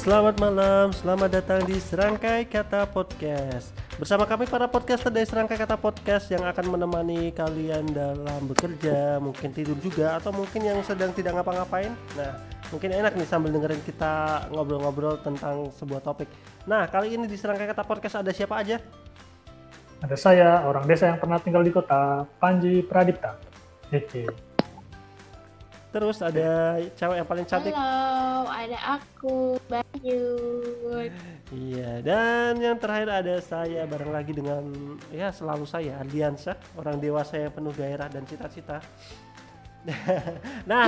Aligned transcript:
selamat 0.00 0.40
malam. 0.40 0.86
Selamat 0.96 1.28
datang 1.28 1.60
di 1.68 1.76
Serangkai 1.76 2.48
Kata 2.48 2.88
Podcast. 2.88 3.68
Bersama 4.00 4.24
kami 4.24 4.48
para 4.48 4.64
podcaster 4.64 5.12
dari 5.12 5.28
Serangkai 5.28 5.60
Kata 5.60 5.76
Podcast 5.76 6.32
yang 6.32 6.40
akan 6.40 6.72
menemani 6.72 7.28
kalian 7.36 7.84
dalam 7.92 8.48
bekerja, 8.48 9.20
mungkin 9.20 9.52
tidur 9.52 9.76
juga 9.76 10.16
atau 10.16 10.32
mungkin 10.32 10.64
yang 10.64 10.80
sedang 10.88 11.12
tidak 11.12 11.36
ngapa-ngapain. 11.36 11.92
Nah, 12.16 12.32
mungkin 12.72 12.96
enak 12.96 13.12
nih 13.12 13.28
sambil 13.28 13.52
dengerin 13.52 13.84
kita 13.84 14.48
ngobrol-ngobrol 14.48 15.20
tentang 15.20 15.68
sebuah 15.76 16.00
topik. 16.00 16.32
Nah, 16.64 16.88
kali 16.88 17.20
ini 17.20 17.28
di 17.28 17.36
Serangkai 17.36 17.68
Kata 17.68 17.84
Podcast 17.84 18.24
ada 18.24 18.32
siapa 18.32 18.56
aja? 18.56 18.80
Ada 20.00 20.16
saya, 20.16 20.64
orang 20.64 20.88
desa 20.88 21.12
yang 21.12 21.20
pernah 21.20 21.36
tinggal 21.44 21.60
di 21.60 21.76
kota, 21.76 22.24
Panji 22.40 22.80
Pradipta. 22.88 23.36
Hehe. 23.92 24.49
Terus 25.90 26.22
ada 26.22 26.78
cewek 26.94 27.16
yang 27.18 27.26
paling 27.26 27.46
cantik. 27.50 27.74
Halo, 27.74 28.46
ada 28.46 28.78
aku, 28.94 29.58
Bayu. 29.66 30.22
Iya, 31.50 31.98
dan 32.06 32.62
yang 32.62 32.78
terakhir 32.78 33.10
ada 33.10 33.34
saya 33.42 33.90
bareng 33.90 34.14
lagi 34.14 34.30
dengan 34.30 34.70
ya 35.10 35.34
selalu 35.34 35.66
saya 35.66 35.98
Ardiansyah, 35.98 36.78
orang 36.78 37.02
dewasa 37.02 37.42
yang 37.42 37.50
penuh 37.50 37.74
gairah 37.74 38.06
dan 38.06 38.22
cita-cita. 38.22 38.78
nah, 40.70 40.86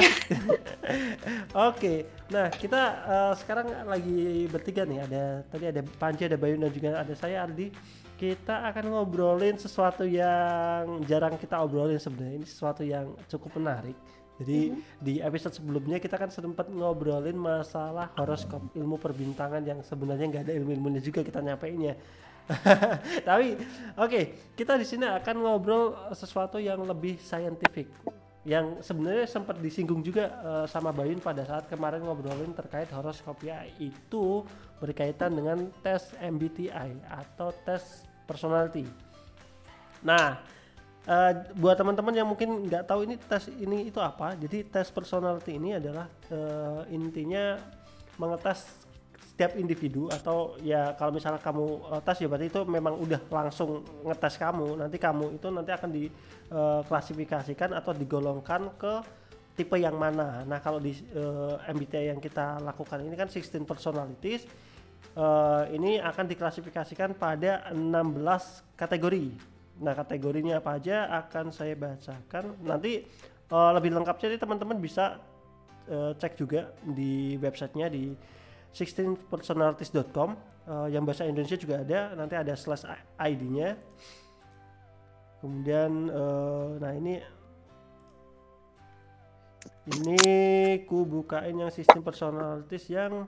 oke. 1.66 1.94
Nah, 2.30 2.46
kita 2.54 2.82
uh, 3.02 3.32
sekarang 3.34 3.74
lagi 3.82 4.46
bertiga 4.54 4.86
nih. 4.86 5.02
Ada 5.02 5.22
tadi 5.50 5.64
ada 5.66 5.82
Panji, 5.98 6.30
ada 6.30 6.38
Bayu 6.38 6.62
dan 6.62 6.70
juga 6.70 7.02
ada 7.02 7.14
saya 7.18 7.42
Ardi. 7.42 7.74
Kita 8.14 8.70
akan 8.70 8.94
ngobrolin 8.94 9.58
sesuatu 9.58 10.06
yang 10.06 11.02
jarang 11.10 11.34
kita 11.42 11.58
obrolin 11.58 11.98
sebenarnya. 11.98 12.38
Ini 12.38 12.46
sesuatu 12.46 12.86
yang 12.86 13.18
cukup 13.26 13.58
menarik 13.58 13.98
jadi 14.42 14.74
mm-hmm. 14.74 14.98
di 14.98 15.14
episode 15.22 15.54
sebelumnya 15.54 16.02
kita 16.02 16.18
kan 16.18 16.28
sempat 16.28 16.66
ngobrolin 16.68 17.38
masalah 17.38 18.10
horoskop 18.18 18.74
ilmu 18.74 18.98
perbintangan 18.98 19.62
yang 19.62 19.78
sebenarnya 19.86 20.26
nggak 20.28 20.44
ada 20.50 20.54
ilmu-ilmunya 20.58 21.00
juga 21.00 21.22
kita 21.22 21.38
nyampeinnya. 21.38 21.94
Tapi 23.28 23.54
oke, 23.94 24.10
okay, 24.10 24.24
kita 24.58 24.74
di 24.74 24.82
sini 24.82 25.06
akan 25.06 25.36
ngobrol 25.46 25.94
sesuatu 26.10 26.58
yang 26.58 26.82
lebih 26.82 27.22
saintifik 27.22 27.86
yang 28.42 28.82
sebenarnya 28.82 29.30
sempat 29.30 29.62
disinggung 29.62 30.02
juga 30.02 30.34
uh, 30.42 30.66
sama 30.66 30.90
Bayun 30.90 31.22
pada 31.22 31.46
saat 31.46 31.70
kemarin 31.70 32.02
ngobrolin 32.02 32.50
terkait 32.50 32.90
horoskop 32.90 33.38
ya 33.38 33.62
itu 33.78 34.42
berkaitan 34.82 35.30
dengan 35.38 35.70
tes 35.78 36.10
MBTI 36.18 37.06
atau 37.06 37.54
tes 37.62 38.02
personality. 38.26 38.82
Nah, 40.02 40.42
uh, 41.08 41.32
buat 41.58 41.74
teman-teman 41.78 42.14
yang 42.14 42.28
mungkin 42.28 42.66
nggak 42.68 42.84
tahu 42.86 43.06
ini 43.06 43.14
tes 43.18 43.48
ini 43.50 43.88
itu 43.88 43.98
apa 43.98 44.34
jadi 44.38 44.66
tes 44.66 44.90
personality 44.90 45.56
ini 45.56 45.78
adalah 45.78 46.06
uh, 46.30 46.82
intinya 46.90 47.58
mengetes 48.20 48.82
setiap 49.32 49.56
individu 49.56 50.12
atau 50.12 50.60
ya 50.60 50.92
kalau 50.92 51.16
misalnya 51.16 51.40
kamu 51.40 51.64
uh, 51.88 52.00
tes 52.04 52.20
ya 52.20 52.28
berarti 52.28 52.52
itu 52.52 52.60
memang 52.68 53.00
udah 53.00 53.16
langsung 53.32 53.80
ngetes 54.04 54.36
kamu. 54.36 54.76
Nanti 54.76 55.00
kamu 55.00 55.40
itu 55.40 55.48
nanti 55.48 55.72
akan 55.72 55.90
diklasifikasikan 55.90 57.72
uh, 57.72 57.80
atau 57.80 57.96
digolongkan 57.96 58.76
ke 58.76 58.94
tipe 59.56 59.80
yang 59.80 59.96
mana. 59.96 60.44
Nah 60.44 60.60
kalau 60.60 60.76
di 60.76 60.92
uh, 61.16 61.56
MBTI 61.64 62.12
yang 62.12 62.20
kita 62.20 62.60
lakukan 62.60 63.00
ini 63.00 63.16
kan 63.16 63.32
16 63.32 63.64
personalities 63.64 64.44
uh, 65.16 65.64
ini 65.72 65.96
akan 65.96 66.28
diklasifikasikan 66.28 67.16
pada 67.16 67.72
16 67.72 68.76
kategori 68.76 69.51
Nah, 69.80 69.96
kategorinya 69.96 70.60
apa 70.60 70.76
aja 70.76 71.08
akan 71.24 71.48
saya 71.48 71.72
bacakan. 71.72 72.60
Nanti 72.60 73.06
uh, 73.48 73.70
lebih 73.72 73.96
lengkapnya 73.96 74.36
teman-teman 74.36 74.76
bisa 74.76 75.16
uh, 75.88 76.12
cek 76.12 76.36
juga 76.36 76.76
di 76.84 77.40
websitenya 77.40 77.88
di 77.88 78.12
16personalities.com 78.72 80.30
uh, 80.68 80.88
yang 80.88 81.04
bahasa 81.04 81.24
Indonesia 81.24 81.56
juga 81.56 81.80
ada. 81.80 82.12
Nanti 82.12 82.34
ada 82.36 82.52
slash 82.52 82.84
ID-nya. 83.16 83.80
Kemudian 85.42 85.90
uh, 86.12 86.78
nah 86.78 86.92
ini 86.94 87.18
ini 89.82 90.22
ku 90.86 91.02
bukain 91.02 91.58
yang 91.58 91.70
sistem 91.74 92.06
personalities 92.06 92.86
yang 92.86 93.26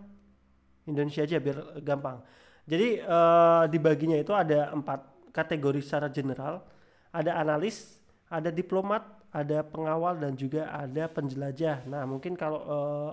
Indonesia 0.87 1.27
aja 1.27 1.43
biar 1.43 1.83
gampang. 1.83 2.23
Jadi 2.65 3.03
uh, 3.03 3.67
dibaginya 3.69 4.17
itu 4.17 4.31
ada 4.33 4.71
empat 4.73 5.14
kategori 5.35 5.83
secara 5.83 6.07
general, 6.07 6.63
ada 7.11 7.35
analis, 7.35 7.99
ada 8.31 8.55
diplomat, 8.55 9.03
ada 9.35 9.67
pengawal 9.67 10.15
dan 10.23 10.39
juga 10.39 10.71
ada 10.71 11.11
penjelajah. 11.11 11.91
Nah, 11.91 12.07
mungkin 12.07 12.39
kalau 12.39 12.61
uh, 12.63 13.11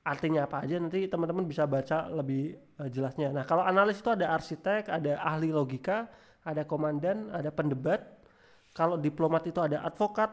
artinya 0.00 0.48
apa 0.48 0.64
aja 0.64 0.80
nanti 0.80 1.04
teman-teman 1.04 1.44
bisa 1.44 1.68
baca 1.68 2.08
lebih 2.08 2.56
uh, 2.80 2.88
jelasnya. 2.88 3.36
Nah, 3.36 3.44
kalau 3.44 3.60
analis 3.60 4.00
itu 4.00 4.08
ada 4.08 4.32
arsitek, 4.32 4.88
ada 4.88 5.20
ahli 5.20 5.52
logika, 5.52 6.08
ada 6.40 6.64
komandan, 6.64 7.28
ada 7.28 7.52
pendebat. 7.52 8.16
Kalau 8.72 8.96
diplomat 8.96 9.44
itu 9.44 9.60
ada 9.60 9.84
advokat, 9.84 10.32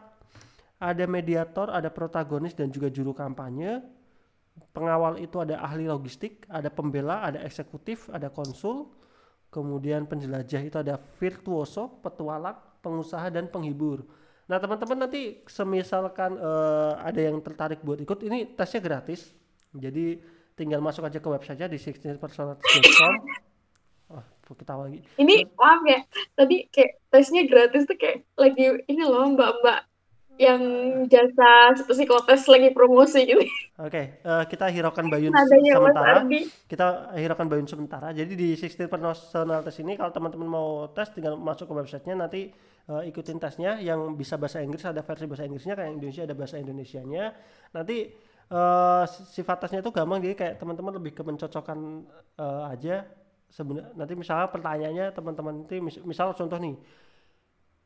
ada 0.80 1.04
mediator, 1.04 1.68
ada 1.68 1.92
protagonis 1.92 2.56
dan 2.56 2.72
juga 2.72 2.88
juru 2.88 3.12
kampanye. 3.12 3.84
Pengawal 4.72 5.20
itu 5.20 5.36
ada 5.42 5.60
ahli 5.60 5.84
logistik, 5.84 6.48
ada 6.48 6.72
pembela, 6.72 7.24
ada 7.24 7.44
eksekutif, 7.44 8.08
ada 8.08 8.30
konsul 8.30 8.88
kemudian 9.54 10.02
penjelajah 10.10 10.62
itu 10.66 10.76
ada 10.82 10.98
virtuoso, 11.22 11.86
petualang, 12.02 12.58
pengusaha 12.82 13.30
dan 13.30 13.46
penghibur. 13.46 14.02
Nah 14.50 14.58
teman-teman 14.58 15.06
nanti 15.06 15.46
semisalkan 15.46 16.34
uh, 16.42 16.98
ada 16.98 17.20
yang 17.22 17.38
tertarik 17.38 17.78
buat 17.86 18.02
ikut, 18.02 18.26
ini 18.26 18.50
tesnya 18.58 18.82
gratis. 18.82 19.30
Jadi 19.70 20.18
tinggal 20.58 20.82
masuk 20.82 21.06
aja 21.06 21.22
ke 21.22 21.28
website 21.30 21.70
di 21.70 21.78
16personality.com. 21.78 23.14
Oh, 24.12 24.20
kita 24.52 24.76
lagi. 24.76 25.00
Ini 25.16 25.48
maaf 25.56 25.80
ya, 25.88 26.04
tadi 26.36 26.68
kayak 26.68 27.08
tesnya 27.08 27.48
gratis 27.48 27.88
tuh 27.88 27.96
kayak 27.96 28.28
lagi 28.36 28.84
ini 28.84 29.00
loh 29.00 29.32
mbak-mbak 29.32 29.88
yang 30.34 30.62
jasa 31.06 31.78
psikotes 31.86 32.50
lagi 32.50 32.74
promosi 32.74 33.22
gitu. 33.22 33.38
Oke, 33.38 33.50
okay, 33.78 34.04
uh, 34.26 34.42
eh, 34.42 34.44
kita 34.50 34.66
hiraukan 34.70 35.06
Bayun 35.06 35.30
Adanya 35.30 35.72
sementara. 35.78 36.20
Kita 36.66 36.86
hiraukan 37.14 37.46
Bayun 37.46 37.68
sementara. 37.70 38.08
Jadi 38.10 38.32
di 38.34 38.48
16 38.58 38.88
personal 38.90 39.62
test 39.62 39.78
ini 39.82 39.94
kalau 39.94 40.10
teman-teman 40.10 40.48
mau 40.50 40.68
tes 40.90 41.10
tinggal 41.14 41.38
masuk 41.38 41.70
ke 41.70 41.74
websitenya 41.74 42.26
nanti 42.26 42.50
uh, 42.90 43.02
ikutin 43.06 43.38
tesnya 43.38 43.78
yang 43.78 44.14
bisa 44.18 44.34
bahasa 44.34 44.58
Inggris 44.58 44.82
ada 44.82 45.06
versi 45.06 45.24
bahasa 45.30 45.46
Inggrisnya 45.46 45.74
kayak 45.78 45.90
Indonesia 45.94 46.22
ada 46.26 46.34
bahasa 46.34 46.56
Indonesianya. 46.58 47.24
Nanti 47.70 47.96
uh, 48.50 49.04
sifat 49.06 49.56
tesnya 49.66 49.80
itu 49.82 49.90
gampang 49.94 50.18
jadi 50.18 50.34
kayak 50.34 50.54
teman-teman 50.58 50.92
lebih 50.98 51.14
ke 51.14 51.22
mencocokkan 51.22 51.78
uh, 52.42 52.70
aja 52.74 53.06
sebenarnya 53.54 53.94
nanti 53.94 54.12
misalnya 54.18 54.50
pertanyaannya 54.50 55.06
teman-teman 55.14 55.54
itu 55.62 55.78
mis 55.78 55.96
misal 56.02 56.34
contoh 56.34 56.58
nih 56.58 56.74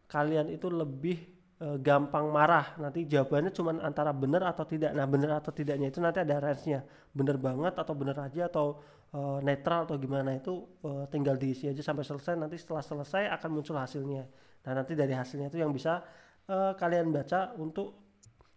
kalian 0.08 0.48
itu 0.48 0.72
lebih 0.72 1.37
e, 1.58 1.66
gampang 1.82 2.30
marah. 2.30 2.74
Nanti 2.78 3.04
jawabannya 3.04 3.50
cuma 3.52 3.76
antara 3.82 4.14
benar 4.14 4.46
atau 4.50 4.64
tidak. 4.64 4.94
Nah 4.94 5.04
benar 5.04 5.42
atau 5.42 5.50
tidaknya 5.50 5.90
itu 5.90 5.98
nanti 5.98 6.22
ada 6.22 6.38
range-nya. 6.38 6.86
Benar 7.12 7.36
banget 7.38 7.74
atau 7.76 7.94
benar 7.98 8.16
aja 8.22 8.46
atau 8.48 8.78
e, 9.12 9.20
netral 9.42 9.84
atau 9.90 9.96
gimana 9.98 10.38
itu 10.38 10.64
e, 10.82 10.90
tinggal 11.10 11.36
diisi 11.36 11.66
aja 11.68 11.82
sampai 11.82 12.06
selesai. 12.06 12.34
Nanti 12.38 12.56
setelah 12.56 12.82
selesai 12.82 13.28
akan 13.38 13.50
muncul 13.50 13.76
hasilnya. 13.76 14.24
Nah 14.64 14.72
nanti 14.72 14.94
dari 14.94 15.14
hasilnya 15.14 15.50
itu 15.50 15.58
yang 15.60 15.74
bisa 15.74 16.00
e, 16.46 16.56
kalian 16.78 17.10
baca 17.10 17.52
untuk 17.58 18.06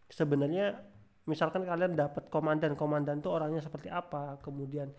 sebenarnya 0.08 0.78
misalkan 1.26 1.66
kalian 1.66 1.98
dapat 1.98 2.30
komandan. 2.30 2.78
Komandan 2.78 3.20
itu 3.20 3.30
orangnya 3.34 3.62
seperti 3.66 3.90
apa? 3.90 4.38
Kemudian 4.40 4.90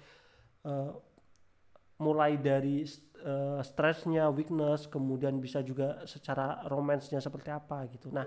mulai 1.99 2.41
dari 2.41 2.87
uh, 3.23 3.61
stresnya, 3.61 4.29
weakness, 4.33 4.87
kemudian 4.87 5.39
bisa 5.39 5.61
juga 5.61 6.03
secara 6.09 6.65
romansnya 6.67 7.21
seperti 7.23 7.51
apa 7.53 7.87
gitu. 7.91 8.11
Nah, 8.11 8.27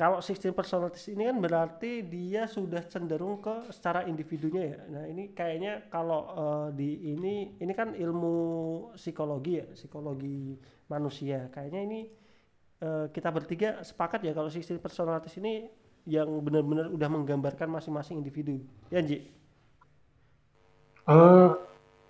kalau 0.00 0.24
16 0.24 0.56
personalities 0.56 1.12
ini 1.12 1.28
kan 1.28 1.36
berarti 1.36 2.00
dia 2.00 2.48
sudah 2.48 2.80
cenderung 2.88 3.44
ke 3.44 3.68
secara 3.68 4.08
individunya 4.08 4.72
ya. 4.72 4.80
Nah, 4.88 5.04
ini 5.04 5.36
kayaknya 5.36 5.92
kalau 5.92 6.20
uh, 6.32 6.68
di 6.72 7.12
ini 7.12 7.60
ini 7.60 7.72
kan 7.76 7.92
ilmu 7.92 8.36
psikologi 8.96 9.60
ya, 9.60 9.66
psikologi 9.76 10.56
manusia. 10.88 11.52
Kayaknya 11.52 11.80
ini 11.84 12.00
uh, 12.80 13.12
kita 13.12 13.28
bertiga 13.28 13.84
sepakat 13.84 14.24
ya 14.24 14.32
kalau 14.32 14.48
16 14.48 14.80
personalities 14.80 15.36
ini 15.36 15.68
yang 16.08 16.32
benar-benar 16.40 16.88
udah 16.88 17.08
menggambarkan 17.12 17.68
masing-masing 17.68 18.24
individu. 18.24 18.64
Ya, 18.88 19.04
Ji? 19.04 19.28
Uh, 21.04 21.60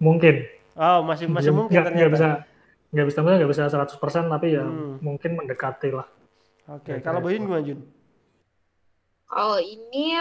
Mungkin. 0.00 0.48
Oh, 0.74 1.04
masih 1.04 1.28
masih 1.28 1.52
mungkin 1.52 1.76
gak, 1.76 1.92
ternyata. 1.92 2.08
Gak 2.08 2.12
bisa 2.16 2.28
nggak 2.90 3.06
bisa 3.06 3.18
nggak 3.22 3.50
bisa 3.54 3.70
100% 3.70 4.34
tapi 4.34 4.46
ya 4.58 4.66
hmm. 4.66 4.98
mungkin 4.98 5.30
mendekati 5.38 5.94
lah. 5.94 6.10
Oke, 6.70 6.94
okay. 6.94 6.96
kalau 7.02 7.22
Bayun 7.22 7.46
gimana 7.46 7.62
Jun? 7.62 7.80
Kalau 9.30 9.58
ini 9.62 10.18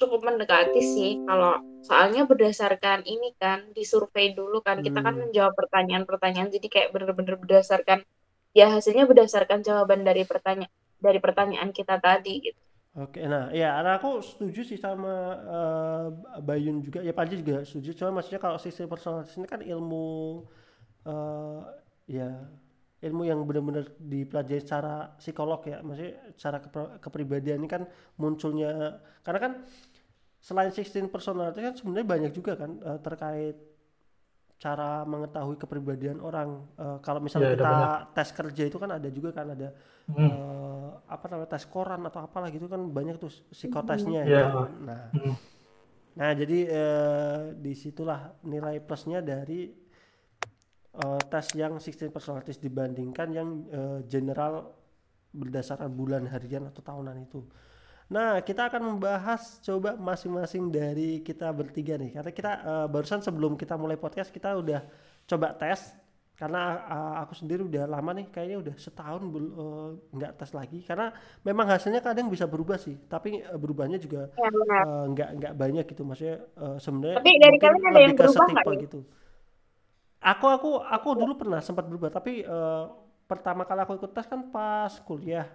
cukup 0.00 0.24
mendekati 0.24 0.80
sih 0.80 1.20
kalau 1.28 1.60
soalnya 1.84 2.24
berdasarkan 2.24 3.04
ini 3.04 3.36
kan 3.36 3.68
di 3.76 3.84
survei 3.84 4.32
dulu 4.32 4.64
kan 4.64 4.80
hmm. 4.80 4.84
kita 4.88 4.98
kan 5.04 5.12
hmm. 5.12 5.22
menjawab 5.28 5.52
pertanyaan-pertanyaan 5.52 6.48
jadi 6.48 6.66
kayak 6.72 6.88
bener-bener 6.96 7.36
berdasarkan 7.36 8.00
ya 8.56 8.72
hasilnya 8.72 9.04
berdasarkan 9.04 9.60
jawaban 9.60 10.00
dari 10.00 10.24
pertanyaan 10.24 10.72
dari 11.00 11.20
pertanyaan 11.20 11.72
kita 11.72 12.00
tadi 12.00 12.48
gitu. 12.48 12.60
Oke, 12.90 13.22
nah 13.22 13.54
ya 13.54 13.78
nah 13.86 14.02
aku 14.02 14.18
setuju 14.18 14.66
sih 14.66 14.74
sama 14.74 15.14
eh, 15.46 16.06
Bayun 16.42 16.82
juga, 16.82 16.98
ya 17.06 17.14
Panji 17.14 17.38
juga 17.38 17.62
setuju. 17.62 17.94
Cuma 17.94 18.18
maksudnya 18.18 18.42
kalau 18.42 18.58
sisi 18.58 18.82
personalitas 18.90 19.38
ini 19.38 19.46
kan 19.46 19.62
ilmu 19.62 20.42
eh 21.06 21.60
ya 22.10 22.28
ilmu 23.06 23.22
yang 23.30 23.40
benar-benar 23.48 23.86
dipelajari 23.96 24.60
secara 24.60 25.14
psikolog 25.22 25.62
ya, 25.64 25.78
maksudnya 25.86 26.14
secara 26.34 26.58
kepribadian 26.98 27.62
ini 27.62 27.68
kan 27.70 27.82
munculnya 28.18 29.00
karena 29.22 29.38
kan 29.40 29.52
selain 30.42 30.72
16 30.74 31.08
personality 31.14 31.60
kan 31.62 31.74
sebenarnya 31.78 32.06
banyak 32.10 32.32
juga 32.34 32.52
kan 32.58 32.70
eh, 32.82 32.98
terkait 33.06 33.56
cara 34.60 35.08
mengetahui 35.08 35.56
kepribadian 35.56 36.18
orang. 36.20 36.68
Eh, 36.76 36.98
kalau 37.00 37.20
misalnya 37.24 37.56
ada 37.56 37.64
kita 37.64 37.74
tes 38.12 38.28
kerja 38.36 38.62
itu 38.68 38.76
kan 38.76 38.90
ada 38.92 39.08
juga 39.08 39.30
kan 39.32 39.46
ada 39.56 39.72
Hmm. 40.10 40.30
eh, 40.30 40.90
apa 41.06 41.24
namanya 41.26 41.54
tes 41.54 41.66
koran 41.66 42.02
atau 42.02 42.22
apalah 42.22 42.48
gitu 42.48 42.66
kan 42.66 42.80
banyak 42.86 43.18
tuh 43.18 43.30
psikotesnya 43.50 44.22
Iya. 44.22 44.42
gitu. 44.46 44.60
Nah, 44.82 45.00
Hmm. 45.10 45.34
nah 46.14 46.30
jadi 46.32 46.58
eh, 46.66 47.40
di 47.54 47.72
situlah 47.74 48.34
nilai 48.42 48.78
plusnya 48.78 49.18
dari 49.20 49.70
eh, 50.92 51.22
tes 51.26 51.46
yang 51.54 51.78
16 51.78 52.10
personalities 52.10 52.58
dibandingkan 52.58 53.28
yang 53.30 53.48
eh, 53.68 53.98
general 54.06 54.74
berdasarkan 55.30 55.86
bulan 55.90 56.26
harian 56.26 56.66
atau 56.66 56.82
tahunan 56.82 57.16
itu. 57.22 57.46
Nah, 58.10 58.42
kita 58.42 58.66
akan 58.66 58.98
membahas 58.98 59.62
coba 59.62 59.94
masing-masing 59.94 60.66
dari 60.66 61.22
kita 61.22 61.46
bertiga 61.54 61.94
nih. 61.94 62.10
Karena 62.10 62.32
kita 62.34 62.52
eh, 62.58 62.86
barusan 62.90 63.22
sebelum 63.22 63.54
kita 63.54 63.78
mulai 63.78 63.94
podcast 63.94 64.34
kita 64.34 64.58
udah 64.58 64.82
coba 65.26 65.54
tes 65.54 65.94
karena 66.40 66.60
eh, 66.94 67.14
aku 67.22 67.34
sendiri 67.40 67.62
udah 67.70 67.84
lama 67.94 68.10
nih 68.18 68.26
kayaknya 68.34 68.56
udah 68.64 68.74
setahun 68.86 69.22
eh, 69.28 69.88
nggak 70.16 70.32
tes 70.40 70.50
lagi. 70.58 70.78
Karena 70.88 71.06
memang 71.48 71.66
hasilnya 71.72 72.00
kadang 72.08 72.26
bisa 72.34 72.46
berubah 72.52 72.78
sih 72.84 72.96
tapi 73.12 73.28
eh, 73.44 73.58
berubahnya 73.62 73.98
juga 74.04 74.22
Ya, 74.40 74.48
benar. 74.56 74.84
eh, 74.88 75.04
nggak 75.12 75.28
nggak 75.38 75.52
banyak 75.62 75.84
gitu. 75.92 76.02
Maksudnya 76.08 76.36
eh, 76.64 76.76
sebenarnya 76.84 77.16
Tapi 77.20 77.30
dari 77.44 77.58
kalian 77.62 77.84
ada 77.90 78.00
yang 78.00 78.14
berubah 78.16 78.46
nggak 78.48 78.66
setipe 78.66 78.70
gitu. 78.88 78.98
Aku 80.20 80.46
aku 80.56 80.70
aku 80.84 81.08
dulu 81.16 81.32
pernah 81.40 81.60
sempat 81.64 81.84
berubah 81.88 82.10
tapi 82.12 82.44
eh, 82.44 82.84
pertama 83.30 83.62
kali 83.68 83.80
aku 83.84 83.92
ikut 84.00 84.12
tes 84.16 84.26
kan 84.28 84.40
pas 84.52 84.92
kuliah. 85.08 85.48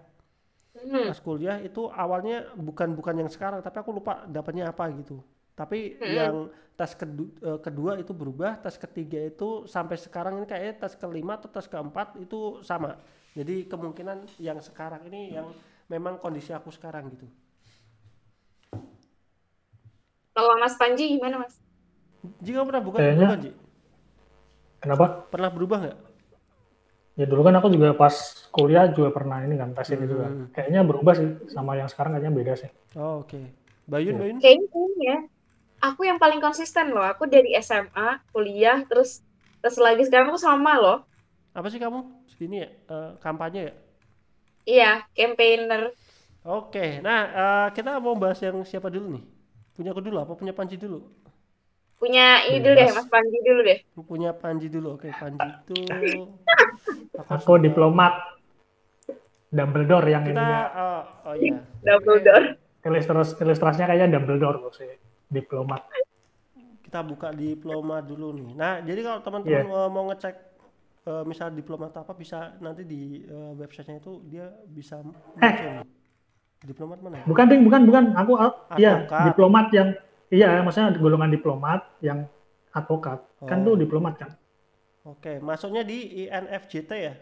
Hmm. 0.75 1.07
pas 1.07 1.19
kuliah 1.23 1.57
itu 1.63 1.87
awalnya 1.87 2.51
bukan 2.59 2.99
bukan 2.99 3.15
yang 3.23 3.31
sekarang 3.31 3.63
tapi 3.63 3.77
aku 3.79 3.95
lupa 3.95 4.27
dapatnya 4.27 4.75
apa 4.75 4.91
gitu 4.99 5.23
tapi 5.55 5.95
Mm-mm. 5.95 6.11
yang 6.11 6.35
tes 6.75 6.91
kedu- 6.93 7.31
eh, 7.39 7.59
kedua 7.59 7.95
itu 7.95 8.11
berubah 8.11 8.59
tes 8.59 8.75
ketiga 8.75 9.23
itu 9.23 9.63
sampai 9.65 9.95
sekarang 9.95 10.37
ini 10.37 10.45
kayaknya 10.45 10.75
tes 10.77 10.93
kelima 10.93 11.39
atau 11.39 11.47
tes 11.47 11.65
keempat 11.65 12.19
itu 12.19 12.59
sama 12.61 12.99
jadi 13.31 13.63
kemungkinan 13.65 14.27
yang 14.37 14.59
sekarang 14.59 15.07
ini 15.07 15.33
yang 15.33 15.55
memang 15.87 16.19
kondisi 16.19 16.51
aku 16.51 16.69
sekarang 16.69 17.07
gitu 17.09 17.27
Kalau 20.35 20.59
Mas 20.59 20.75
Panji 20.75 21.15
gimana 21.15 21.39
Mas? 21.39 21.55
jika 22.43 22.65
pernah 22.65 22.81
bukan 22.83 22.99
Kayaknya- 22.99 23.29
berubah 23.31 23.39
Ji? 23.39 23.51
Kenapa? 24.83 25.05
pernah 25.31 25.49
berubah 25.49 25.77
nggak 25.81 25.97
Ya 27.15 27.23
dulu 27.23 27.47
kan 27.47 27.55
aku 27.55 27.71
juga 27.71 27.95
pas 27.95 28.11
kuliah 28.51 28.91
juga 28.91 29.07
pernah 29.07 29.39
ini 29.39 29.55
kan 29.55 29.71
tes 29.71 29.87
ini 29.87 30.03
juga. 30.03 30.27
Hmm. 30.27 30.51
Kayaknya 30.51 30.83
berubah 30.83 31.13
sih 31.15 31.47
sama 31.47 31.79
yang 31.79 31.87
sekarang 31.87 32.11
kayaknya 32.11 32.33
beda 32.35 32.53
sih. 32.59 32.67
oh, 32.99 33.23
oke 33.23 33.39
Bayun 33.87 34.11
Iya. 34.11 34.19
Bayun 34.19 34.37
Kayaknya 34.43 34.67
ini 34.75 35.03
ya. 35.07 35.17
Aku 35.87 36.01
yang 36.01 36.17
paling 36.17 36.39
konsisten 36.39 36.89
loh. 36.89 37.03
Aku 37.03 37.25
dari 37.25 37.53
SMA, 37.59 38.21
kuliah, 38.29 38.81
terus 38.85 39.21
terus 39.59 39.77
lagi 39.77 40.05
sekarang 40.05 40.29
aku 40.29 40.37
sama 40.37 40.77
loh. 40.77 40.97
apa 41.51 41.71
sih 41.71 41.79
kamu 41.79 42.03
segini 42.27 42.61
ya 42.61 42.69
eh, 42.69 43.11
kampanye 43.17 43.61
ya 43.63 43.73
Iya, 44.65 44.91
campaigner. 45.15 45.89
oke 46.43 46.99
nah 46.99 47.19
eh, 47.25 47.67
kita 47.71 47.95
mau 47.97 48.13
bahas 48.13 48.37
yang 48.43 48.59
siapa 48.61 48.91
dulu 48.91 49.15
nih 49.15 49.23
punya 49.71 49.89
aku 49.89 50.03
dulu 50.03 50.17
apa 50.19 50.35
punya 50.35 50.51
Panji 50.51 50.75
dulu 50.75 50.99
Punya 51.95 52.43
ini 52.45 52.59
dulu 52.59 52.75
deh. 52.75 52.91
Mas 52.91 53.07
Panji 53.07 53.37
dulu 53.39 53.61
deh. 53.63 53.79
punya 54.03 54.35
Panji 54.35 54.67
dulu 54.67 54.99
oke 54.99 55.07
Panji 55.09 55.47
itu 55.47 55.75
Aku 57.39 57.55
diplomat 57.57 58.13
Dumbledore 59.47 60.07
yang 60.11 60.27
kita 60.27 60.35
ininya 60.35 60.61
oh, 60.75 61.01
oh 61.31 61.35
iya 61.39 61.63
Dumbledore. 61.81 62.59
ilustras 62.83 63.39
ilustrasinya 63.39 63.87
kayaknya 63.89 64.19
Dumbledore 64.19 64.59
sih. 64.75 64.91
Diplomat. 65.27 65.81
kita 66.85 67.01
buka 67.01 67.33
diploma 67.33 67.97
dulu 67.99 68.29
nih 68.31 68.49
nah 68.53 68.77
jadi 68.79 68.99
kalau 69.01 69.19
teman-teman 69.19 69.65
Iya. 69.65 69.89
mau, 69.89 70.03
ngecek 70.07 70.35
eh, 71.03 71.23
misal 71.25 71.49
diploma 71.51 71.89
atau 71.89 72.01
apa 72.01 72.13
bisa 72.13 72.53
nanti 72.59 72.85
di 72.85 73.25
eh, 73.25 73.51
websitenya 73.57 73.99
itu 73.99 74.21
dia 74.23 74.47
bisa 74.65 75.01
nih. 75.01 75.81
diplomat 76.61 76.97
mana 77.01 77.21
ya? 77.21 77.25
Bukan 77.25 77.45
ding, 77.45 77.61
bukan 77.61 77.81
bukan. 77.85 78.03
Aku 78.15 78.33
iya 78.75 79.01
Advokat. 79.01 79.23
diplomat 79.29 79.65
yang 79.69 79.87
iya 80.29 80.61
maksudnya 80.61 80.93
golongan 80.95 81.29
diplomat 81.29 81.81
yang 81.99 82.25
advokat. 82.71 83.21
Kan 83.43 83.61
Oh. 83.61 83.65
tuh 83.67 83.75
diplomat 83.77 84.13
kan. 84.17 84.31
oke 85.05 85.37
masuknya 85.39 85.81
di 85.81 86.25
INFJT 86.25 86.91
ya 86.91 87.13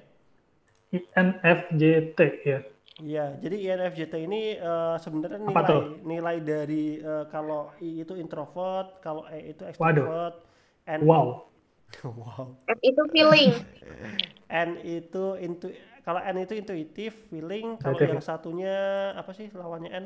INFJT 0.92 2.20
ya. 2.44 2.60
Iya, 3.02 3.42
jadi 3.42 3.56
INFJT 3.66 4.14
ini 4.22 4.54
eh, 4.54 4.96
sebenarnya 5.02 5.42
nilai 5.42 5.66
tuh? 5.66 5.82
nilai 6.06 6.38
dari 6.46 7.02
eh, 7.02 7.26
kalau 7.34 7.74
I 7.82 8.06
itu 8.06 8.14
introvert, 8.24 9.02
kalau 9.02 9.26
E 9.34 9.38
itu 9.58 9.64
extrovert, 9.66 10.46
N 10.86 11.02
Wow. 11.02 11.50
wow, 12.04 12.56
F 12.68 12.80
itu 12.84 13.02
feeling. 13.14 13.52
N 14.50 14.70
itu 14.98 15.26
intu 15.46 15.68
kalau 16.06 16.20
N 16.24 16.38
itu 16.46 16.54
intuitif, 16.62 17.12
feeling, 17.32 17.68
kalau 17.84 18.00
yang 18.04 18.20
satunya 18.24 18.76
apa 19.20 19.32
sih 19.38 19.48
lawannya 19.56 19.92
N? 20.04 20.06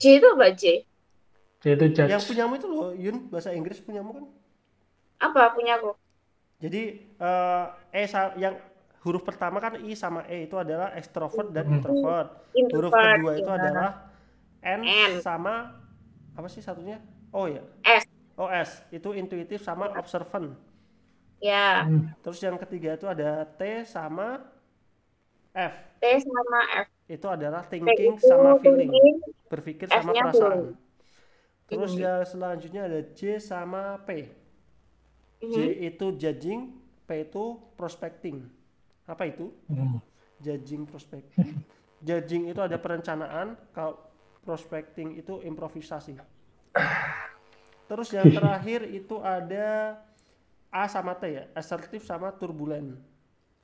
J 0.00 0.02
itu 0.16 0.26
apa 0.34 0.46
J? 0.60 0.62
J 1.62 1.64
itu 1.76 1.86
judge. 1.96 2.12
Yang 2.12 2.22
punyamu 2.28 2.52
itu 2.60 2.66
loh, 2.72 2.90
Yun, 3.04 3.16
bahasa 3.32 3.50
Inggris 3.58 3.78
punyamu 3.84 4.10
kan? 4.16 4.24
Apa 5.26 5.42
punya 5.54 5.72
aku? 5.78 5.90
Jadi 6.56 6.82
eh, 7.20 7.64
E 7.92 8.02
sa- 8.08 8.32
yang 8.40 8.56
huruf 9.06 9.22
pertama 9.28 9.58
kan 9.64 9.74
I 9.88 9.92
sama 10.02 10.20
E 10.26 10.46
itu 10.50 10.56
adalah 10.58 10.88
extrovert 11.00 11.48
dan 11.56 11.66
Mhm. 11.66 11.74
introvert. 11.78 12.28
Huruf 12.74 12.94
Introvert. 12.94 13.00
kedua 13.00 13.30
itu 13.40 13.50
ya. 13.56 13.56
adalah 13.58 13.90
N, 14.62 14.82
N. 14.82 15.12
sama 15.26 15.54
apa 16.38 16.48
sih 16.50 16.62
satunya? 16.66 16.98
O 17.32 17.46
ya. 17.46 17.62
S. 17.84 18.04
Oh 18.36 18.50
S 18.50 18.70
itu 18.92 19.08
intuitif 19.16 19.60
sama 19.64 19.86
observant. 20.00 20.48
Ya, 21.40 21.84
Hmm. 21.86 22.08
Terus 22.24 22.38
yang 22.42 22.56
ketiga 22.58 22.96
itu 22.96 23.06
ada 23.06 23.44
T 23.46 23.60
sama 23.84 24.40
F. 25.54 25.74
T 26.00 26.04
sama 26.20 26.60
F. 26.84 26.88
Itu 27.06 27.26
adalah 27.30 27.62
thinking 27.70 28.18
itu 28.18 28.26
sama 28.28 28.58
feeling, 28.58 28.90
thinking, 28.90 29.16
berpikir 29.50 29.88
sama 29.88 30.12
perasaan. 30.12 30.58
feeling. 30.60 30.76
Terus 31.70 31.92
Mhm. 31.94 32.02
yang 32.02 32.20
selanjutnya 32.26 32.82
ada 32.88 33.00
J 33.18 33.20
sama 33.42 33.98
P. 34.06 34.10
J 35.46 35.56
Mhm. 35.56 35.86
itu 35.90 36.06
judging, 36.22 36.60
P 37.06 37.08
itu 37.26 37.44
prospecting. 37.78 38.36
Apa 39.06 39.30
itu? 39.30 39.54
Hmm. 39.70 40.02
Judging, 40.42 40.84
prospecting. 40.84 41.62
Judging 42.06 42.50
itu 42.50 42.60
ada 42.60 42.76
perencanaan, 42.76 43.56
kalau 43.72 43.96
prospecting 44.44 45.16
itu 45.16 45.40
improvisasi. 45.42 46.18
Terus 47.86 48.08
yang 48.12 48.28
terakhir 48.38 48.84
itu 48.90 49.18
ada 49.22 49.98
A 50.70 50.84
sama 50.90 51.16
T 51.16 51.30
ya, 51.30 51.44
assertif 51.56 52.04
sama 52.04 52.34
turbulent. 52.34 52.98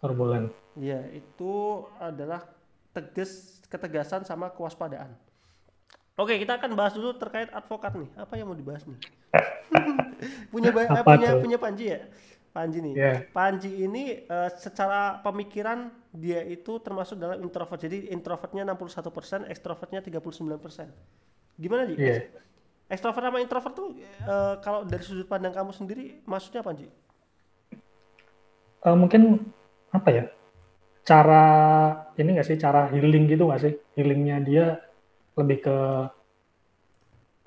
Turbulent. 0.00 0.50
Ya, 0.78 1.04
itu 1.12 1.84
adalah 2.00 2.48
tegas, 2.96 3.60
ketegasan 3.68 4.24
sama 4.24 4.48
kewaspadaan. 4.50 5.12
Oke, 6.16 6.36
kita 6.38 6.60
akan 6.60 6.76
bahas 6.76 6.92
dulu 6.92 7.16
terkait 7.16 7.48
advokat 7.52 7.92
nih. 7.96 8.10
Apa 8.16 8.36
yang 8.36 8.48
mau 8.48 8.56
dibahas 8.56 8.84
nih? 8.84 8.98
punya 10.52 10.70
Apa 10.70 11.16
punya 11.16 11.28
tuh? 11.36 11.40
punya 11.44 11.58
Panji 11.58 11.84
ya? 11.88 12.00
Panji 12.52 12.84
nih. 12.84 12.94
Iya. 12.94 13.14
Panji 13.32 13.70
ini 13.80 14.28
eh, 14.28 14.50
secara 14.60 15.24
pemikiran 15.24 15.88
dia 16.12 16.44
itu 16.44 16.76
termasuk 16.84 17.16
dalam 17.16 17.40
introvert. 17.40 17.80
Jadi 17.80 18.12
introvertnya 18.12 18.68
61%, 18.68 19.48
ekstrovertnya 19.48 20.04
39%. 20.04 20.92
Gimana 21.56 21.88
Ji? 21.88 21.96
Iya. 21.96 22.28
Ekstrovert 22.92 23.24
sama 23.24 23.40
introvert 23.40 23.72
tuh 23.72 23.96
eh, 23.96 24.54
kalau 24.60 24.84
dari 24.84 25.00
sudut 25.00 25.24
pandang 25.24 25.56
kamu 25.56 25.72
sendiri 25.72 26.20
maksudnya 26.28 26.60
apa 26.60 26.76
Ji? 26.76 26.92
Eh, 28.84 28.96
mungkin 28.96 29.40
apa 29.88 30.08
ya? 30.12 30.24
Cara 31.02 31.44
ini 32.20 32.36
nggak 32.36 32.46
sih 32.46 32.60
cara 32.60 32.92
healing 32.92 33.32
gitu 33.32 33.48
nggak 33.48 33.62
sih? 33.64 33.72
Healingnya 33.96 34.44
dia 34.44 34.64
lebih 35.40 35.64
ke 35.64 35.76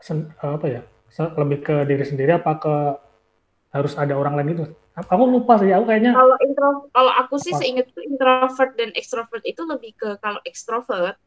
sen- 0.02 0.34
apa 0.42 0.66
ya? 0.66 0.82
Lebih 1.14 1.60
ke 1.62 1.76
diri 1.86 2.02
sendiri 2.02 2.42
apa 2.42 2.52
ke 2.58 2.76
harus 3.70 3.94
ada 4.02 4.18
orang 4.18 4.34
lain 4.42 4.50
gitu? 4.58 4.66
Aku 4.96 5.28
lupa 5.28 5.60
sih. 5.60 5.76
Aku 5.76 5.84
kayaknya 5.84 6.16
Kalau 6.16 6.36
intro, 6.40 6.70
kalau 6.96 7.12
aku 7.12 7.36
sih 7.36 7.52
Apa? 7.52 7.60
seingatku 7.60 8.00
introvert 8.00 8.72
dan 8.80 8.90
extrovert 8.96 9.44
itu 9.44 9.62
lebih 9.68 9.92
ke 10.00 10.10
kalau 10.24 10.40
extrovert 10.48 11.20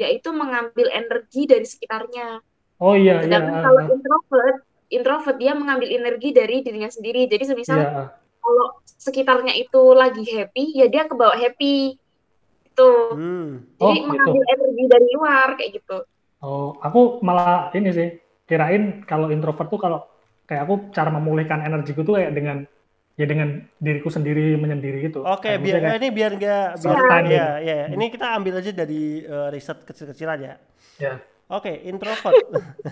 yaitu 0.00 0.32
mengambil 0.32 0.88
energi 0.88 1.44
dari 1.44 1.68
sekitarnya. 1.68 2.40
oh 2.80 2.96
iya 2.96 3.20
iya 3.20 3.28
Sedangkan 3.28 3.60
ah, 3.60 3.64
kalau 3.68 3.80
ah, 3.84 3.92
introvert, 3.92 4.56
introvert 4.88 5.36
dia 5.36 5.52
mengambil 5.52 5.92
energi 5.92 6.32
dari 6.32 6.64
dirinya 6.64 6.88
sendiri. 6.88 7.28
Jadi 7.28 7.44
semisal 7.44 7.76
iya 7.76 7.88
ah. 7.92 8.08
kalau 8.40 8.80
sekitarnya 8.88 9.52
itu 9.60 9.82
lagi 9.92 10.24
happy, 10.24 10.80
ya 10.80 10.88
dia 10.88 11.04
kebawa 11.04 11.36
happy. 11.36 12.00
Itu. 12.64 12.90
Hmm. 13.12 13.68
Jadi 13.76 13.84
Oh, 13.84 13.92
gitu. 13.92 14.08
mengambil 14.08 14.42
energi 14.56 14.84
dari 14.88 15.06
luar 15.12 15.48
kayak 15.60 15.70
gitu. 15.76 15.98
Oh, 16.40 16.72
aku 16.80 17.20
malah 17.20 17.68
ini 17.76 17.92
sih, 17.92 18.08
kirain 18.48 19.04
kalau 19.04 19.28
introvert 19.28 19.68
tuh 19.68 19.76
kalau 19.76 20.08
kayak 20.48 20.64
aku 20.64 20.88
cara 20.96 21.12
memulihkan 21.12 21.60
energiku 21.60 22.00
tuh 22.00 22.16
kayak 22.16 22.32
dengan 22.32 22.64
ya 23.20 23.26
dengan 23.28 23.60
diriku 23.76 24.08
sendiri 24.08 24.56
menyendiri 24.56 25.12
gitu. 25.12 25.20
Oke, 25.28 25.52
Kayak 25.52 25.60
biar 25.60 25.80
ini 26.00 26.08
biar 26.08 26.30
enggak 26.40 26.68
biar 26.80 26.96
ya, 26.96 27.20
gitu. 27.20 27.68
ya. 27.68 27.80
Ini 27.92 28.04
kita 28.08 28.26
ambil 28.32 28.54
aja 28.64 28.72
dari 28.72 29.20
eh, 29.20 29.48
riset 29.52 29.84
kecil-kecilan 29.84 30.38
ya. 30.40 30.54
ya. 30.96 31.20
Oke, 31.50 31.82
introvert. 31.84 32.46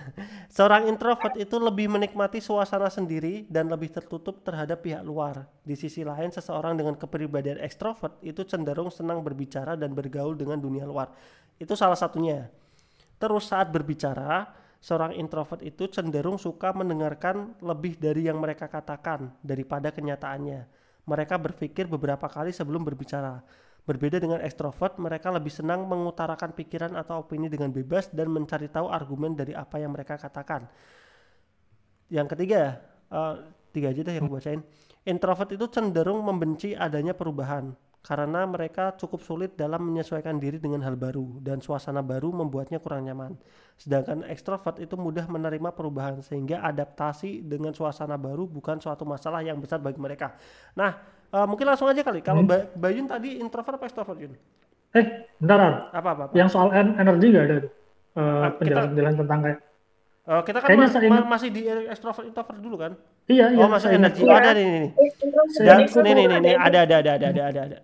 Seorang 0.57 0.91
introvert 0.91 1.39
itu 1.39 1.57
lebih 1.63 1.87
menikmati 1.87 2.43
suasana 2.43 2.91
sendiri 2.91 3.47
dan 3.47 3.71
lebih 3.71 3.89
tertutup 3.89 4.43
terhadap 4.43 4.83
pihak 4.83 5.01
luar. 5.07 5.47
Di 5.63 5.79
sisi 5.79 6.03
lain, 6.03 6.35
seseorang 6.35 6.75
dengan 6.75 6.99
kepribadian 6.99 7.63
ekstrovert 7.63 8.19
itu 8.19 8.43
cenderung 8.43 8.91
senang 8.91 9.23
berbicara 9.23 9.79
dan 9.79 9.95
bergaul 9.95 10.35
dengan 10.35 10.59
dunia 10.59 10.83
luar. 10.85 11.15
Itu 11.55 11.79
salah 11.79 11.95
satunya. 11.95 12.51
Terus 13.23 13.47
saat 13.47 13.71
berbicara, 13.71 14.51
seorang 14.79 15.15
introvert 15.19 15.63
itu 15.67 15.91
cenderung 15.91 16.39
suka 16.39 16.71
mendengarkan 16.71 17.59
lebih 17.59 17.99
dari 17.99 18.31
yang 18.31 18.39
mereka 18.39 18.71
katakan 18.71 19.35
daripada 19.43 19.91
kenyataannya. 19.91 20.67
Mereka 21.09 21.35
berpikir 21.41 21.89
beberapa 21.89 22.29
kali 22.29 22.53
sebelum 22.53 22.85
berbicara. 22.85 23.41
Berbeda 23.89 24.21
dengan 24.21 24.45
ekstrovert, 24.45 25.01
mereka 25.01 25.33
lebih 25.33 25.49
senang 25.49 25.89
mengutarakan 25.89 26.53
pikiran 26.53 26.93
atau 26.93 27.25
opini 27.25 27.49
dengan 27.49 27.73
bebas 27.73 28.13
dan 28.13 28.29
mencari 28.29 28.69
tahu 28.69 28.93
argumen 28.93 29.33
dari 29.33 29.57
apa 29.57 29.81
yang 29.81 29.97
mereka 29.97 30.21
katakan. 30.21 30.69
Yang 32.13 32.37
ketiga, 32.37 32.85
eh, 33.09 33.35
tiga 33.73 33.89
aja 33.89 34.01
deh 34.05 34.15
yang 34.21 34.29
gue 34.29 34.37
bacain. 34.37 34.61
Introvert 35.09 35.57
itu 35.57 35.65
cenderung 35.73 36.21
membenci 36.21 36.77
adanya 36.77 37.17
perubahan 37.17 37.73
karena 37.99 38.47
mereka 38.47 38.95
cukup 38.97 39.21
sulit 39.21 39.51
dalam 39.55 39.83
menyesuaikan 39.85 40.39
diri 40.39 40.57
dengan 40.57 40.81
hal 40.81 40.95
baru 40.95 41.39
dan 41.43 41.59
suasana 41.59 42.01
baru 42.01 42.31
membuatnya 42.33 42.79
kurang 42.79 43.05
nyaman. 43.05 43.35
Sedangkan 43.77 44.25
ekstrovert 44.27 44.79
itu 44.79 44.95
mudah 44.97 45.27
menerima 45.27 45.71
perubahan 45.71 46.19
sehingga 46.19 46.63
adaptasi 46.63 47.43
dengan 47.45 47.71
suasana 47.75 48.17
baru 48.17 48.47
bukan 48.47 48.81
suatu 48.81 49.03
masalah 49.05 49.43
yang 49.43 49.59
besar 49.61 49.79
bagi 49.79 49.99
mereka. 49.99 50.35
Nah, 50.75 50.99
eh, 51.29 51.47
mungkin 51.47 51.69
langsung 51.69 51.87
aja 51.87 52.01
kali. 52.03 52.25
Kalau 52.25 52.43
Hmm. 52.43 52.51
Ba- 52.51 52.67
Bayun 52.75 53.07
tadi 53.07 53.39
introvert 53.39 53.77
apa 53.77 53.85
ekstrovert 53.87 54.19
Yun? 54.19 54.33
Eh, 54.89 55.05
bentar, 55.37 55.93
Apa 55.93 56.09
apa? 56.17 56.23
apa? 56.27 56.33
yang 56.33 56.49
soal 56.49 56.73
en- 56.73 56.97
energi 56.97 57.29
nggak 57.29 57.45
ada 57.45 57.57
tuh? 57.61 57.73
Kita- 58.19 58.57
penjelasan-penjelasan 58.59 59.19
tentang 59.21 59.41
kayak 59.45 59.59
Oh, 60.29 60.45
kita 60.45 60.61
kan 60.61 60.69
mas- 60.77 60.93
saya 60.93 61.09
ma- 61.09 61.25
masih 61.25 61.49
di 61.49 61.65
ekstrovert 61.89 62.29
introvert 62.29 62.61
dulu 62.61 62.77
kan? 62.77 62.93
iya 63.33 63.49
iya 63.49 63.65
oh, 63.65 63.69
ingat. 63.73 63.89
energi. 63.89 64.23
Iya. 64.23 64.37
Ada 64.37 64.51
nih, 64.53 64.65
nih, 64.65 64.81
nih. 64.85 64.93
Dan 65.57 65.77
extrovert 65.81 66.05
nih 66.05 66.13
nih 66.13 66.27
nih, 66.29 66.39
nih, 66.45 66.55
ada. 66.55 66.79
ada 66.85 66.97
ada 67.01 67.13
ada 67.17 67.27
ada 67.33 67.43
ada 67.49 67.61
ada. 67.65 67.79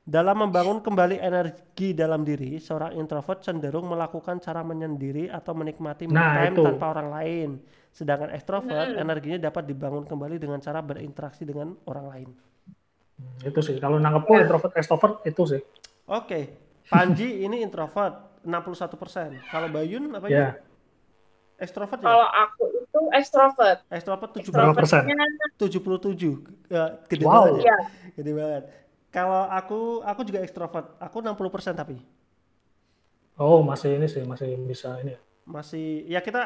Dalam 0.00 0.36
membangun 0.42 0.80
kembali 0.80 1.20
energi 1.20 1.92
dalam 1.92 2.24
diri, 2.24 2.56
seorang 2.56 2.96
introvert 2.96 3.44
cenderung 3.44 3.84
melakukan 3.84 4.40
cara 4.40 4.64
menyendiri 4.64 5.28
atau 5.28 5.52
menikmati 5.52 6.08
me 6.08 6.16
Nah, 6.16 6.40
time 6.40 6.56
itu. 6.56 6.64
tanpa 6.64 6.86
orang 6.90 7.08
lain. 7.12 7.48
Sedangkan 7.92 8.32
ekstrovert 8.32 8.96
Hmm. 8.96 9.02
energinya 9.04 9.38
dapat 9.38 9.68
dibangun 9.68 10.08
kembali 10.08 10.40
dengan 10.40 10.56
cara 10.58 10.80
berinteraksi 10.80 11.44
dengan 11.44 11.76
orang 11.84 12.06
lain. 12.08 12.28
Hmm, 13.20 13.44
itu 13.44 13.60
sih 13.60 13.76
kalau 13.76 14.00
nangkepku 14.00 14.32
Ya. 14.34 14.48
introvert 14.48 14.72
extrovert 14.72 15.14
itu 15.22 15.42
sih. 15.46 15.60
Oke, 16.08 16.48
Panji 16.88 17.44
ini 17.44 17.60
introvert 17.60 18.40
61%. 18.42 19.36
Kalau 19.46 19.68
Bayun 19.68 20.10
apa 20.10 20.26
Ya. 20.26 20.56
Ya? 21.60 21.62
Ekstrovert 21.62 22.00
Kalau 22.00 22.24
ya? 22.24 22.42
aku 22.42 22.62
itu 22.72 23.00
ekstrovert. 23.12 23.78
Ekstrovert 23.86 24.30
70 24.32 24.48
Berapa 24.50 24.72
persen? 24.72 25.04
Extrovertnya 25.04 25.28
77. 25.60 26.72
Ya, 26.72 26.84
gede 27.04 27.24
Wow. 27.24 27.32
banget 27.36 27.52
ya. 27.52 27.68
ya 27.68 27.76
Gede 28.16 28.32
banget. 28.32 28.64
Kalau 29.10 29.42
aku 29.44 29.78
aku 30.02 30.20
juga 30.24 30.40
ekstrovert. 30.40 30.96
Aku 30.96 31.20
60% 31.20 31.36
tapi. 31.74 32.00
Oh 33.36 33.60
masih 33.60 33.96
ini 33.96 34.04
sih 34.04 34.20
masih 34.22 34.56
bisa 34.62 34.96
ini. 34.98 35.12
ya. 35.12 35.20
masih 35.42 35.86
ya 36.06 36.20
kita 36.20 36.42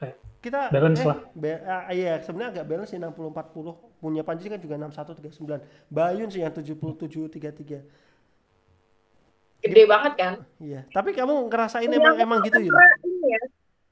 Eh, 0.00 0.16
kita 0.40 0.72
balance 0.72 0.98
eh, 0.98 1.06
lah. 1.06 1.18
be- 1.30 1.60
ah, 1.62 1.92
iya 1.92 2.16
sebenarnya 2.18 2.56
agak 2.56 2.66
balance 2.66 2.88
sih 2.88 2.96
60 2.96 3.28
40 3.28 3.76
punya 4.00 4.24
Panji 4.24 4.48
kan 4.48 4.56
juga 4.56 4.80
61 4.80 5.12
39 5.12 5.60
Bayun 5.86 6.26
sih 6.26 6.40
yang 6.40 6.48
77 6.50 7.28
33 7.28 7.84
gede 9.60 9.82
banget 9.84 10.12
kan. 10.16 10.34
iya 10.56 10.88
tapi 10.88 11.12
kamu 11.12 11.52
ngerasain 11.52 11.84
Iya, 11.84 12.00
emang 12.00 12.16
emang 12.16 12.38
gitu 12.42 12.58
ya 12.58 12.72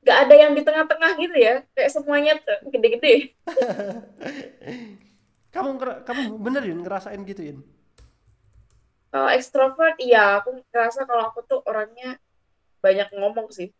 ya, 0.08 0.10
nggak 0.10 0.20
ada 0.24 0.34
yang 0.40 0.52
di 0.56 0.62
tengah-tengah 0.64 1.10
gitu 1.20 1.36
ya. 1.36 1.54
Kayak 1.76 1.90
semuanya 1.92 2.32
gede-gede. 2.64 3.36
kamu 5.54 5.70
kamu 6.04 6.22
bener 6.40 6.62
Yun 6.64 6.80
ngerasain 6.84 7.20
gitu 7.28 7.42
Yun 7.44 7.60
Kalau 9.08 9.28
ekstrovert, 9.32 9.96
iya 10.00 10.40
aku 10.40 10.60
ngerasa 10.72 11.04
kalau 11.04 11.28
aku 11.28 11.40
tuh 11.44 11.60
orangnya 11.64 12.20
banyak 12.80 13.08
ngomong 13.16 13.48
sih. 13.52 13.72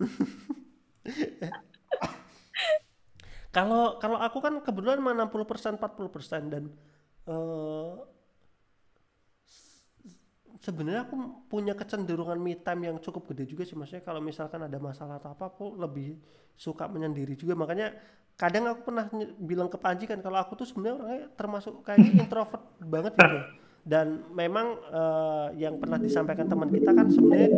kalau 3.56 4.00
kalau 4.00 4.18
aku 4.20 4.40
kan 4.40 4.60
kebetulan 4.60 5.00
mah 5.00 5.14
60% 5.28 5.80
40% 5.80 6.52
dan 6.52 6.64
eh 7.28 7.92
sebenarnya 10.64 11.04
aku 11.04 11.14
punya 11.46 11.76
kecenderungan 11.76 12.40
me 12.40 12.56
time 12.56 12.88
yang 12.88 12.96
cukup 12.96 13.28
gede 13.28 13.44
juga 13.46 13.62
sih 13.62 13.76
maksudnya 13.76 14.00
kalau 14.00 14.18
misalkan 14.18 14.58
ada 14.58 14.80
masalah 14.80 15.20
atau 15.20 15.30
apa 15.30 15.44
aku 15.46 15.76
lebih 15.76 16.16
suka 16.56 16.88
menyendiri 16.88 17.36
juga. 17.36 17.52
Makanya 17.52 17.92
kadang 18.34 18.64
aku 18.66 18.88
pernah 18.88 19.04
bilang 19.36 19.68
ke 19.68 19.76
Panji 19.76 20.08
kan 20.08 20.18
kalau 20.18 20.40
aku 20.40 20.56
tuh 20.56 20.64
sebenarnya 20.64 20.96
orangnya 20.96 21.26
termasuk 21.36 21.84
kayaknya 21.84 22.10
introvert 22.24 22.64
banget 22.80 23.12
gitu. 23.14 23.38
Dan 23.84 24.06
memang 24.32 24.66
eh, 24.80 25.48
yang 25.60 25.76
pernah 25.76 26.00
disampaikan 26.00 26.48
teman 26.48 26.72
kita 26.72 26.90
kan 26.90 27.06
sebenarnya 27.06 27.52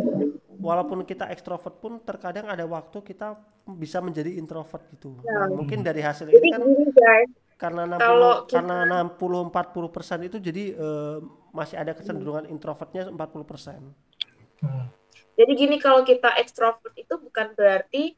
walaupun 0.59 1.01
kita 1.01 1.29
ekstrovert 1.29 1.79
pun 1.79 2.01
terkadang 2.01 2.45
ada 2.45 2.67
waktu 2.67 2.99
kita 2.99 3.39
bisa 3.69 4.03
menjadi 4.03 4.35
introvert 4.35 4.83
gitu. 4.91 5.15
Nah, 5.23 5.47
Ya. 5.47 5.55
mungkin 5.55 5.79
dari 5.81 6.03
hasil 6.03 6.27
ini 6.27 6.47
kan 6.51 6.61
karena 7.57 7.81
60 7.87 7.97
Kalau 7.97 8.31
kita- 8.43 8.53
karena 8.53 8.75
60 9.01 9.41
40 9.47 9.87
persen 9.87 10.19
itu 10.21 10.37
jadi 10.37 10.63
eh, 10.73 11.17
masih 11.55 11.79
ada 11.79 11.93
kecenderungan 11.95 12.47
introvertnya 12.49 13.07
40 13.09 13.45
persen. 13.47 13.81
Hmm. 14.57 14.89
jadi 15.37 15.53
gini 15.53 15.77
kalau 15.77 16.01
kita 16.01 16.33
ekstrovert 16.41 16.97
itu 16.97 17.13
bukan 17.21 17.53
berarti 17.53 18.17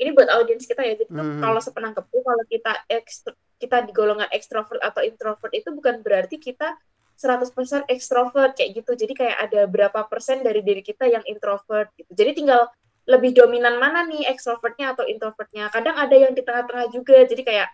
ini 0.00 0.10
buat 0.16 0.32
audiens 0.32 0.64
kita 0.64 0.80
ya. 0.80 0.96
Jadi 0.96 1.12
tuh 1.12 1.20
Mhm. 1.20 1.42
kalau 1.44 1.60
sepenangkepku 1.60 2.18
kalau 2.24 2.44
kita 2.48 2.72
ekstro, 2.88 3.36
kita 3.60 3.84
di 3.84 3.92
golongan 3.92 4.30
ekstrovert 4.32 4.80
atau 4.80 5.04
introvert 5.04 5.52
itu 5.52 5.68
bukan 5.76 6.00
berarti 6.00 6.40
kita 6.40 6.80
100% 7.20 7.84
ekstrovert 7.92 8.56
kayak 8.56 8.80
gitu. 8.80 8.96
Jadi 8.96 9.12
kayak 9.12 9.36
ada 9.50 9.68
berapa 9.68 10.00
persen 10.08 10.40
dari 10.40 10.64
diri 10.64 10.80
kita 10.80 11.04
yang 11.04 11.20
introvert 11.28 11.92
gitu. 12.00 12.08
Jadi 12.16 12.40
tinggal 12.40 12.72
lebih 13.04 13.36
dominan 13.36 13.76
mana 13.76 14.08
nih 14.08 14.24
ekstrovertnya 14.32 14.96
atau 14.96 15.04
introvertnya. 15.04 15.68
Kadang 15.68 15.98
ada 16.00 16.16
yang 16.16 16.32
di 16.32 16.40
tengah-tengah 16.40 16.88
juga. 16.88 17.20
Jadi 17.28 17.42
kayak 17.44 17.68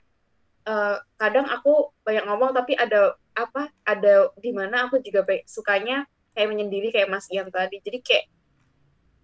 eh, 0.70 0.96
kadang 1.20 1.46
aku 1.54 1.70
banyak 2.06 2.24
ngomong 2.28 2.50
tapi 2.58 2.72
ada 2.84 3.14
apa? 3.36 3.62
Ada 3.92 4.32
di 4.44 4.50
mana 4.58 4.76
aku 4.88 4.96
juga 5.06 5.20
baik 5.28 5.42
sukanya 5.48 6.04
kayak 6.34 6.48
menyendiri 6.52 6.88
kayak 6.94 7.08
Mas 7.12 7.26
Ian 7.32 7.48
tadi. 7.52 7.76
Jadi 7.86 7.98
kayak 8.06 8.24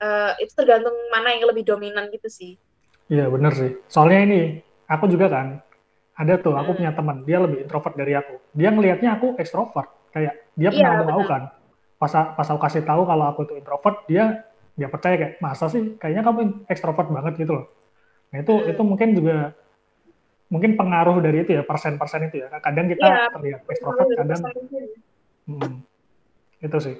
eh, 0.04 0.32
itu 0.42 0.52
tergantung 0.58 0.96
mana 1.14 1.28
yang 1.34 1.44
lebih 1.50 1.64
dominan 1.70 2.04
gitu 2.14 2.28
sih. 2.38 2.52
Iya 3.12 3.24
bener 3.34 3.52
sih. 3.60 3.70
Soalnya 3.92 4.20
ini 4.26 4.40
aku 4.88 5.04
juga 5.10 5.26
kan 5.34 5.46
ada 6.22 6.34
tuh 6.44 6.54
aku 6.60 6.70
Hmm. 6.70 6.78
punya 6.78 6.92
teman 6.98 7.24
dia 7.28 7.38
lebih 7.44 7.58
introvert 7.66 7.94
dari 8.00 8.14
aku. 8.20 8.34
Dia 8.58 8.70
ngelihatnya 8.74 9.10
aku 9.18 9.26
ekstrovert 9.42 9.88
kayak 10.14 10.34
dia 10.60 10.70
Iya, 10.70 10.76
pernah 10.76 10.96
aku 11.12 11.22
benar. 11.22 11.30
kan. 11.32 11.42
Pas 12.00 12.12
pas 12.38 12.48
aku 12.50 12.60
kasih 12.66 12.82
tahu 12.86 13.02
kalau 13.10 13.24
aku 13.30 13.40
itu 13.48 13.54
introvert 13.60 13.96
dia 14.10 14.24
dia 14.78 14.88
percaya 14.88 15.16
kayak 15.20 15.34
masa 15.44 15.66
sih 15.68 15.96
kayaknya 16.00 16.22
kamu 16.26 16.40
ekstrovert 16.72 17.08
banget 17.12 17.34
gitu 17.42 17.52
loh. 17.58 17.66
Nah 18.32 18.38
itu 18.44 18.54
Hmm. 18.56 18.70
itu 18.72 18.82
mungkin 18.84 19.08
juga 19.18 19.36
mungkin 20.52 20.72
pengaruh 20.80 21.16
dari 21.24 21.38
itu 21.44 21.50
ya 21.58 21.62
persen-persen 21.70 22.28
itu 22.28 22.36
ya. 22.44 22.48
Kadang 22.66 22.86
kita 22.92 23.06
Iya, 23.08 23.24
terlihat 23.34 23.60
Kalau 23.64 23.72
ekstrovert, 23.72 24.08
dari 24.10 24.16
kadang 24.20 24.40
hmm, 25.48 25.72
itu 26.66 26.78
sih. 26.86 26.96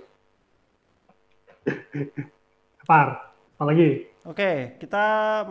Par, 2.87 3.09
apalagi? 3.59 4.06
Oke, 4.23 4.78
kita 4.78 4.99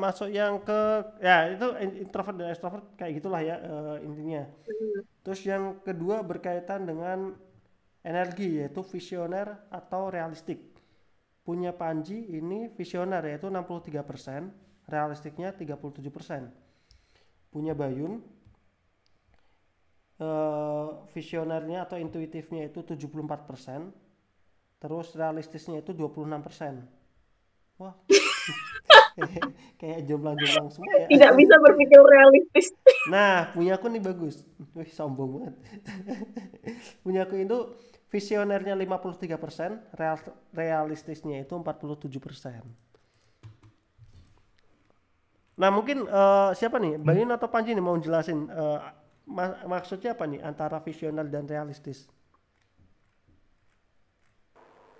masuk 0.04 0.30
yang 0.32 0.54
ke 0.68 0.80
ya 1.28 1.52
itu 1.52 1.68
in- 1.84 1.98
introvert 2.08 2.36
dan 2.40 2.48
extrovert 2.56 2.86
kayak 3.00 3.14
gitulah 3.20 3.42
ya 3.44 3.56
eh, 3.60 3.96
intinya. 4.08 4.42
Hmm. 4.68 5.02
Terus 5.24 5.42
yang 5.52 5.64
kedua 5.88 6.18
berkaitan 6.32 6.82
dengan 6.90 7.20
energi 8.12 8.60
yaitu 8.62 8.82
visioner 8.94 9.48
atau 9.80 10.10
realistik. 10.16 10.60
Punya 11.48 11.72
Panji 11.82 12.18
ini 12.40 12.70
visioner 12.78 13.24
yaitu 13.32 13.48
63%, 13.50 14.44
realistiknya 14.88 15.50
37%. 15.56 16.44
Punya 17.52 17.76
Bayun 17.76 18.24
eh, 20.22 20.88
visionernya 21.12 21.84
atau 21.84 22.00
intuitifnya 22.00 22.72
itu 22.72 22.80
74%, 22.82 23.92
terus 24.80 25.08
realistisnya 25.14 25.84
itu 25.84 25.92
26%. 25.92 27.82
Wah. 27.82 27.96
kayak 29.82 30.08
jomblang-jomblang 30.08 30.70
semua 30.72 30.94
ya. 31.04 31.08
Tidak 31.12 31.32
bisa 31.36 31.56
berpikir 31.60 32.00
realistis. 32.00 32.72
Nah, 33.12 33.52
punya 33.52 33.76
aku 33.76 33.92
nih 33.92 34.00
bagus. 34.02 34.48
Wih, 34.72 34.88
sombong 34.88 35.30
banget. 35.36 35.56
punya 37.04 37.28
aku 37.28 37.36
itu 37.42 37.58
visionernya 38.12 38.76
53%, 38.76 39.96
real, 39.96 40.18
realistisnya 40.52 41.44
itu 41.44 41.54
47%. 41.56 42.91
Nah, 45.60 45.70
mungkin 45.70 46.08
eh, 46.08 46.50
siapa 46.58 46.78
nih? 46.82 46.96
Bayun 47.02 47.30
atau 47.36 47.48
Panji 47.52 47.76
nih 47.76 47.84
mau 47.84 47.96
jelasin 48.00 48.48
eh, 48.50 48.80
ma- 49.28 49.62
maksudnya 49.68 50.16
apa 50.16 50.26
nih 50.26 50.40
antara 50.42 50.80
visioner 50.82 51.28
dan 51.28 51.46
realistis? 51.46 52.08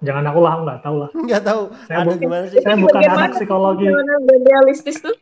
Jangan 0.02 0.26
aku 0.34 0.40
lah, 0.42 0.54
nggak 0.66 0.80
tahu 0.82 0.96
lah. 0.98 1.10
Nggak 1.30 1.44
tahu. 1.46 1.62
Saya 1.86 1.98
Aduh 2.02 2.18
bukan- 2.18 2.22
gimana 2.26 2.46
sih? 2.50 2.60
Saya 2.66 2.76
bukan 2.78 3.00
Bagaimana 3.00 3.22
anak 3.22 3.32
psikologi. 3.38 3.86
Dan 3.86 4.42
realistis 4.50 4.98
tuh? 4.98 5.16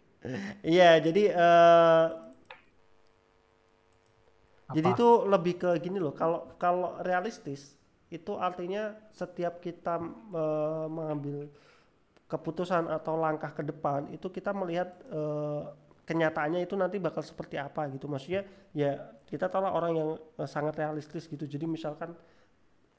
Iya, 0.64 1.00
jadi 1.04 1.24
eh 1.32 2.06
Apa? 4.70 4.76
jadi 4.76 4.88
itu 4.94 5.08
lebih 5.28 5.54
ke 5.60 5.70
gini 5.84 5.98
loh. 6.00 6.14
Kalau 6.16 6.56
kalau 6.62 6.96
realistis 7.04 7.76
itu 8.10 8.34
artinya 8.40 8.96
setiap 9.12 9.60
kita 9.60 10.00
eh, 10.32 10.86
mengambil 10.88 11.52
keputusan 12.30 12.86
atau 12.94 13.18
langkah 13.18 13.50
ke 13.50 13.66
depan 13.66 14.06
itu 14.14 14.30
kita 14.30 14.54
melihat 14.54 14.94
eh, 15.10 15.64
kenyataannya 16.06 16.62
itu 16.62 16.78
nanti 16.78 17.02
bakal 17.02 17.26
seperti 17.26 17.58
apa 17.58 17.90
gitu. 17.90 18.06
Maksudnya 18.06 18.46
ya 18.74 19.18
kita 19.26 19.50
tahu 19.50 19.66
lah 19.66 19.74
orang 19.74 19.94
yang 19.98 20.10
eh, 20.16 20.50
sangat 20.50 20.78
realistis 20.78 21.26
gitu. 21.26 21.50
Jadi 21.50 21.66
misalkan 21.66 22.14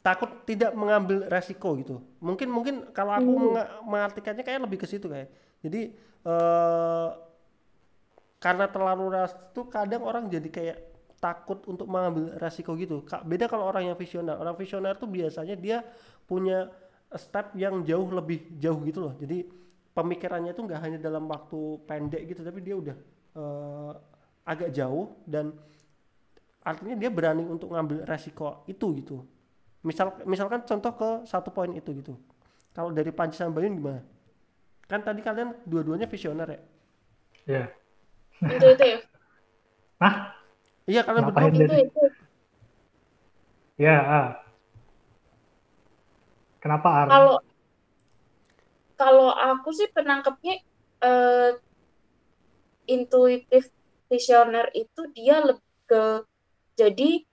takut 0.03 0.43
tidak 0.43 0.75
mengambil 0.75 1.31
resiko 1.31 1.79
gitu. 1.79 2.03
Mungkin 2.19 2.51
mungkin 2.51 2.75
kalau 2.91 3.15
aku 3.15 3.31
menga- 3.31 3.71
mengartikannya 3.87 4.43
kayak 4.43 4.67
lebih 4.67 4.83
ke 4.83 4.87
situ 4.91 5.07
kayak. 5.07 5.31
Jadi 5.63 5.95
eh 6.27 7.09
karena 8.41 8.65
terlalu 8.73 9.13
realistis 9.13 9.53
itu 9.53 9.63
kadang 9.69 10.01
orang 10.01 10.25
jadi 10.33 10.49
kayak 10.49 10.79
takut 11.21 11.61
untuk 11.69 11.85
mengambil 11.87 12.33
resiko 12.41 12.73
gitu. 12.75 13.05
Beda 13.29 13.47
kalau 13.47 13.69
orang 13.69 13.93
yang 13.93 13.97
visioner. 14.01 14.41
Orang 14.41 14.57
visioner 14.57 14.97
tuh 14.97 15.07
biasanya 15.07 15.55
dia 15.55 15.85
punya 16.25 16.73
step 17.19 17.55
yang 17.59 17.83
jauh 17.83 18.07
lebih 18.11 18.47
jauh 18.59 18.79
gitu 18.87 19.11
loh. 19.11 19.15
Jadi 19.19 19.47
pemikirannya 19.91 20.55
itu 20.55 20.63
nggak 20.63 20.81
hanya 20.81 20.99
dalam 21.03 21.27
waktu 21.27 21.83
pendek 21.87 22.23
gitu, 22.31 22.41
tapi 22.47 22.61
dia 22.63 22.75
udah 22.79 22.97
eh, 23.35 23.93
agak 24.47 24.71
jauh 24.75 25.15
dan 25.27 25.55
artinya 26.61 26.95
dia 26.95 27.11
berani 27.11 27.43
untuk 27.47 27.73
ngambil 27.73 28.05
resiko 28.07 28.63
itu 28.71 28.87
gitu. 29.01 29.25
Misal 29.81 30.13
misalkan 30.29 30.63
contoh 30.63 30.93
ke 30.93 31.11
satu 31.25 31.49
poin 31.51 31.73
itu 31.73 31.91
gitu. 31.97 32.15
Kalau 32.77 32.93
dari 32.95 33.11
Panji 33.11 33.35
sama 33.35 33.57
Bayun 33.59 33.81
gimana? 33.81 34.03
Kan 34.87 35.03
tadi 35.03 35.23
kalian 35.23 35.55
dua-duanya 35.67 36.07
visioner 36.07 36.47
ya? 36.47 36.61
Ya. 37.49 37.65
Itu 38.45 38.67
itu 38.77 38.85
ya. 38.85 38.99
Hah? 40.03 40.15
Iya 40.87 41.01
kalian 41.07 41.25
berdua 41.31 41.49
Itu 41.51 41.77
itu. 41.77 42.03
Ya. 43.81 43.97
ah. 43.99 44.50
Kenapa? 46.61 47.09
Kalau 47.09 47.37
kalau 49.01 49.29
aku 49.33 49.73
sih 49.73 49.89
penangkapnya 49.89 50.61
eh, 51.01 51.51
intuitif 52.85 53.73
visioner 54.13 54.69
itu 54.77 55.09
dia 55.17 55.41
lebih 55.41 55.65
ke 55.89 56.05
jadi 56.77 57.25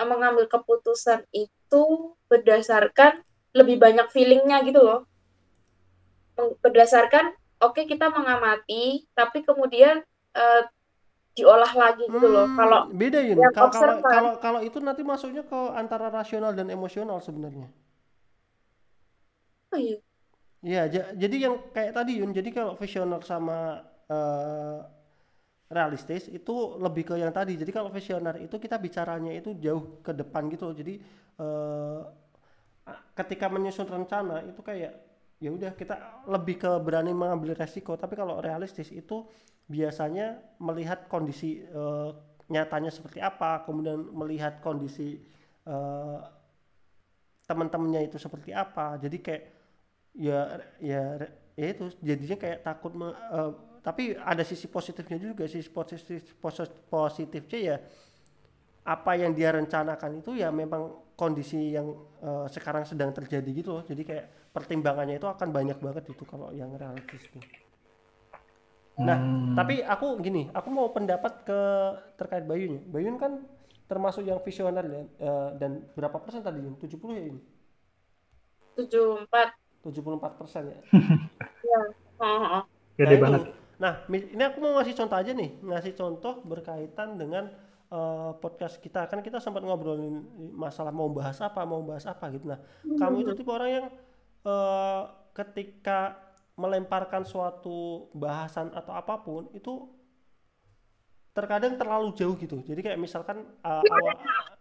eh, 0.00 0.06
mengambil 0.08 0.48
keputusan 0.48 1.28
itu 1.36 2.16
berdasarkan 2.32 3.20
lebih 3.52 3.76
banyak 3.76 4.08
feelingnya 4.08 4.64
gitu 4.64 4.80
loh. 4.80 5.00
Berdasarkan 6.64 7.36
oke 7.60 7.84
kita 7.84 8.08
mengamati 8.08 9.04
tapi 9.12 9.44
kemudian 9.44 10.00
eh, 10.32 10.62
diolah 11.36 11.72
lagi 11.76 12.08
gitu 12.08 12.28
loh. 12.32 12.48
Hmm, 12.48 12.56
Kalau 12.56 12.80
beda 12.96 13.20
Kalau 13.52 13.68
observan. 13.68 14.00
kalau 14.08 14.32
kalau 14.40 14.60
itu 14.64 14.80
nanti 14.80 15.04
masuknya 15.04 15.44
ke 15.44 15.60
antara 15.76 16.08
rasional 16.08 16.56
dan 16.56 16.72
emosional 16.72 17.20
sebenarnya. 17.20 17.68
Oh 19.74 19.78
iya, 19.78 19.96
Iya, 20.64 20.80
ja- 20.94 21.12
jadi 21.22 21.36
yang 21.44 21.54
kayak 21.76 21.92
tadi 21.98 22.12
Yun, 22.20 22.30
jadi 22.32 22.48
kalau 22.56 22.72
visioner 22.80 23.20
sama 23.20 23.84
eh, 24.08 24.78
realistis 25.76 26.28
itu 26.32 26.54
lebih 26.80 27.04
ke 27.08 27.14
yang 27.20 27.32
tadi. 27.34 27.54
Jadi 27.60 27.70
kalau 27.74 27.90
visioner 27.92 28.36
itu 28.44 28.56
kita 28.64 28.76
bicaranya 28.80 29.32
itu 29.34 29.50
jauh 29.64 30.00
ke 30.06 30.12
depan 30.16 30.48
gitu. 30.52 30.72
Jadi 30.72 30.94
eh, 31.40 32.00
ketika 33.14 33.46
menyusun 33.50 33.86
rencana 33.88 34.42
itu 34.44 34.60
kayak 34.60 34.92
ya 35.42 35.50
udah 35.52 35.72
kita 35.76 36.24
lebih 36.30 36.56
ke 36.62 36.70
berani 36.82 37.12
mengambil 37.12 37.52
resiko. 37.56 37.94
Tapi 37.98 38.14
kalau 38.16 38.40
realistis 38.40 38.90
itu 38.94 39.24
biasanya 39.68 40.40
melihat 40.60 41.06
kondisi 41.08 41.62
eh, 41.64 42.10
nyatanya 42.52 42.92
seperti 42.92 43.18
apa, 43.24 43.64
kemudian 43.64 44.00
melihat 44.12 44.60
kondisi 44.60 45.20
eh, 45.68 46.18
teman-temannya 47.44 48.08
itu 48.08 48.16
seperti 48.16 48.50
apa. 48.56 48.96
Jadi 48.96 49.16
kayak 49.20 49.42
ya 50.14 50.62
ya 50.78 51.02
ya 51.58 51.66
itu 51.74 51.84
jadinya 52.02 52.36
kayak 52.38 52.58
takut 52.66 52.92
me- 52.94 53.14
eh, 53.14 53.50
tapi 53.84 54.02
ada 54.16 54.42
sisi 54.46 54.66
positifnya 54.70 55.18
juga 55.20 55.44
sisi 55.50 55.68
positif 55.70 56.22
posi- 56.42 56.74
positifnya 56.88 57.58
ya 57.60 57.76
apa 58.84 59.12
yang 59.16 59.32
dia 59.32 59.48
rencanakan 59.56 60.20
itu 60.20 60.30
ya 60.36 60.48
memang 60.52 60.82
kondisi 61.16 61.72
yang 61.76 61.88
eh, 62.20 62.46
sekarang 62.52 62.84
sedang 62.84 63.10
terjadi 63.16 63.48
gitu 63.60 63.70
loh 63.80 63.82
jadi 63.90 64.02
kayak 64.04 64.26
pertimbangannya 64.54 65.16
itu 65.20 65.26
akan 65.34 65.48
banyak 65.50 65.78
banget 65.80 66.04
itu 66.14 66.22
kalau 66.28 66.48
yang 66.54 66.70
realistis 66.76 67.24
itu. 67.32 67.40
Nah, 68.94 69.18
Hmm. 69.18 69.54
tapi 69.58 69.82
aku 69.82 70.06
gini, 70.22 70.46
aku 70.54 70.68
mau 70.70 70.86
pendapat 70.94 71.32
ke 71.48 71.58
terkait 72.18 72.44
Bayun 72.46 72.78
ya. 72.78 72.82
Bayun 72.94 73.16
kan 73.18 73.32
termasuk 73.90 74.22
yang 74.22 74.38
visioner 74.46 74.84
ya, 74.86 75.02
eh, 75.28 75.48
dan 75.60 75.70
berapa 75.98 76.16
persen 76.22 76.40
tadi 76.46 76.62
Yun? 76.62 76.74
70 76.78 77.14
ya 77.18 77.24
ini? 77.30 77.40
74 78.76 79.54
74 79.84 80.40
persen 80.40 80.62
ya. 80.72 80.80
ya. 81.72 81.80
Oh, 82.20 82.42
oh. 82.60 82.62
Gede 82.96 83.16
Nah, 83.16 83.20
banget. 83.20 83.42
itu. 83.42 83.50
Nah, 83.82 83.92
ini 84.08 84.42
aku 84.46 84.58
mau 84.62 84.72
ngasih 84.78 84.94
contoh 84.96 85.16
aja 85.18 85.32
nih, 85.34 85.50
ngasih 85.60 85.92
contoh 85.98 86.34
berkaitan 86.46 87.18
dengan 87.20 87.44
eh, 87.90 88.32
podcast 88.42 88.78
kita. 88.80 89.06
Kan 89.10 89.20
kita 89.26 89.38
sempat 89.42 89.62
ngobrolin 89.66 90.24
masalah 90.54 90.94
mau 90.94 91.10
bahas 91.10 91.38
apa, 91.42 91.60
mau 91.66 91.82
bahas 91.82 92.06
apa 92.06 92.24
gitu. 92.34 92.46
Nah, 92.48 92.60
kamu 92.96 93.26
itu 93.26 93.32
tipe 93.38 93.50
orang 93.50 93.70
yang 93.70 93.86
eh, 94.46 95.02
ketika 95.34 96.16
melemparkan 96.54 97.26
suatu 97.26 98.06
bahasan 98.14 98.70
atau 98.78 98.94
apa 98.94 99.18
pun 99.26 99.50
itu 99.58 99.90
terkadang 101.34 101.74
terlalu 101.80 102.14
jauh 102.14 102.34
gitu. 102.38 102.62
Jadi 102.62 102.80
kayak 102.84 102.98
misalkan 103.00 103.42
eh, 103.42 103.82
awal, 103.90 104.14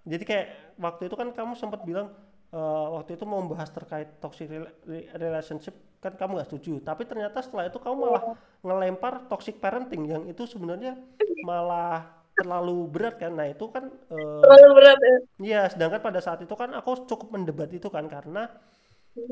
jadi 0.10 0.24
kayak 0.26 0.48
waktu 0.82 1.02
itu 1.08 1.16
kan 1.20 1.30
kamu 1.38 1.54
sempat 1.54 1.86
bilang 1.86 2.10
eh, 2.54 2.86
waktu 2.96 3.12
itu 3.18 3.26
mau 3.30 3.40
membahas 3.44 3.70
terkait 3.78 4.10
toxic 4.24 4.48
rela- 4.54 4.76
re- 4.92 5.10
relationship 5.24 5.76
kan 6.04 6.14
kamu 6.20 6.32
nggak 6.40 6.48
setuju. 6.52 6.72
Tapi 6.88 7.04
ternyata 7.10 7.40
setelah 7.46 7.66
itu 7.70 7.80
kamu 7.82 7.96
malah 8.06 8.24
ngelempar 8.66 9.14
toxic 9.32 9.56
parenting 9.64 10.04
yang 10.14 10.24
itu 10.32 10.44
sebenarnya 10.54 10.94
malah 11.42 12.06
terlalu 12.38 12.78
berat 12.94 13.16
kan. 13.22 13.32
Nah 13.40 13.48
itu 13.54 13.66
kan 13.76 13.84
eh, 14.14 14.42
Terlalu 14.44 14.70
berat 14.78 15.00
ya. 15.02 15.18
Iya, 15.44 15.62
sedangkan 15.74 16.02
pada 16.08 16.20
saat 16.26 16.40
itu 16.46 16.54
kan 16.62 16.70
aku 16.80 16.90
cukup 17.10 17.28
mendebat 17.36 17.70
itu 17.74 17.88
kan 17.96 18.06
karena 18.08 18.48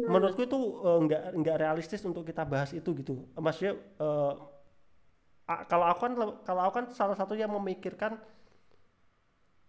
menurutku 0.09 0.41
itu 0.47 0.57
eh, 0.87 0.99
nggak 1.05 1.21
nggak 1.39 1.55
realistis 1.61 2.01
untuk 2.09 2.23
kita 2.29 2.43
bahas 2.45 2.71
itu 2.73 2.89
gitu. 2.99 3.13
Maksudnya 3.37 3.73
a- 5.51 5.65
kalau 5.69 5.85
aku 5.91 5.99
kan 6.07 6.13
kalau 6.47 6.61
aku 6.65 6.73
kan 6.81 6.85
salah 6.93 7.15
satu 7.17 7.33
yang 7.37 7.51
memikirkan 7.57 8.17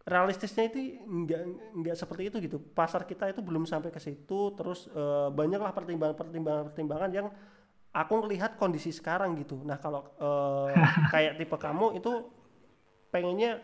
realistisnya 0.03 0.67
itu 0.67 1.03
nggak 1.03 1.43
nggak 1.79 1.97
seperti 1.97 2.23
itu 2.29 2.37
gitu. 2.43 2.57
Pasar 2.59 3.07
kita 3.07 3.31
itu 3.31 3.41
belum 3.41 3.65
sampai 3.65 3.95
ke 3.95 4.01
situ, 4.03 4.55
terus 4.59 4.91
eh, 4.91 5.29
banyaklah 5.31 5.73
pertimbangan-pertimbangan 5.75 6.65
pertimbangan 6.73 7.11
yang 7.11 7.27
aku 7.93 8.13
melihat 8.25 8.57
kondisi 8.59 8.91
sekarang 8.91 9.39
gitu. 9.39 9.63
Nah 9.63 9.79
kalau 9.79 10.07
eh, 10.19 10.75
kayak 11.13 11.39
tipe 11.39 11.57
kamu 11.57 12.03
itu 12.03 12.13
pengennya 13.13 13.63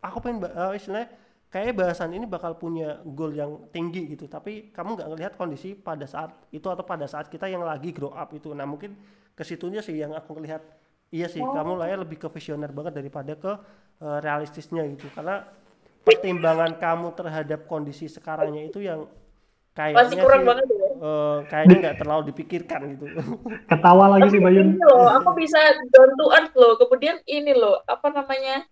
aku 0.00 0.16
pengen 0.22 0.46
eh, 0.46 0.72
istilahnya 0.78 1.08
kayak 1.48 1.80
bahasan 1.80 2.12
ini 2.12 2.28
bakal 2.28 2.54
punya 2.60 3.00
goal 3.08 3.32
yang 3.32 3.72
tinggi 3.72 4.04
gitu 4.12 4.28
tapi 4.28 4.68
kamu 4.68 5.00
nggak 5.00 5.08
ngelihat 5.08 5.32
kondisi 5.40 5.72
pada 5.72 6.04
saat 6.04 6.36
itu 6.52 6.68
atau 6.68 6.84
pada 6.84 7.08
saat 7.08 7.32
kita 7.32 7.48
yang 7.48 7.64
lagi 7.64 7.88
grow 7.88 8.12
up 8.12 8.28
itu 8.36 8.52
nah 8.52 8.68
mungkin 8.68 8.92
ke 9.32 9.42
situnya 9.48 9.80
sih 9.80 9.96
yang 9.96 10.12
aku 10.12 10.36
ngelihat 10.36 10.60
iya 11.16 11.26
sih 11.32 11.40
kamu 11.40 11.72
lah 11.80 11.86
ya 11.92 11.96
lebih 12.02 12.18
ke 12.22 12.28
visioner 12.36 12.70
banget 12.76 12.92
daripada 13.00 13.32
ke 13.36 13.52
eh, 14.04 14.18
realistisnya 14.24 14.82
gitu 14.92 15.08
karena 15.16 15.44
pertimbangan 16.06 16.72
kamu 16.80 17.08
terhadap 17.18 17.60
kondisi 17.68 18.06
sekarangnya 18.08 18.62
itu 18.68 18.80
yang 18.80 19.04
kayaknya 19.76 20.04
Masih 20.04 20.16
kurang 20.20 20.42
sih, 20.42 20.48
banget 20.48 20.66
ya. 20.68 20.88
eh, 21.08 21.36
kayaknya 21.50 21.76
nggak 21.82 21.96
terlalu 22.00 22.22
dipikirkan 22.32 22.80
gitu 22.96 23.06
Ketawa 23.70 24.04
lagi 24.16 24.28
sih 24.32 24.40
Bayun. 24.40 24.68
Ini 24.74 24.84
loh, 24.84 25.06
aku 25.12 25.30
bisa 25.36 25.60
down 25.92 26.10
to 26.16 26.26
earth 26.32 26.54
loh. 26.56 26.72
Kemudian 26.80 27.16
ini 27.28 27.52
loh, 27.52 27.80
apa 27.84 28.08
namanya? 28.12 28.64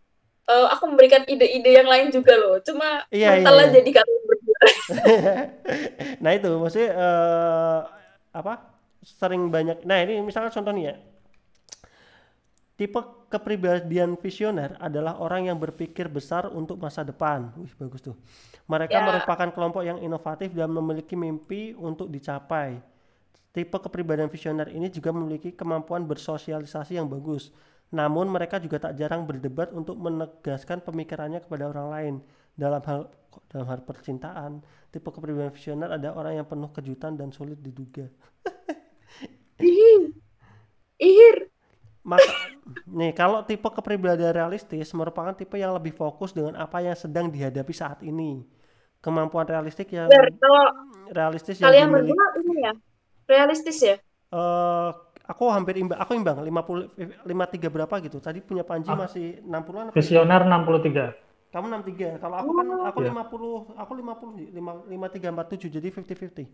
eh, 0.48 0.66
aku 0.74 0.84
memberikan 0.90 1.22
ide-ide 1.28 1.70
yang 1.78 1.88
lain 1.90 2.08
juga 2.14 2.34
loh. 2.38 2.56
Cuma 2.64 3.04
Iya, 3.10 3.30
iya, 3.38 3.48
iya. 3.50 3.62
aja 3.68 3.80
di 3.82 3.92
kalian 3.94 4.22
berdua. 4.26 4.58
nah 6.22 6.30
itu 6.36 6.48
maksudnya 6.62 6.90
eh, 6.94 7.80
apa 8.36 8.52
sering 9.02 9.48
banyak 9.54 9.86
nah 9.86 9.98
ini 10.02 10.20
misalkan 10.24 10.52
contoh 10.52 10.72
nih 10.74 10.84
ya 10.92 10.94
Tipe 12.76 13.00
kepribadian 13.32 14.20
visioner 14.20 14.76
adalah 14.76 15.16
orang 15.16 15.48
yang 15.48 15.56
berpikir 15.56 16.12
besar 16.12 16.52
untuk 16.52 16.76
masa 16.76 17.00
depan. 17.00 17.48
Wih, 17.56 17.72
bagus 17.72 18.04
tuh. 18.04 18.16
Mereka 18.68 19.00
Ya. 19.00 19.00
merupakan 19.00 19.48
kelompok 19.48 19.80
yang 19.80 19.96
inovatif 19.96 20.52
dan 20.52 20.68
memiliki 20.68 21.16
mimpi 21.16 21.72
untuk 21.72 22.12
dicapai. 22.12 22.76
Tipe 23.50 23.76
kepribadian 23.80 24.28
visioner 24.28 24.68
ini 24.68 24.92
juga 24.92 25.08
memiliki 25.08 25.56
kemampuan 25.56 26.04
bersosialisasi 26.04 27.00
yang 27.00 27.08
bagus. 27.08 27.48
Namun 27.88 28.28
mereka 28.28 28.60
juga 28.60 28.76
tak 28.76 29.00
jarang 29.00 29.24
berdebat 29.24 29.72
untuk 29.72 29.96
menegaskan 29.96 30.84
pemikirannya 30.84 31.40
kepada 31.40 31.72
orang 31.72 31.88
lain. 31.88 32.14
Dalam 32.52 32.82
hal 32.84 33.00
dalam 33.48 33.66
hal 33.68 33.80
percintaan, 33.84 34.60
tipe 34.92 35.08
kepribadian 35.08 35.52
visioner 35.52 35.88
ada 35.92 36.12
orang 36.12 36.40
yang 36.40 36.46
penuh 36.48 36.68
kejutan 36.72 37.16
dan 37.16 37.32
sulit 37.32 37.56
diduga. 37.60 38.08
Ih, 39.60 40.12
ihir. 41.08 41.55
Maka, 42.06 42.30
nih 42.86 43.10
kalau 43.10 43.42
tipe 43.42 43.66
kepribadian 43.66 44.30
realistis 44.30 44.94
merupakan 44.94 45.34
tipe 45.34 45.58
yang 45.58 45.74
lebih 45.74 45.90
fokus 45.90 46.30
dengan 46.30 46.54
apa 46.54 46.78
yang 46.78 46.94
sedang 46.94 47.26
dihadapi 47.26 47.74
saat 47.74 47.98
ini. 48.06 48.46
Kemampuan 49.02 49.42
realistik 49.44 49.90
yang 49.90 50.06
Biar 50.06 50.30
kalau 50.38 50.64
realistis 51.10 51.58
yang 51.58 51.66
kalian 51.66 51.86
dimiliki 51.90 52.14
berdua 52.14 52.26
ini 52.40 52.54
ya, 52.62 52.72
realistis 53.26 53.78
ya? 53.78 53.96
eh 54.26 54.88
aku 55.26 55.44
hampir 55.50 55.78
imbang, 55.78 55.98
aku 55.98 56.14
imbang 56.14 56.42
50 56.42 56.94
53 57.26 57.70
berapa 57.70 57.94
gitu. 58.02 58.18
Tadi 58.18 58.38
punya 58.38 58.62
Panji 58.62 58.90
Ah. 58.90 58.98
masih 58.98 59.42
60-an 59.42 59.90
apa? 59.90 59.94
Visioner 59.94 60.42
63. 60.42 61.06
Kamu 61.50 61.66
63. 61.70 62.18
Kalau 62.18 62.36
aku 62.38 62.50
kan 62.54 62.66
aku 62.86 62.98
Iya. 63.02 63.10
50, 63.14 63.50
aku 63.74 63.92
50 63.94 64.30
nih, 64.34 64.46
5 64.54 64.70
53 64.86 65.30
47 65.30 65.70
jadi 65.70 65.86
50-50. 65.90 66.46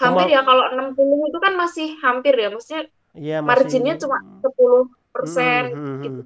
Hampir 0.00 0.26
Kema- 0.28 0.32
ya, 0.32 0.40
kalau 0.40 0.64
60 0.72 1.28
itu 1.28 1.38
kan 1.38 1.52
masih 1.56 1.88
hampir 2.00 2.34
ya, 2.36 2.48
maksudnya 2.48 2.88
Iya, 3.14 3.42
masih 3.42 3.48
marginnya 3.66 3.94
cuma 3.98 4.18
10 4.42 4.86
persen 5.10 5.62
Hmm, 5.74 5.74
hmm, 5.74 5.94
hmm. 5.94 6.02
gitu. 6.06 6.20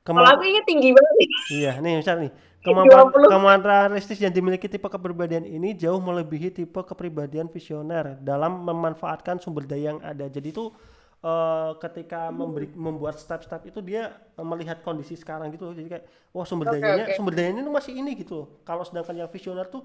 Kalau 0.00 0.24
aku 0.24 0.42
ini 0.48 0.60
tinggi 0.64 0.88
banget. 0.96 1.14
Iya, 1.52 1.72
nih 1.84 1.92
misal 2.00 2.16
nih. 2.24 2.32
Kemampuan 2.64 3.08
20. 3.08 3.32
kemampuan 3.32 3.60
realistis 3.64 4.20
yang 4.20 4.32
dimiliki 4.36 4.68
tipe 4.68 4.84
kepribadian 4.84 5.48
ini 5.48 5.72
jauh 5.72 5.96
melebihi 5.96 6.52
tipe 6.52 6.80
kepribadian 6.84 7.48
visioner 7.48 8.20
dalam 8.20 8.68
memanfaatkan 8.68 9.40
sumber 9.40 9.64
daya 9.64 9.96
yang 9.96 10.00
ada. 10.04 10.28
Jadi 10.28 10.52
itu 10.52 10.68
eh, 11.24 11.70
ketika 11.80 12.28
memberi 12.28 12.68
membuat 12.76 13.16
step-step 13.16 13.64
itu 13.64 13.80
dia 13.80 14.12
eh, 14.36 14.44
melihat 14.44 14.84
kondisi 14.84 15.16
sekarang 15.16 15.48
gitu 15.56 15.72
loh. 15.72 15.74
Jadi 15.76 15.88
kayak 15.88 16.04
wah 16.36 16.44
sumber 16.44 16.68
dayanya 16.76 17.08
oke. 17.08 17.16
sumber 17.16 17.32
dayanya 17.32 17.64
itu 17.64 17.72
masih 17.72 17.92
ini 17.96 18.12
gitu 18.20 18.32
loh. 18.44 18.46
Kalau 18.68 18.84
sedangkan 18.84 19.16
yang 19.24 19.30
visioner 19.32 19.64
tuh 19.68 19.80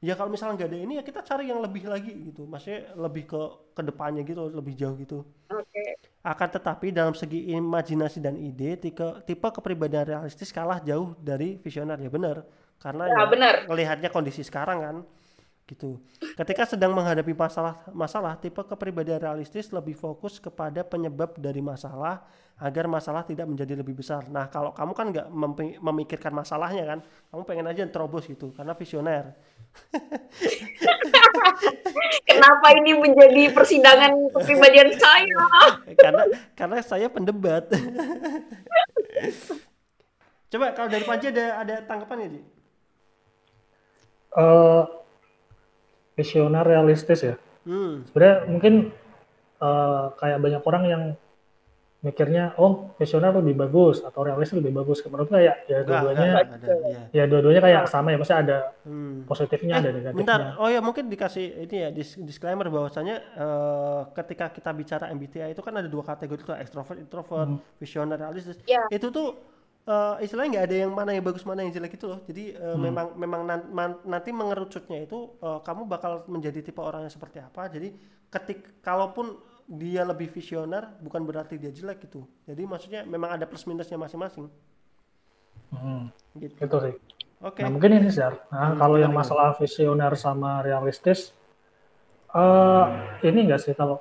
ya 0.00 0.12
kalau 0.18 0.30
misalnya 0.32 0.54
nggak 0.60 0.70
ada 0.72 0.78
ini 0.84 0.92
ya 1.00 1.02
kita 1.06 1.20
cari 1.24 1.48
yang 1.50 1.60
lebih 1.64 1.84
lagi 1.88 2.12
gitu. 2.32 2.44
Maksudnya 2.48 2.94
lebih 2.96 3.24
ke 3.30 3.40
ke 3.76 3.82
depannya 3.84 4.22
gitu, 4.26 4.48
lebih 4.52 4.74
jauh 4.76 4.96
gitu. 5.00 5.24
Oke. 5.50 5.82
Akan 6.26 6.48
tetapi 6.50 6.90
dalam 6.90 7.14
segi 7.14 7.54
imajinasi 7.54 8.18
dan 8.18 8.34
ide, 8.34 8.74
tipe, 8.82 9.06
tipe 9.28 9.46
kepribadian 9.56 10.04
realistis 10.10 10.50
kalah 10.50 10.82
jauh 10.82 11.14
dari 11.22 11.54
visioner 11.62 11.98
ya 12.02 12.10
benar. 12.10 12.42
Karena 12.82 13.06
Ya, 13.06 13.22
ya, 13.22 13.26
benar. 13.30 13.54
melihatnya 13.70 14.10
kondisi 14.10 14.42
sekarang 14.42 14.78
kan, 14.82 14.96
gitu. 15.66 15.98
Ketika 16.38 16.62
sedang 16.62 16.94
menghadapi 16.94 17.34
masalah, 17.34 17.82
masalah 17.90 18.38
tipe 18.38 18.62
kepribadian 18.62 19.18
realistis 19.18 19.74
lebih 19.74 19.98
fokus 19.98 20.38
kepada 20.38 20.86
penyebab 20.86 21.34
dari 21.34 21.58
masalah 21.58 22.22
agar 22.56 22.88
masalah 22.88 23.26
tidak 23.26 23.44
menjadi 23.50 23.76
lebih 23.76 23.98
besar. 23.98 24.30
Nah 24.30 24.46
kalau 24.48 24.70
kamu 24.72 24.92
kan 24.96 25.06
nggak 25.12 25.28
memikirkan 25.82 26.32
masalahnya 26.32 26.86
kan, 26.86 26.98
kamu 27.28 27.42
pengen 27.44 27.66
aja 27.68 27.82
terobos 27.90 28.24
gitu, 28.30 28.54
karena 28.54 28.72
visioner. 28.78 29.34
Kenapa 32.24 32.72
ini 32.78 32.96
menjadi 32.96 33.50
persidangan 33.52 34.12
kepribadian 34.32 34.94
saya? 34.96 35.42
karena 36.02 36.24
karena 36.54 36.78
saya 36.80 37.10
pendebat. 37.10 37.68
Coba 40.46 40.72
kalau 40.78 40.88
dari 40.88 41.02
Panji 41.02 41.34
ada 41.34 41.60
ada 41.60 41.74
tanggapan 41.84 42.22
ya, 42.22 42.28
Ji? 42.38 42.40
Eh, 44.36 44.82
visioner 46.16 46.64
realistis 46.64 47.20
ya. 47.22 47.34
Hmm. 47.62 48.02
Sebenarnya 48.08 48.36
mungkin 48.48 48.74
eh, 49.56 50.04
kayak 50.16 50.38
banyak 50.40 50.62
orang 50.64 50.84
yang 50.86 51.02
mikirnya 51.96 52.54
oh 52.54 52.94
visioner 52.94 53.34
lebih 53.34 53.56
bagus 53.58 53.98
atau 53.98 54.22
realistis 54.22 54.54
lebih 54.54 54.70
bagus. 54.72 55.02
Menurut 55.02 55.26
kayak 55.26 55.66
ya 55.66 55.82
Enggak, 55.82 56.00
dua-duanya. 56.06 56.32
Iya. 56.86 57.00
ya 57.10 57.24
dua-duanya 57.26 57.60
kayak 57.60 57.82
sama 57.86 58.08
ya. 58.10 58.16
Maksudnya 58.16 58.40
ada 58.40 58.58
Hmm. 58.82 59.26
positifnya 59.26 59.74
Eh, 59.74 59.80
ada 59.82 59.90
negatifnya. 59.90 60.16
bentar. 60.16 60.40
Oh 60.56 60.68
ya 60.68 60.78
mungkin 60.78 61.04
dikasih 61.06 61.66
ini 61.66 61.76
ya 61.76 61.90
dis- 61.90 62.16
disclaimer 62.18 62.68
bahwasanya 62.68 63.16
eh, 63.34 64.00
ketika 64.14 64.48
kita 64.50 64.70
bicara 64.70 65.04
MBTI 65.10 65.50
itu 65.50 65.60
kan 65.60 65.74
ada 65.74 65.88
dua 65.88 66.04
kategori 66.06 66.40
tuh 66.44 66.54
extrovert, 66.54 66.96
introvert, 66.96 67.48
Hmm. 67.48 67.58
visioner, 67.76 68.16
realistis. 68.16 68.56
Ya. 68.64 68.86
Itu 68.88 69.10
tuh 69.10 69.34
eh, 69.86 70.14
istilahnya 70.24 70.50
nggak 70.54 70.66
ada 70.68 70.76
yang 70.84 70.92
mana 70.98 71.10
yang 71.16 71.24
bagus 71.28 71.44
mana 71.48 71.60
yang 71.64 71.72
jelek 71.76 71.92
itu 71.98 72.06
loh. 72.12 72.20
Jadi 72.28 72.44
eh, 72.64 72.76
Hmm. 72.76 72.82
memang 72.86 73.06
memang 73.22 73.40
nan- 73.50 73.68
man- 73.78 74.02
nanti 74.12 74.30
mengerucutnya 74.40 74.98
itu 75.06 75.18
eh, 75.46 75.58
kamu 75.66 75.82
bakal 75.92 76.12
menjadi 76.34 76.58
tipe 76.66 76.80
orang 76.82 77.06
yang 77.06 77.14
seperti 77.16 77.38
apa. 77.48 77.62
Jadi 77.74 77.88
ketik 78.32 78.60
kalaupun 78.82 79.26
dia 79.66 80.02
lebih 80.10 80.28
visioner 80.30 80.84
bukan 81.02 81.22
berarti 81.28 81.54
dia 81.62 81.70
jelek 81.78 81.98
gitu. 82.06 82.20
Jadi 82.48 82.62
maksudnya 82.72 83.00
memang 83.06 83.30
ada 83.36 83.46
plus 83.50 83.64
minusnya 83.70 83.98
masing-masing. 83.98 84.46
Hmm, 85.74 86.02
Gitu. 86.36 86.54
gitu 86.62 86.76
sih. 86.84 86.94
Oke. 87.40 87.62
Nah 87.62 87.68
mungkin 87.74 87.90
ini 87.98 88.08
sih. 88.16 88.22
Nah, 88.22 88.70
Hmm, 88.70 88.78
kalau 88.80 88.96
yang 89.04 89.12
gimana, 89.12 89.20
masalah 89.20 89.48
visioner 89.60 90.12
sama 90.24 90.52
realistis, 90.66 91.20
eh 92.36 92.84
ini 93.28 93.38
enggak 93.46 93.60
sih 93.64 93.72
kalau 93.80 93.96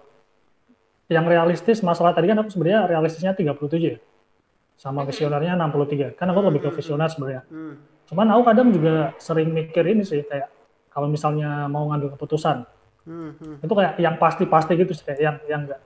yang 1.15 1.26
realistis 1.30 1.80
masalah 1.86 2.12
tadi 2.17 2.26
kan 2.30 2.38
aku 2.41 2.50
sebenarnya 2.54 2.89
realistisnya 2.89 3.34
37 3.38 3.80
ya. 3.93 3.98
Sama 4.75 5.07
visionernya 5.07 5.55
63. 5.55 6.13
Kan 6.13 6.27
aku 6.29 6.39
lebih 6.45 6.67
ke 6.67 6.69
visioner 6.71 7.07
sebenarnya. 7.07 7.43
Hmm. 7.47 7.79
Cuman 8.05 8.27
aku 8.29 8.41
kadang 8.45 8.69
juga 8.69 9.15
sering 9.17 9.49
mikir 9.49 9.81
ini 9.88 10.03
sih 10.03 10.21
kayak 10.21 10.51
kalau 10.91 11.09
misalnya 11.09 11.65
mau 11.65 11.89
ngambil 11.89 12.15
keputusan 12.15 12.63
Hmm, 13.05 13.38
hmm. 13.38 13.61
itu 13.61 13.69
kayak 13.69 14.01
yang 14.01 14.17
pasti-pasti 14.17 14.73
gitu 14.81 14.89
sih 14.97 15.05
kayak 15.05 15.21
yang 15.21 15.35
yang 15.45 15.61
enggak 15.69 15.81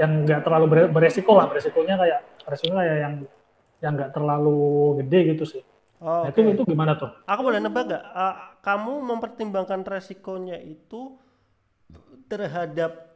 yang 0.00 0.10
enggak 0.24 0.40
terlalu 0.40 0.66
ber- 0.72 0.88
beresiko 0.88 1.36
lah 1.36 1.52
beresikonya 1.52 2.00
kayak 2.00 2.20
resikonya 2.48 2.76
kayak 2.80 2.96
yang 2.96 3.14
yang 3.78 3.92
enggak 3.92 4.10
terlalu 4.16 4.58
gede 5.04 5.36
gitu 5.36 5.44
sih. 5.44 5.62
Oh, 6.00 6.24
Nah, 6.24 6.30
oke. 6.30 6.38
itu 6.38 6.40
itu 6.54 6.62
gimana 6.64 6.96
tuh? 6.96 7.10
Aku 7.26 7.40
boleh 7.42 7.60
nebak 7.60 7.92
gak? 7.92 8.04
Ah, 8.14 8.56
kamu 8.64 9.02
mempertimbangkan 9.04 9.82
resikonya 9.84 10.56
itu 10.62 11.18
terhadap 12.24 13.07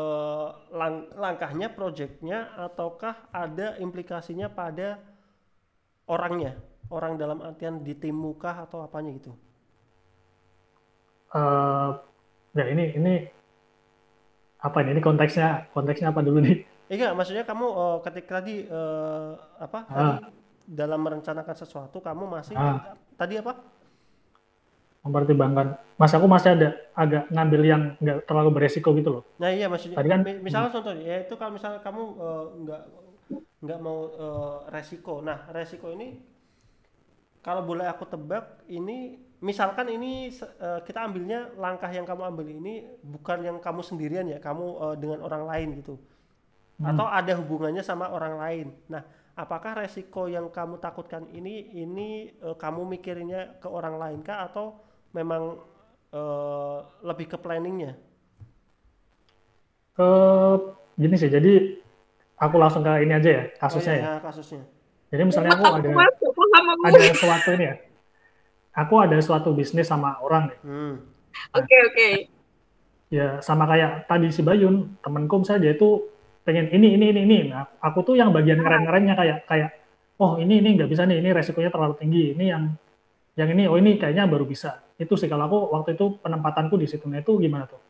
eh, 0.00 0.46
lang- 0.80 1.08
langkahnya, 1.24 1.68
proyeknya, 1.76 2.38
ataukah 2.66 3.14
ada 3.44 3.68
implikasinya 3.84 4.48
pada 4.58 4.88
orangnya? 6.14 6.52
Orang 6.96 7.12
dalam 7.22 7.38
artian 7.48 7.74
di 7.86 7.94
timmu 8.02 8.30
kah 8.42 8.56
atau 8.66 8.78
apanya 8.86 9.10
gitu? 9.18 9.32
eh 11.36 11.88
ya 12.56 12.64
ini 12.72 12.84
ini 12.98 13.12
apa 14.66 14.76
ini? 14.82 14.90
Ini 14.96 15.02
konteksnya 15.04 15.48
konteksnya 15.74 16.08
apa 16.12 16.20
dulu 16.26 16.38
nih? 16.44 16.56
Enggak, 16.86 17.12
maksudnya 17.18 17.44
kamu 17.50 17.66
eh, 17.66 17.96
ketika 18.06 18.32
tadi 18.38 18.54
eh, 18.62 19.30
apa? 19.58 19.78
Ah. 19.90 20.18
Tadi 20.22 20.30
dalam 20.66 20.98
merencanakan 21.06 21.56
sesuatu 21.62 21.98
kamu 22.02 22.24
masih 22.26 22.54
Ah. 22.58 22.94
tadi 23.18 23.38
apa? 23.38 23.52
Mempertimbangkan. 25.06 25.66
Mas 25.94 26.12
aku 26.12 26.26
masih 26.26 26.50
ada 26.52 26.68
agak 26.92 27.30
ngambil 27.30 27.60
yang 27.62 27.82
nggak 27.96 28.26
terlalu 28.26 28.50
beresiko 28.52 28.90
gitu 28.92 29.08
loh. 29.08 29.22
Nah 29.38 29.48
iya 29.48 29.70
maksudnya 29.70 29.96
Tadi 29.96 30.08
kan- 30.10 30.22
mi- 30.26 30.42
misalnya 30.42 30.70
contohnya 30.74 31.04
ya 31.06 31.16
itu 31.22 31.34
kalau 31.38 31.52
misalnya 31.54 31.80
kamu 31.80 32.02
eh, 32.18 32.44
nggak 32.66 32.82
nggak 33.62 33.78
mau 33.80 33.98
eh, 34.10 34.56
resiko. 34.68 35.14
Nah 35.22 35.46
resiko 35.48 35.94
ini 35.94 36.18
kalau 37.40 37.62
boleh 37.62 37.86
aku 37.86 38.04
tebak 38.04 38.66
ini 38.66 39.14
misalkan 39.38 39.86
ini 39.88 40.28
eh, 40.34 40.80
kita 40.82 41.06
ambilnya 41.06 41.54
langkah 41.54 41.88
yang 41.88 42.02
kamu 42.02 42.22
ambil 42.26 42.46
ini 42.50 42.82
bukan 43.00 43.38
yang 43.40 43.56
kamu 43.56 43.80
sendirian 43.80 44.26
ya 44.26 44.42
kamu 44.42 44.66
eh, 44.82 44.96
dengan 44.98 45.22
orang 45.22 45.44
lain 45.46 45.70
gitu 45.80 45.96
Hmm. 46.76 46.92
atau 46.92 47.08
ada 47.08 47.32
hubungannya 47.40 47.80
sama 47.80 48.12
orang 48.12 48.36
lain. 48.36 48.68
Nah 48.92 49.00
apakah 49.32 49.80
resiko 49.80 50.28
yang 50.28 50.52
kamu 50.52 50.76
takutkan 50.76 51.24
ini 51.32 51.72
ini 51.72 52.08
eh, 52.36 52.52
kamu 52.52 52.84
mikirinnya 52.84 53.56
ke 53.56 53.68
orang 53.70 53.96
lain 53.96 54.20
kah 54.20 54.44
atau 54.44 54.76
memang 55.16 55.56
eh, 56.12 56.78
lebih 57.00 57.26
ke 57.32 57.36
planningnya? 57.40 57.96
Ke 59.96 60.10
gini 61.00 61.16
sih. 61.16 61.32
Jadi 61.32 61.80
aku 62.36 62.60
langsung 62.60 62.84
ke 62.84 62.92
ini 63.00 63.16
aja 63.16 63.30
ya 63.32 63.44
kasusnya 63.56 63.92
oh, 63.92 63.96
ya. 63.96 64.02
iya, 64.04 64.14
kasusnya. 64.20 64.62
Jadi 65.08 65.22
misalnya 65.24 65.56
aku 65.56 65.64
ada 65.64 65.88
ada 66.84 67.14
suatu 67.16 67.50
ini 67.56 67.64
ya. 67.64 67.76
Aku 68.76 68.94
ada 69.00 69.16
suatu 69.24 69.56
bisnis 69.56 69.88
sama 69.88 70.20
orang 70.20 70.52
nih. 70.52 70.58
Hmm. 70.60 70.94
Oke, 71.56 71.76
oke. 71.88 72.08
Ya 73.08 73.40
sama 73.40 73.64
kayak 73.64 74.04
tadi 74.04 74.28
si 74.28 74.44
Bayun, 74.44 75.00
temenku 75.00 75.40
misalnya 75.40 75.70
dia 75.70 75.72
itu 75.78 76.10
pengen 76.44 76.68
ini 76.68 76.98
ini 77.00 77.06
ini 77.14 77.20
ini. 77.24 77.38
Nah, 77.48 77.64
aku 77.80 78.04
tuh 78.04 78.14
yang 78.20 78.34
bagian 78.36 78.60
keren-kerennya 78.60 79.14
kayak 79.16 79.38
kayak 79.48 79.70
oh 80.20 80.36
ini 80.36 80.60
ini 80.60 80.76
nggak 80.76 80.90
bisa 80.92 81.08
nih, 81.08 81.24
ini 81.24 81.30
resikonya 81.32 81.72
terlalu 81.72 81.94
tinggi. 81.96 82.36
Ini 82.36 82.44
yang 82.52 82.62
yang 83.38 83.48
ini 83.56 83.62
oh 83.70 83.76
ini 83.80 83.96
kayaknya 83.96 84.28
baru 84.28 84.44
bisa. 84.44 84.85
Itu 84.96 85.14
sih 85.20 85.28
kalau 85.28 85.44
aku 85.44 85.58
waktu 85.76 85.94
itu 85.94 86.16
penempatanku 86.20 86.80
di 86.80 86.88
situ. 86.88 87.04
Nah, 87.08 87.20
itu 87.20 87.36
gimana 87.36 87.68
tuh? 87.68 87.80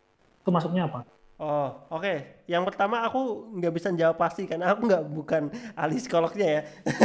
Itu 0.42 0.50
masuknya 0.50 0.90
apa? 0.90 1.06
Oh, 1.36 1.68
oke. 1.92 2.42
Yang 2.48 2.64
pertama 2.72 3.04
aku 3.04 3.52
nggak 3.60 3.72
bisa 3.76 3.92
jawab 3.92 4.16
pasti 4.16 4.48
karena 4.48 4.72
aku 4.72 4.88
nggak 4.88 5.04
bukan 5.04 5.42
ahli 5.76 6.00
psikolognya 6.00 6.48
ya. 6.48 6.60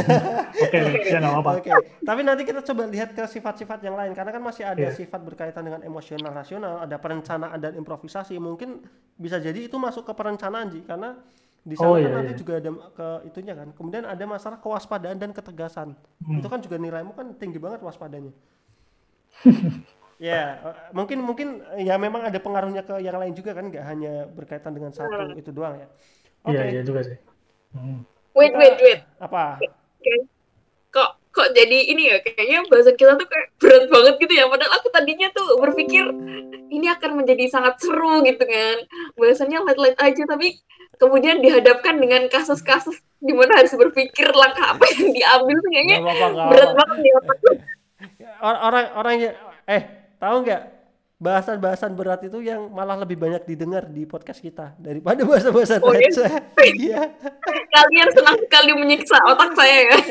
Oke, 0.64 0.78
ya 1.04 1.20
nggak 1.20 1.32
apa-apa. 1.36 1.50
Oke. 1.60 1.70
Tapi 2.00 2.20
nanti 2.24 2.48
kita 2.48 2.64
coba 2.64 2.88
lihat 2.88 3.12
ke 3.12 3.20
sifat-sifat 3.28 3.84
yang 3.84 3.92
lain 3.92 4.16
karena 4.16 4.32
kan 4.32 4.40
masih 4.40 4.64
ada 4.64 4.88
Iya. 4.88 4.96
sifat 4.96 5.20
berkaitan 5.20 5.68
dengan 5.68 5.84
emosional 5.84 6.32
rasional, 6.32 6.80
ada 6.80 6.96
perencanaan 6.96 7.60
dan 7.60 7.76
improvisasi. 7.76 8.40
Mungkin 8.40 8.80
bisa 9.20 9.36
jadi 9.36 9.68
itu 9.68 9.76
masuk 9.76 10.08
ke 10.08 10.16
perencanaan 10.16 10.72
Ji 10.72 10.80
karena 10.80 11.12
di 11.60 11.76
sana 11.76 11.92
Oh, 11.92 11.94
kan 11.94 12.02
iya, 12.02 12.08
nanti 12.16 12.32
iya. 12.32 12.40
juga 12.40 12.52
ada 12.56 12.70
ke 12.72 13.08
itunya 13.28 13.52
kan. 13.52 13.68
Kemudian 13.76 14.08
ada 14.08 14.24
masalah 14.24 14.56
kewaspadaan 14.64 15.20
dan 15.20 15.36
ketegasan. 15.36 15.92
Hmm. 16.24 16.40
Itu 16.40 16.48
kan 16.48 16.64
juga 16.64 16.80
nilaimu 16.80 17.12
kan 17.12 17.36
tinggi 17.36 17.60
banget 17.60 17.84
waspadanya. 17.84 18.32
Ya, 20.18 20.42
eh, 20.62 20.76
mungkin 20.94 21.18
mungkin 21.22 21.48
eh, 21.74 21.86
ya 21.86 21.98
memang 21.98 22.22
ada 22.22 22.38
pengaruhnya 22.38 22.82
ke 22.82 23.00
yang 23.02 23.18
lain 23.18 23.34
juga 23.34 23.52
kan, 23.52 23.68
nggak 23.68 23.84
hanya 23.84 24.12
berkaitan 24.30 24.72
dengan 24.72 24.92
satu 24.94 25.34
itu 25.34 25.50
doang 25.50 25.78
ya. 25.78 25.88
Oke, 26.42 26.58
Iya, 26.58 26.62
iya 26.78 26.82
juga 26.82 27.00
sih. 27.06 27.18
Hmm. 27.72 28.02
Wait, 28.32 28.52
wait, 28.56 28.76
wait. 28.80 29.00
apa? 29.20 29.60
Oke. 29.62 30.14
Kok 30.92 31.10
kok 31.32 31.48
jadi 31.56 31.78
ini 31.88 32.12
ya 32.12 32.20
kayaknya 32.20 32.68
bahasan 32.68 32.96
kita 32.96 33.16
tuh 33.16 33.24
kayak 33.24 33.48
berat 33.56 33.84
banget 33.88 34.14
gitu 34.20 34.32
ya. 34.36 34.44
Padahal 34.48 34.72
aku 34.76 34.88
tadinya 34.92 35.28
tuh 35.32 35.56
berpikir 35.56 36.04
ini 36.68 36.86
akan 36.88 37.10
menjadi 37.16 37.44
sangat 37.48 37.80
seru 37.80 38.20
gitu 38.24 38.44
kan. 38.44 38.76
Bahasannya 39.16 39.58
light-light 39.64 39.96
aja 39.96 40.22
tapi 40.28 40.60
kemudian 41.00 41.40
dihadapkan 41.40 41.96
dengan 41.96 42.28
kasus-kasus 42.28 42.94
di 43.18 43.32
mana 43.32 43.58
harus 43.58 43.72
berpikir 43.72 44.28
langkah 44.34 44.76
apa 44.76 44.84
yang 44.92 45.08
diambil 45.10 45.56
tuh 45.58 45.70
kayaknya 45.72 45.96
Nggak 45.98 46.10
apa-apa, 46.12 46.26
nggak 46.28 46.46
berat 46.52 46.68
apa-apa. 46.68 46.84
banget. 46.94 47.12
Or- 47.16 47.71
orang 48.40 48.86
orang 48.94 49.14
yang 49.18 49.34
eh 49.64 49.82
tahu 50.16 50.42
nggak 50.42 50.62
bahasan-bahasan 51.16 51.94
berat 51.94 52.26
itu 52.26 52.42
yang 52.42 52.66
malah 52.66 52.98
lebih 52.98 53.14
banyak 53.14 53.46
didengar 53.46 53.86
di 53.86 54.02
podcast 54.02 54.42
kita 54.42 54.74
daripada 54.74 55.22
bahasan-bahasan 55.22 55.78
Oh, 55.78 55.94
iya? 55.94 56.10
receh. 56.10 56.30
Iya. 56.82 57.00
Kalian 57.70 58.08
senang 58.10 58.38
sekali 58.42 58.72
menyiksa 58.74 59.16
otak 59.24 59.54
saya 59.54 59.76
ya. 59.86 59.98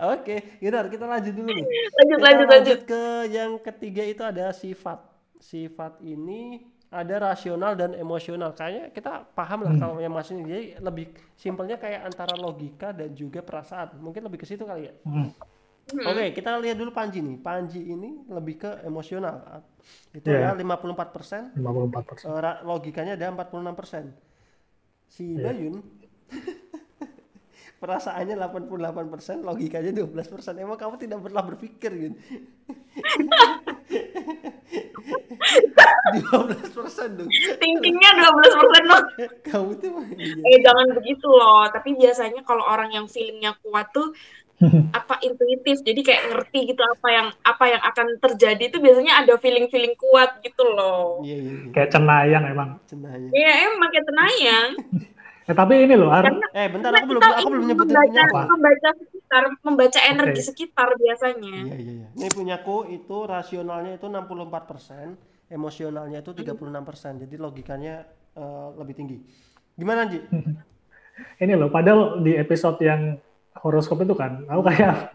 Oke, 0.00 0.56
Ginar, 0.60 0.88
kita 0.88 1.04
lanjut 1.04 1.32
dulu 1.32 1.52
nih. 1.52 1.64
Lanjut, 1.64 2.16
Kita 2.16 2.24
lanjut, 2.24 2.46
lanjut. 2.48 2.78
ke 2.88 3.02
yang 3.28 3.50
ketiga 3.60 4.02
itu 4.04 4.22
ada 4.24 4.48
sifat. 4.50 4.96
Sifat 5.36 6.00
ini 6.00 6.64
ada 6.88 7.20
rasional 7.22 7.76
dan 7.76 7.92
emosional. 7.92 8.52
Kayaknya 8.52 8.88
kita 8.90 9.28
paham 9.32 9.64
lah 9.64 9.74
kalau 9.76 10.00
yang 10.00 10.12
maksudnya 10.12 10.44
jadi 10.44 10.64
lebih 10.80 11.06
simpelnya 11.36 11.76
kayak 11.76 12.08
antara 12.08 12.32
logika 12.34 12.96
dan 12.96 13.12
juga 13.12 13.44
perasaan. 13.44 14.00
Mungkin 14.00 14.24
lebih 14.24 14.40
ke 14.40 14.46
situ 14.48 14.64
kali 14.64 14.88
ya. 14.88 14.92
Hmm. 15.04 15.28
Oke, 15.90 16.24
kita 16.32 16.54
lihat 16.58 16.76
dulu 16.78 16.90
Panji 16.90 17.18
nih. 17.18 17.36
Panji 17.36 17.80
ini 17.82 18.22
lebih 18.28 18.56
ke 18.58 18.70
emosional. 18.82 19.64
Itu 20.14 20.30
Iya. 20.30 20.52
ya 20.52 20.58
54%, 20.58 21.50
54 21.56 22.04
persen. 22.06 22.26
eh, 22.30 22.38
ra- 22.38 22.62
logikanya 22.62 23.18
ada 23.18 23.26
46%. 23.28 24.06
Si 25.06 25.34
Iya. 25.34 25.50
Bayun 25.50 25.82
perasaannya 27.80 28.36
88%, 28.36 29.40
logikanya 29.40 29.90
12%. 29.90 30.54
Emang 30.54 30.76
kamu 30.76 30.94
tidak 31.00 31.18
pernah 31.24 31.42
berpikir 31.42 31.90
gitu. 31.96 32.16
12% 36.10 37.18
dong. 37.18 37.30
Thinkingnya 37.30 38.10
12% 38.18 38.84
loh. 38.86 39.02
Kamu 39.42 39.70
tuh 39.78 39.90
iya. 40.14 40.42
Eh 40.44 40.58
jangan 40.60 40.86
begitu 40.92 41.26
loh. 41.26 41.66
Tapi 41.70 41.96
biasanya 41.96 42.42
kalau 42.42 42.62
orang 42.62 42.90
yang 42.92 43.06
feelingnya 43.06 43.56
kuat 43.62 43.90
tuh 43.90 44.12
apa 44.92 45.14
intuitif 45.24 45.80
jadi 45.80 46.00
kayak 46.00 46.22
ngerti 46.28 46.58
gitu 46.68 46.82
apa 46.84 47.08
yang 47.08 47.26
apa 47.40 47.64
yang 47.64 47.80
akan 47.80 48.06
terjadi 48.20 48.62
itu 48.68 48.76
biasanya 48.76 49.24
ada 49.24 49.40
feeling 49.40 49.72
feeling 49.72 49.96
kuat 49.96 50.36
gitu 50.44 50.60
loh 50.68 51.24
Iya, 51.24 51.36
iya, 51.36 51.52
iya. 51.56 51.70
Kayak 51.72 51.88
cenayang 51.90 52.44
emang. 52.46 52.68
Cenahnya. 52.84 53.28
Iya 53.32 53.52
emang 53.68 53.88
kayak 53.88 54.06
tenayang 54.06 54.70
Eh, 55.48 55.56
tapi 55.56 55.82
ini 55.82 55.98
loh, 55.98 56.14
Ar, 56.14 56.22
karena 56.22 56.46
Eh, 56.54 56.68
bentar 56.70 56.94
karena 56.94 57.02
aku 57.02 57.08
belum 57.10 57.22
kita 57.24 57.34
aku 57.34 57.48
belum 57.50 57.64
nyebutin 57.66 57.90
membaca 57.90 58.22
apa. 58.22 58.42
membaca 58.46 58.88
sekitar 58.94 59.42
membaca 59.66 60.00
energi 60.06 60.40
sekitar 60.46 60.88
biasanya 60.94 61.56
Iya 61.66 61.74
iya 61.74 61.92
iya. 61.96 62.08
Ini 62.14 62.28
punyaku 62.30 62.76
itu 62.94 63.16
rasionalnya 63.26 63.98
itu 63.98 64.06
64%, 64.06 65.18
emosionalnya 65.50 66.22
itu 66.22 66.30
36%. 66.30 67.26
Jadi 67.26 67.34
logikanya 67.34 68.06
eh, 68.36 68.68
lebih 68.78 68.94
tinggi. 68.94 69.18
Gimana, 69.74 70.06
Ji? 70.06 70.22
ini 71.42 71.52
loh, 71.58 71.66
padahal 71.66 72.22
di 72.22 72.38
episode 72.38 72.78
yang 72.80 73.18
horoskop 73.52 73.98
itu 74.00 74.14
kan, 74.14 74.46
aku 74.46 74.62
kayak, 74.64 75.10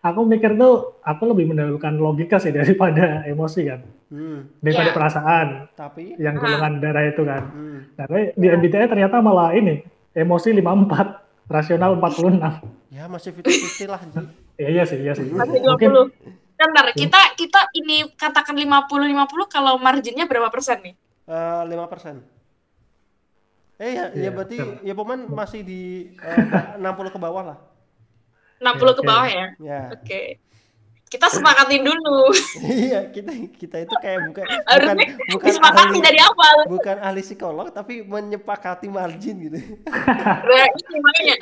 aku 0.00 0.20
mikir 0.24 0.54
tuh, 0.54 0.96
aku 1.00 1.22
lebih 1.28 1.46
mendahulukan 1.46 1.94
logika 1.94 2.36
sih 2.38 2.50
daripada 2.50 3.22
emosi 3.24 3.60
kan, 3.64 3.80
Hmm, 4.08 4.46
daripada 4.58 4.88
Iya. 4.88 4.94
perasaan 4.94 5.46
tapi 5.72 6.14
yang 6.16 6.38
golongan 6.38 6.78
darah 6.78 7.04
itu 7.04 7.22
kan. 7.22 7.42
hmm, 7.44 7.78
Tapi 7.94 8.18
di 8.32 8.46
MBTI 8.48 8.86
ternyata 8.86 9.18
malah 9.18 9.50
ini, 9.52 9.82
emosi 10.12 10.54
54, 10.54 11.18
rasional 11.44 11.94
46. 11.94 12.62
ya 12.88 13.04
masih 13.04 13.34
50-50 13.34 13.86
lah, 13.86 14.00
Ji. 14.00 14.22
Ya, 14.54 14.68
iya 14.70 14.84
sih, 14.84 14.98
iya 14.98 15.12
sih. 15.12 15.26
masih 15.26 15.58
Mungkin 15.60 15.90
20 15.90 16.32
Bentar, 16.54 16.86
kita 16.94 17.34
kita 17.34 17.66
ini 17.74 18.06
katakan 18.14 18.54
50 18.54 18.70
50 19.04 19.50
kalau 19.50 19.74
marginnya 19.76 20.24
berapa 20.24 20.46
persen 20.48 20.78
nih? 20.80 20.94
Eh, 21.26 21.62
5%. 21.66 22.22
Eh 23.74 23.90
ya, 23.90 24.06
ya 24.06 24.06
Iya, 24.14 24.30
berarti 24.30 24.56
betul. 24.56 24.86
ya 24.86 24.94
Poman 24.94 25.20
masih 25.26 25.60
di 25.60 25.80
eh, 26.14 26.78
60 26.78 27.10
ke 27.10 27.18
bawah 27.18 27.42
lah. 27.42 27.58
60 28.58 28.66
ke 28.78 29.02
Oke. 29.02 29.02
bawah 29.02 29.28
ya. 29.28 29.46
Ya. 29.58 29.80
Oke. 29.90 30.22
Kita 31.04 31.30
sepakatin 31.30 31.86
dulu. 31.86 32.26
Iya, 32.64 33.06
kita 33.08 33.30
kita 33.54 33.76
itu 33.86 33.94
kayak 34.02 34.18
bukan 34.26 34.44
bukan 35.30 35.52
bukan 35.54 35.74
ahli 35.78 35.98
dari 36.02 36.18
awal. 36.18 36.56
bukan 36.66 36.96
ahli 36.98 37.22
psikolog 37.22 37.70
tapi 37.70 38.02
menyepakati 38.02 38.90
margin 38.90 39.36
gitu. 39.40 39.58
Nah, 40.48 40.66
ini 40.66 40.98
makanya 40.98 41.34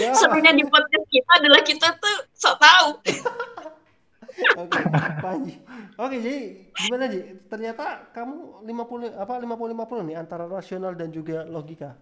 Ya. 0.00 0.10
serunya 0.16 0.52
di 0.52 0.64
podcast 0.64 1.06
kita 1.08 1.32
adalah 1.44 1.60
kita 1.60 1.88
tuh 2.00 2.16
sok 2.32 2.56
tahu. 2.56 2.88
Oke, 4.62 4.78
Panji. 5.18 5.58
Oke, 5.98 6.16
jadi 6.22 6.38
gimana 6.78 7.10
Ji? 7.10 7.20
Ternyata 7.50 8.06
kamu 8.14 8.62
50 8.64 9.18
apa 9.18 9.34
50 9.34 9.74
50 9.74 10.08
nih 10.08 10.16
antara 10.16 10.46
rasional 10.46 10.94
dan 10.94 11.10
juga 11.10 11.42
logika. 11.42 11.98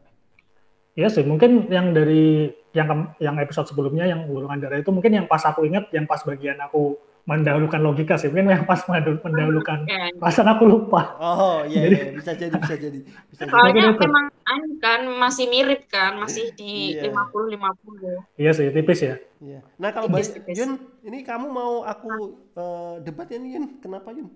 Iya 0.96 1.12
sih, 1.12 1.22
mungkin 1.22 1.68
yang 1.68 1.92
dari 1.92 2.48
yang 2.72 2.88
yang 3.20 3.36
episode 3.36 3.68
sebelumnya 3.68 4.04
yang 4.04 4.24
golongan 4.24 4.58
darah 4.58 4.80
itu 4.80 4.88
mungkin 4.88 5.12
yang 5.12 5.26
pas 5.28 5.44
aku 5.44 5.64
ingat 5.64 5.92
yang 5.92 6.04
pas 6.04 6.20
bagian 6.20 6.56
aku 6.56 6.96
mendahulukan 7.26 7.82
logika 7.82 8.14
sih, 8.14 8.30
mungkin 8.30 8.48
yang 8.48 8.64
pas 8.64 8.80
mendahul- 8.86 9.18
mendahulukan 9.18 9.82
Ya. 9.84 10.08
perasaan 10.14 10.46
aku 10.46 10.62
lupa. 10.64 11.18
Oh, 11.18 11.58
iya, 11.68 11.84
Jadi- 11.84 11.98
iya, 11.98 12.06
bisa 12.14 12.32
jadi, 12.32 12.54
bisa 12.54 12.74
jadi. 12.78 12.98
Bisa 13.02 13.42
jadi. 13.42 13.50
Soalnya 13.50 13.84
memang 13.92 14.24
anu 14.46 14.68
kan 14.78 15.00
masih 15.10 15.44
mirip 15.50 15.90
kan, 15.90 16.16
masih 16.16 16.54
di 16.54 16.94
Iya. 16.94 17.10
50 17.10 17.50
50. 17.50 18.16
Iya 18.38 18.50
sih, 18.54 18.70
tipis 18.70 19.00
ya. 19.02 19.14
Iya. 19.42 19.60
Nah, 19.76 19.90
kalau 19.90 20.06
Tipis, 20.08 20.32
tipis. 20.32 20.54
Yun, 20.54 20.70
ini 21.02 21.20
kamu 21.20 21.50
mau 21.50 21.82
aku 21.82 22.08
eh, 22.54 22.94
debat 23.02 23.26
ya 23.26 23.36
nih 23.36 23.50
Yun? 23.58 23.64
Kenapa 23.82 24.14
Yun? 24.14 24.30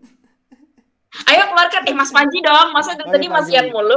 Ayo 1.11 1.43
keluarkan 1.51 1.83
eh 1.91 1.95
Mas 1.95 2.11
Panji 2.15 2.39
dong. 2.39 2.71
Masa 2.71 2.95
Ayo, 2.95 3.11
tadi 3.11 3.27
Mas. 3.27 3.47
Ian 3.51 3.67
mulu 3.75 3.97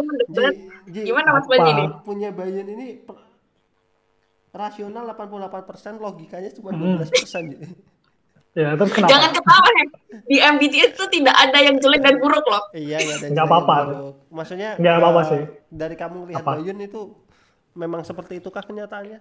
Ji, 0.89 1.01
Gimana 1.05 1.37
Mas? 1.37 1.45
Panji 1.45 1.71
nih? 1.71 1.87
punya 2.01 2.29
Bayun 2.33 2.67
ini 2.67 2.87
rasional 4.53 5.09
88%, 5.09 5.97
logikanya 5.97 6.49
cuma 6.53 6.73
Hmm. 6.73 7.01
12%. 7.01 7.43
Ji. 7.49 7.57
Ya, 8.53 8.77
terus 8.77 8.93
kenapa? 8.93 9.09
Jangan 9.09 9.31
ketawa 9.33 9.69
ya. 9.73 9.85
Di 10.29 10.37
MBTI 10.37 10.93
itu 10.93 11.03
tidak 11.09 11.33
ada 11.33 11.57
yang 11.57 11.81
jelek 11.81 12.05
dan 12.05 12.21
buruk 12.21 12.45
loh. 12.45 12.61
Iya, 12.69 13.01
iya, 13.01 13.13
ada 13.17 13.25
Nggak 13.33 13.45
juga 13.45 13.49
apa-apa. 13.49 13.75
Maksudnya 14.29 14.69
Nggak 14.77 14.95
apa-apa 15.01 15.21
eh, 15.21 15.25
sih. 15.25 15.41
Dari 15.73 15.95
kamu 15.97 16.17
lihat 16.29 16.41
Apa? 16.45 16.51
Bayun 16.61 16.77
itu 16.77 17.01
memang 17.73 18.05
seperti 18.05 18.37
itukah 18.37 18.61
kenyataannya? 18.61 19.19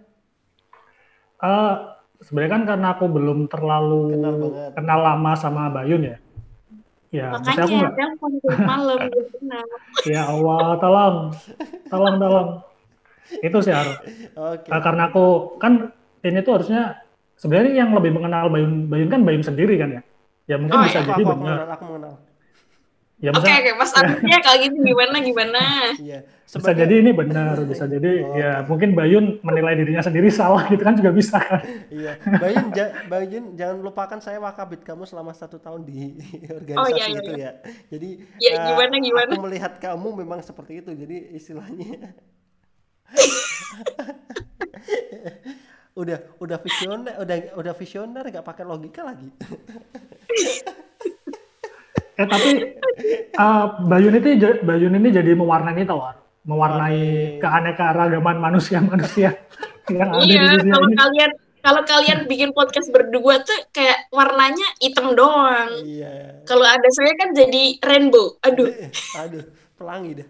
Eh, 1.40 1.74
sebenarnya 2.20 2.52
kan 2.52 2.62
karena 2.68 2.88
aku 2.92 3.04
belum 3.08 3.48
terlalu 3.48 4.00
Kenal 4.12 4.34
banget. 4.36 4.70
kenal 4.76 5.00
lama 5.00 5.32
sama 5.32 5.72
Bayun 5.72 6.02
ya. 6.04 6.16
Ya, 7.12 7.28
maksudnya 7.28 7.52
aku 7.60 7.68
Makanya 7.68 7.78
nggak. 7.78 7.94
telepon 8.00 8.32
malam 8.64 8.98
kenal. 9.36 9.66
Ya 10.08 10.22
Allah, 10.24 10.66
tolong, 10.80 11.16
tolong, 11.86 12.14
tolong. 12.16 12.48
Itu 13.38 13.58
sih 13.60 13.72
Ar. 13.72 13.88
Oke. 14.32 14.68
Eh, 14.68 14.80
karena 14.80 15.02
aku 15.08 15.24
kan 15.60 15.92
ini 16.24 16.40
tuh 16.40 16.52
harusnya 16.56 17.04
sebenarnya 17.36 17.84
yang 17.84 17.92
lebih 17.92 18.16
mengenal 18.16 18.48
Bayun 18.48 18.88
Bayun 18.88 19.12
kan 19.12 19.20
Bayun 19.22 19.44
sendiri 19.44 19.76
kan 19.76 19.92
ya. 19.92 20.02
Ya 20.48 20.56
mungkin 20.56 20.72
Oh, 20.74 20.84
bisa. 20.84 21.04
Aku, 21.04 21.12
jadi 21.12 21.20
aku, 21.20 21.28
aku 21.28 21.32
benar. 21.36 21.56
mengenal, 21.56 21.68
aku 21.70 21.84
mengenal. 21.84 22.12
Ya 23.22 23.30
Oke 23.30 23.46
bisa 23.46 23.54
oke 23.54 23.70
Mas 23.78 23.92
Arifnya 23.94 24.38
kalau 24.44 24.58
gitu 24.58 24.76
gimana 24.82 25.16
gimana? 25.22 25.62
Iya. 25.94 26.26
bisa 26.26 26.58
Sebagai- 26.58 26.84
jadi 26.84 26.94
ini 27.06 27.10
benar, 27.14 27.54
bisa 27.64 27.86
jadi 27.86 28.12
Oh, 28.26 28.34
ya 28.34 28.66
mungkin 28.66 28.98
Bayun 28.98 29.38
menilai 29.40 29.78
dirinya 29.78 30.02
sendiri 30.02 30.26
salah 30.26 30.66
gitu 30.66 30.82
kan 30.82 30.98
juga 30.98 31.14
bisa 31.14 31.38
kan. 31.38 31.62
Iya, 31.86 32.18
Bayun, 32.42 32.74
ja, 32.74 32.86
Bayun 33.06 33.54
jangan 33.54 33.78
lupakan 33.78 34.18
saya 34.18 34.36
wakabit 34.36 34.82
kamu 34.82 35.06
selama 35.06 35.30
satu 35.32 35.56
tahun 35.56 35.86
di 35.86 36.18
organisasi 36.60 36.92
iya, 36.92 37.06
iya, 37.06 37.20
itu 37.22 37.32
ya. 37.38 37.52
Jadi 37.88 38.08
Ya, 38.36 38.50
eh, 38.52 38.58
gimana, 38.68 38.94
gimana? 38.98 39.32
Aku 39.32 39.46
melihat 39.46 39.72
kamu 39.78 40.08
memang 40.18 40.42
seperti 40.42 40.82
itu. 40.82 40.90
Jadi 40.90 41.16
istilahnya 41.32 42.10
udah 45.94 46.18
udah 46.36 46.58
visioner, 46.58 47.14
udah 47.16 47.36
udah 47.54 47.74
visioner 47.78 48.24
nggak 48.26 48.42
pakai 48.44 48.64
logika 48.66 49.06
lagi. 49.06 49.30
Eh 52.12 52.26
tapi 52.28 52.50
uh, 53.40 53.64
Bayun 53.88 54.20
ini 54.20 54.30
Bayun 54.60 54.96
ini 54.96 55.08
jadi 55.08 55.32
mewarnai 55.32 55.80
itu 55.80 55.96
war, 55.96 56.20
mewarnai 56.44 57.38
keanekaragaman 57.40 58.36
manusia-manusia 58.36 59.32
yang 59.96 60.10
ada 60.12 60.24
iya, 60.24 60.42
di 60.54 60.56
dunia 60.62 60.74
kalau 60.76 60.88
ini. 60.88 60.96
kalian 60.98 61.30
kalau 61.62 61.82
kalian 61.86 62.18
bikin 62.26 62.50
podcast 62.50 62.90
berdua 62.90 63.46
tuh 63.46 63.54
kayak 63.70 64.10
warnanya 64.10 64.66
hitam 64.82 65.14
doang. 65.14 65.70
Iya. 65.86 66.42
Kalau 66.42 66.66
ada 66.66 66.88
saya 66.90 67.14
kan 67.14 67.30
jadi 67.38 67.78
rainbow. 67.78 68.34
Aduh. 68.42 68.66
Aduh, 69.22 69.46
pelangi 69.78 70.18
deh. 70.18 70.28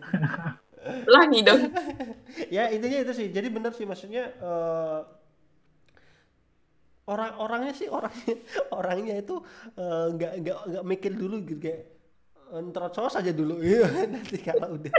pelangi 1.08 1.40
dong. 1.40 1.72
ya 2.54 2.68
intinya 2.68 2.98
itu 3.00 3.12
sih. 3.16 3.26
Jadi 3.32 3.48
benar 3.48 3.72
sih 3.72 3.88
maksudnya 3.88 4.28
uh, 4.44 5.08
orang-orangnya 7.06 7.74
sih 7.74 7.88
orangnya 7.90 8.34
orangnya 8.78 9.14
itu 9.18 9.36
eh, 9.74 10.06
nggak 10.14 10.32
uh, 10.32 10.38
nggak 10.42 10.58
nggak 10.70 10.84
mikir 10.86 11.12
dulu 11.14 11.36
gitu 11.46 11.60
kayak 11.62 11.82
tercos 12.52 13.16
aja 13.16 13.32
dulu. 13.32 13.58
Iya 13.64 13.88
nanti 14.12 14.36
kalau 14.44 14.76
udah. 14.76 14.92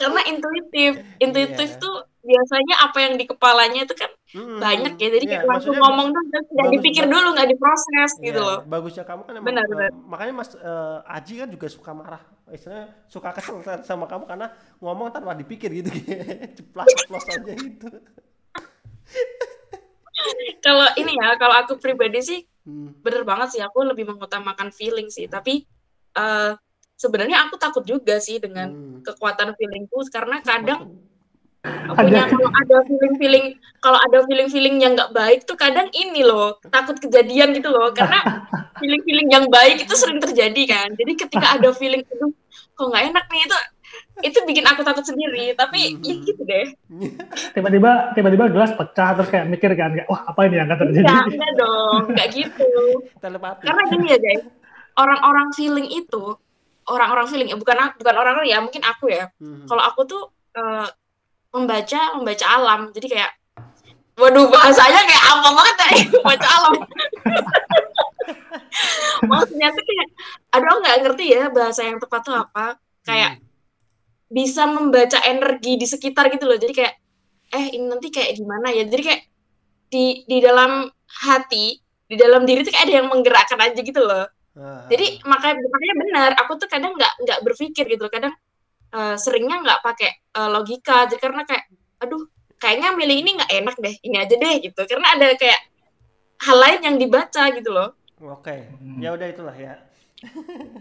Karena 0.00 0.20
intuitif. 0.32 0.92
Intuitif 1.20 1.68
yeah. 1.76 1.82
tuh 1.82 1.96
biasanya 2.24 2.74
apa 2.88 2.98
yang 3.04 3.14
di 3.20 3.24
kepalanya 3.28 3.84
itu 3.84 3.92
kan 3.92 4.08
hmm, 4.32 4.56
banyak 4.56 4.94
ya. 4.96 5.08
Jadi 5.12 5.26
yeah, 5.28 5.44
langsung 5.44 5.76
ngomong 5.76 6.08
tuh 6.08 6.22
nggak 6.24 6.68
dipikir 6.72 7.04
dulu 7.04 7.36
nggak 7.36 7.48
diproses 7.52 8.10
yeah, 8.16 8.26
gitu 8.32 8.40
loh. 8.40 8.64
bagusnya 8.64 9.04
kamu 9.04 9.28
kan 9.28 9.32
emang, 9.36 9.48
benar, 9.52 9.64
uh, 9.68 9.70
benar. 9.76 9.90
makanya 10.08 10.32
mas 10.32 10.50
uh, 10.56 11.04
Aji 11.04 11.44
kan 11.44 11.48
juga 11.52 11.66
suka 11.68 11.90
marah. 11.92 12.22
Istilahnya 12.48 12.86
suka 13.06 13.30
kesel 13.36 13.60
sama 13.84 14.08
kamu 14.08 14.24
karena 14.24 14.48
ngomong 14.80 15.12
tanpa 15.12 15.36
dipikir 15.36 15.68
gitu 15.70 15.92
ceplas 16.56 16.88
ceplos 16.96 17.26
aja 17.28 17.52
gitu 17.54 17.88
kalau 20.64 20.86
ini 20.96 21.12
ya 21.16 21.36
kalau 21.36 21.54
aku 21.60 21.78
pribadi 21.78 22.20
sih 22.20 22.40
hmm. 22.66 23.02
bener 23.04 23.22
banget 23.22 23.58
sih 23.58 23.60
aku 23.62 23.84
lebih 23.86 24.08
mengutamakan 24.08 24.70
feeling 24.74 25.08
sih. 25.08 25.26
Tapi 25.30 25.64
uh, 26.16 26.54
sebenarnya 27.00 27.48
aku 27.48 27.56
takut 27.56 27.84
juga 27.86 28.20
sih 28.20 28.36
dengan 28.36 28.68
hmm. 28.70 29.06
kekuatan 29.06 29.56
feelingku 29.56 30.04
karena 30.12 30.44
kadang 30.44 31.00
punya 31.60 32.24
kalau 32.24 32.48
ada 32.48 32.76
feeling 32.88 33.14
feeling 33.20 33.46
kalau 33.84 33.98
ada 34.00 34.18
feeling 34.24 34.48
feeling 34.48 34.76
yang 34.80 34.96
nggak 34.96 35.12
baik 35.12 35.44
tuh 35.44 35.60
kadang 35.60 35.92
ini 35.92 36.24
loh 36.24 36.56
takut 36.72 36.96
kejadian 36.96 37.52
gitu 37.52 37.68
loh. 37.68 37.92
Karena 37.92 38.44
feeling 38.80 39.02
feeling 39.04 39.28
yang 39.28 39.44
baik 39.48 39.84
itu 39.84 39.94
sering 39.96 40.20
terjadi 40.20 40.62
kan. 40.68 40.88
Jadi 40.96 41.12
ketika 41.16 41.60
ada 41.60 41.70
feeling 41.76 42.00
itu 42.00 42.26
kok 42.76 42.86
nggak 42.88 43.12
enak 43.12 43.24
nih? 43.28 43.40
Itu 43.44 43.56
itu 44.20 44.38
bikin 44.44 44.64
aku 44.68 44.84
takut 44.84 45.04
sendiri 45.04 45.56
tapi 45.56 45.96
hmm. 45.96 46.04
ya 46.04 46.14
gitu 46.24 46.42
deh. 46.44 46.66
Tiba-tiba 47.56 48.12
tiba-tiba 48.12 48.44
gelas 48.52 48.72
pecah 48.76 49.16
terus 49.16 49.28
kayak 49.32 49.46
mikir 49.48 49.72
kan 49.76 49.96
kayak 49.96 50.08
wah 50.08 50.28
apa 50.28 50.40
ini 50.46 50.60
yang 50.60 50.68
akan 50.68 50.78
terjadi 50.88 51.08
ya, 51.08 51.20
enggak 51.24 51.52
dong 51.56 52.02
nggak 52.12 52.28
gitu. 52.32 52.70
Telepati. 53.20 53.64
karena 53.64 53.82
gini 53.88 54.06
ya 54.12 54.18
guys 54.20 54.42
orang-orang 54.96 55.48
feeling 55.56 55.88
itu 55.88 56.36
orang-orang 56.90 57.26
feeling 57.30 57.48
ya 57.48 57.56
bukan 57.56 57.76
bukan 57.96 58.14
orang 58.16 58.34
orang 58.40 58.48
ya 58.48 58.58
mungkin 58.60 58.82
aku 58.84 59.12
ya. 59.12 59.32
Hmm. 59.40 59.64
kalau 59.64 59.82
aku 59.84 60.00
tuh 60.08 60.22
uh, 60.56 60.88
membaca 61.54 62.00
membaca 62.16 62.46
alam. 62.46 62.80
Jadi 62.94 63.06
kayak 63.10 63.32
waduh 64.20 64.52
bahasanya 64.52 65.00
kayak 65.08 65.24
apa 65.24 65.48
banget 65.54 65.76
ya 65.76 65.90
membaca 66.20 66.48
alam. 66.48 66.74
Maksudnya 69.30 69.68
tuh 69.72 69.84
kayak 69.84 70.06
aduh 70.56 70.76
nggak 70.80 70.98
ngerti 71.04 71.24
ya 71.32 71.42
bahasa 71.52 71.80
yang 71.84 71.98
tepat 72.00 72.20
tuh 72.24 72.36
apa. 72.36 72.76
Kayak 73.04 73.40
hmm 73.40 73.48
bisa 74.30 74.62
membaca 74.70 75.18
energi 75.26 75.74
di 75.74 75.86
sekitar 75.90 76.30
gitu 76.30 76.46
loh. 76.46 76.56
Jadi 76.56 76.72
kayak 76.72 76.94
eh 77.50 77.66
ini 77.74 77.84
nanti 77.90 78.14
kayak 78.14 78.38
gimana 78.38 78.70
ya? 78.70 78.86
Jadi 78.86 79.02
kayak 79.02 79.22
di 79.90 80.22
di 80.24 80.38
dalam 80.38 80.86
hati 81.26 81.82
di 82.06 82.14
dalam 82.14 82.46
diri 82.46 82.62
tuh 82.62 82.70
kayak 82.70 82.86
ada 82.86 82.94
yang 83.02 83.06
menggerakkan 83.10 83.58
aja 83.58 83.80
gitu 83.82 84.00
loh. 84.00 84.30
Uh, 84.54 84.82
jadi 84.90 85.22
makanya 85.26 85.62
makanya 85.62 85.94
benar 85.98 86.30
aku 86.42 86.58
tuh 86.58 86.68
kadang 86.70 86.94
nggak 86.94 87.12
nggak 87.26 87.38
berpikir 87.42 87.84
gitu 87.90 88.06
loh. 88.06 88.12
kadang 88.14 88.34
uh, 88.94 89.14
seringnya 89.18 89.62
nggak 89.66 89.80
pakai 89.82 90.10
uh, 90.38 90.48
logika. 90.54 91.10
Jadi 91.10 91.18
karena 91.18 91.42
kayak 91.42 91.66
aduh 91.98 92.22
kayaknya 92.62 92.94
milih 92.94 93.16
ini 93.26 93.30
nggak 93.34 93.50
enak 93.50 93.76
deh 93.82 93.94
ini 94.06 94.16
aja 94.22 94.34
deh 94.38 94.54
gitu. 94.62 94.80
Karena 94.86 95.18
ada 95.18 95.34
kayak 95.34 95.60
hal 96.46 96.56
lain 96.56 96.80
yang 96.86 96.96
dibaca 97.02 97.50
gitu 97.50 97.70
loh. 97.74 97.98
Oke. 98.22 98.54
Okay. 98.54 98.60
ya 99.02 99.10
udah 99.10 99.26
itulah 99.26 99.56
ya 99.58 99.89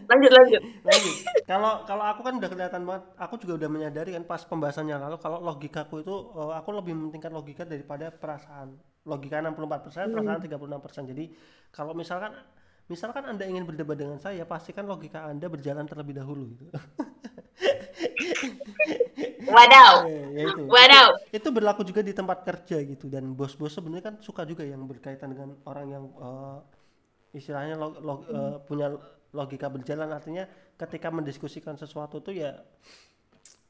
lanjut 0.09 0.31
lanjut 0.35 0.61
lanjut 0.83 1.15
kalau 1.47 1.87
kalau 1.87 2.03
aku 2.11 2.21
kan 2.27 2.33
udah 2.43 2.49
kelihatan 2.51 2.81
banget 2.83 3.03
aku 3.15 3.33
juga 3.39 3.53
udah 3.63 3.69
menyadari 3.71 4.11
kan 4.11 4.23
pas 4.27 4.43
pembahasannya 4.43 4.99
lalu 4.99 5.17
kalau 5.23 5.39
logikaku 5.39 6.03
itu 6.03 6.15
uh, 6.35 6.51
aku 6.59 6.75
lebih 6.75 6.91
mementingkan 6.91 7.31
logika 7.31 7.63
daripada 7.63 8.11
perasaan 8.11 8.75
logika 9.07 9.39
64 9.39 9.85
persen 9.87 10.03
hmm. 10.11 10.13
perasaan 10.19 10.39
36 10.43 10.85
persen 10.85 11.03
jadi 11.07 11.25
kalau 11.71 11.95
misalkan 11.95 12.35
misalkan 12.91 13.23
anda 13.31 13.47
ingin 13.47 13.63
berdebat 13.63 13.95
dengan 13.95 14.19
saya 14.19 14.43
pastikan 14.43 14.83
logika 14.83 15.23
anda 15.23 15.47
berjalan 15.47 15.87
terlebih 15.87 16.19
dahulu 16.19 16.43
gitu 16.57 16.65
Wadaw. 19.49 19.93
Eh, 20.09 20.25
ya 20.37 20.43
itu. 20.45 20.63
Wadaw. 20.69 21.07
Itu, 21.33 21.41
itu 21.41 21.49
berlaku 21.49 21.81
juga 21.83 22.01
di 22.05 22.13
tempat 22.13 22.45
kerja 22.45 22.77
gitu 22.85 23.09
dan 23.09 23.33
bos-bos 23.33 23.73
sebenarnya 23.73 24.13
kan 24.13 24.15
suka 24.21 24.45
juga 24.45 24.63
yang 24.63 24.85
berkaitan 24.85 25.33
dengan 25.33 25.57
orang 25.65 25.87
yang 25.89 26.05
uh, 26.21 26.61
istilahnya 27.33 27.75
log, 27.77 27.99
log, 28.01 28.19
hmm. 28.25 28.33
uh, 28.33 28.57
punya 28.63 28.87
logika 29.33 29.69
berjalan 29.69 30.09
artinya 30.09 30.45
ketika 30.77 31.13
mendiskusikan 31.13 31.77
sesuatu 31.77 32.21
tuh 32.23 32.33
ya 32.33 32.57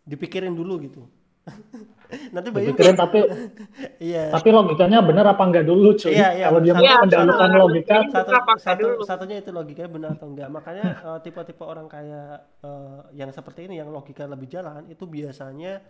dipikirin 0.08 0.56
dulu 0.56 0.80
gitu. 0.84 1.04
Nanti 2.36 2.50
Bayu 2.54 2.72
dipikirin 2.72 2.95
tapi 2.98 3.19
iya. 4.12 4.30
tapi 4.30 4.50
logikanya 4.54 5.02
benar 5.02 5.26
apa 5.34 5.43
enggak 5.45 5.65
dulu 5.65 5.98
cuy? 5.98 6.13
Iya, 6.13 6.30
iya. 6.38 6.45
kalau 6.52 6.62
dia 6.62 6.74
iya, 6.78 6.95
mendahulukan 7.02 7.50
logika 7.58 7.95
satu, 8.12 8.32
satu 8.60 8.86
satunya 9.06 9.41
itu 9.41 9.50
logikanya 9.50 9.89
benar 9.89 10.10
atau 10.15 10.28
enggak. 10.30 10.50
Makanya 10.50 10.86
uh, 11.04 11.19
tipe-tipe 11.24 11.63
orang 11.65 11.88
kayak 11.89 12.45
uh, 12.63 13.08
yang 13.13 13.30
seperti 13.34 13.67
ini 13.67 13.82
yang 13.82 13.89
logika 13.89 14.30
lebih 14.30 14.48
jalan 14.48 14.86
itu 14.88 15.04
biasanya 15.06 15.84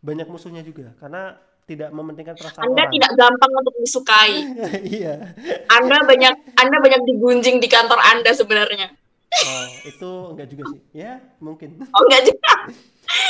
banyak 0.00 0.28
musuhnya 0.30 0.62
juga. 0.62 0.94
Karena 0.96 1.34
tidak 1.66 1.90
mementingkan 1.90 2.38
perasaan 2.38 2.62
Anda 2.70 2.86
orang. 2.86 2.92
tidak 2.94 3.12
gampang 3.18 3.52
untuk 3.58 3.74
disukai. 3.82 4.32
iya. 5.02 5.34
Anda 5.66 6.06
banyak 6.06 6.34
Anda 6.54 6.76
banyak 6.78 7.02
digunjing 7.10 7.58
di 7.58 7.66
kantor 7.66 7.98
Anda 7.98 8.30
sebenarnya. 8.32 8.94
Oh, 9.36 9.66
itu 9.84 10.10
enggak 10.32 10.48
juga 10.54 10.62
sih. 10.72 10.80
Ya, 10.94 11.18
mungkin. 11.42 11.82
Oh, 11.90 12.02
enggak 12.06 12.22
juga. 12.30 12.52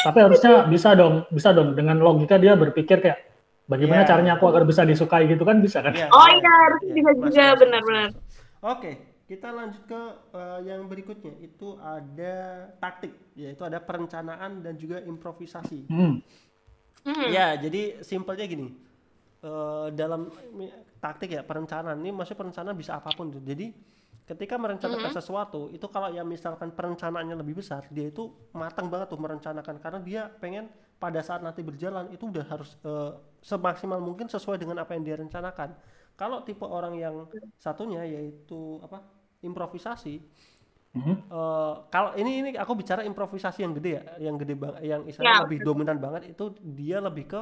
Tapi 0.05 0.19
harusnya 0.21 0.69
bisa 0.69 0.93
dong, 0.93 1.25
bisa 1.33 1.51
dong 1.57 1.73
dengan 1.73 1.97
logika 1.99 2.37
dia 2.37 2.55
berpikir 2.55 3.01
kayak 3.01 3.19
bagaimana 3.67 4.05
yeah. 4.05 4.09
caranya 4.09 4.33
aku 4.39 4.45
agar 4.53 4.63
bisa 4.69 4.85
disukai 4.85 5.27
gitu 5.27 5.43
kan 5.43 5.59
bisa 5.59 5.81
kan? 5.81 5.97
Yeah, 5.97 6.13
oh 6.13 6.29
iya, 6.31 6.53
harus 6.53 6.83
yeah, 6.87 6.95
bisa 6.95 7.11
juga 7.17 7.45
benar-benar. 7.59 8.09
Oke, 8.63 8.93
kita 9.27 9.49
lanjut 9.51 9.83
ke 9.89 10.03
uh, 10.37 10.61
yang 10.63 10.87
berikutnya. 10.87 11.35
Itu 11.43 11.81
ada 11.83 12.69
taktik, 12.79 13.13
yaitu 13.35 13.65
ada 13.67 13.83
perencanaan 13.83 14.63
dan 14.63 14.79
juga 14.79 15.03
improvisasi. 15.03 15.91
Hmm. 15.91 16.23
Hmm. 17.07 17.31
Ya, 17.31 17.55
jadi 17.55 18.03
simpelnya 18.03 18.47
gini. 18.51 18.75
Uh, 19.47 19.95
dalam 19.95 20.27
taktik 20.99 21.39
ya 21.39 21.47
perencanaan 21.47 22.03
ini 22.03 22.11
maksudnya 22.11 22.41
perencanaan 22.43 22.75
bisa 22.75 22.99
apa 22.99 23.15
pun 23.15 23.31
tuh. 23.31 23.39
Jadi 23.39 23.71
ketika 24.27 24.59
merencanakan 24.59 25.15
hmm. 25.15 25.19
sesuatu 25.23 25.71
itu 25.71 25.87
kalau 25.87 26.11
ya 26.11 26.27
misalkan 26.27 26.75
perencanaannya 26.75 27.39
lebih 27.39 27.63
besar, 27.63 27.87
dia 27.95 28.11
itu 28.11 28.35
matang 28.51 28.91
banget 28.91 29.15
tuh 29.15 29.21
merencanakan 29.23 29.79
karena 29.79 30.01
dia 30.03 30.23
pengen 30.43 30.67
pada 30.99 31.23
saat 31.23 31.47
nanti 31.47 31.63
berjalan 31.63 32.11
itu 32.11 32.27
udah 32.27 32.45
harus 32.49 32.75
uh, 32.83 33.15
semaksimal 33.39 34.03
mungkin 34.03 34.27
sesuai 34.27 34.59
dengan 34.59 34.83
apa 34.83 34.99
yang 34.99 35.07
dia 35.07 35.17
rencanakan. 35.23 35.79
Kalau 36.19 36.43
tipe 36.43 36.65
orang 36.67 36.99
yang 36.99 37.29
satunya 37.61 38.03
yaitu 38.03 38.83
apa? 38.83 39.05
improvisasi 39.45 40.25
Mm-hmm. 40.97 41.17
Uh, 41.29 41.85
kalau 41.93 42.17
ini 42.17 42.41
ini 42.41 42.51
aku 42.57 42.73
bicara 42.73 43.05
improvisasi 43.05 43.61
yang 43.61 43.77
gede 43.77 44.01
ya, 44.01 44.05
yang 44.17 44.37
gede 44.41 44.57
banget, 44.57 44.81
yang 44.81 45.03
istilahnya 45.05 45.37
ya, 45.37 45.45
lebih 45.45 45.59
dominan 45.61 46.01
banget 46.01 46.33
itu 46.33 46.57
dia 46.65 47.05
lebih 47.05 47.29
ke 47.29 47.41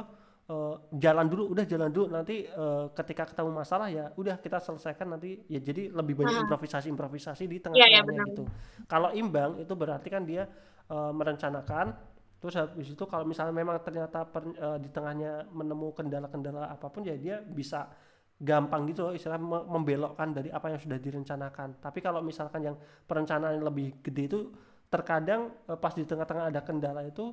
uh, 0.51 0.75
jalan 0.91 1.31
dulu, 1.31 1.55
udah 1.55 1.63
jalan 1.63 1.87
dulu 1.87 2.11
nanti 2.11 2.43
uh, 2.51 2.91
ketika 2.91 3.31
ketemu 3.31 3.55
masalah 3.55 3.87
ya 3.87 4.11
udah 4.19 4.35
kita 4.43 4.59
selesaikan 4.59 5.15
nanti 5.15 5.47
ya 5.47 5.63
jadi 5.63 5.87
lebih 5.87 6.19
banyak 6.19 6.43
improvisasi 6.43 6.91
improvisasi 6.91 7.43
di 7.47 7.63
tengah-tengahnya 7.63 8.11
ya, 8.11 8.19
ya, 8.19 8.27
gitu. 8.35 8.43
Kalau 8.91 9.15
imbang 9.15 9.63
itu 9.63 9.71
berarti 9.71 10.07
kan 10.11 10.27
dia 10.27 10.51
uh, 10.91 11.15
merencanakan 11.15 11.95
terus 12.35 12.59
habis 12.59 12.91
itu 12.91 13.03
kalau 13.07 13.23
misalnya 13.23 13.55
memang 13.55 13.79
ternyata 13.81 14.27
per, 14.27 14.43
uh, 14.59 14.77
di 14.77 14.91
tengahnya 14.91 15.47
menemukan 15.49 16.05
kendala-kendala 16.05 16.67
apa 16.67 16.91
pun 16.91 17.07
ya 17.07 17.15
dia 17.15 17.39
bisa 17.39 17.87
gampang 18.35 18.83
gitu 18.91 19.07
loh 19.07 19.13
istilah 19.15 19.39
membelokkan 19.39 20.35
dari 20.35 20.51
apa 20.51 20.67
yang 20.71 20.79
sudah 20.79 20.99
direncanakan. 20.99 21.79
Tapi 21.79 21.99
kalau 22.03 22.19
misalkan 22.19 22.67
yang 22.67 22.75
perencanaan 23.07 23.63
lebih 23.63 23.95
gede 24.03 24.23
itu 24.27 24.39
terkadang 24.91 25.55
eh, 25.71 25.77
pas 25.79 25.95
di 25.95 26.03
tengah-tengah 26.03 26.51
ada 26.51 26.61
kendala 26.61 27.03
itu 27.07 27.31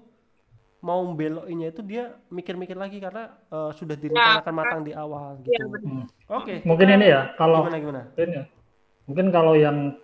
mau 0.83 1.07
belokinnya 1.14 1.70
itu 1.70 1.81
dia 1.87 2.11
mikir-mikir 2.27 2.74
lagi 2.74 2.99
karena 2.99 3.31
uh, 3.55 3.70
sudah 3.70 3.95
direncanakan 3.95 4.51
ya, 4.51 4.59
matang 4.59 4.83
di 4.83 4.93
awal 4.93 5.39
gitu. 5.47 5.55
Ya, 5.55 5.62
hmm. 5.62 5.79
Oke. 5.79 6.05
Okay. 6.27 6.57
Mungkin 6.66 6.89
ini 6.99 7.07
ya 7.07 7.31
kalau 7.39 7.62
gimana 7.62 7.79
gimana? 7.79 8.03
Ini 8.18 8.35
ya. 8.35 8.45
Mungkin 9.07 9.27
kalau 9.31 9.55
yang 9.55 9.95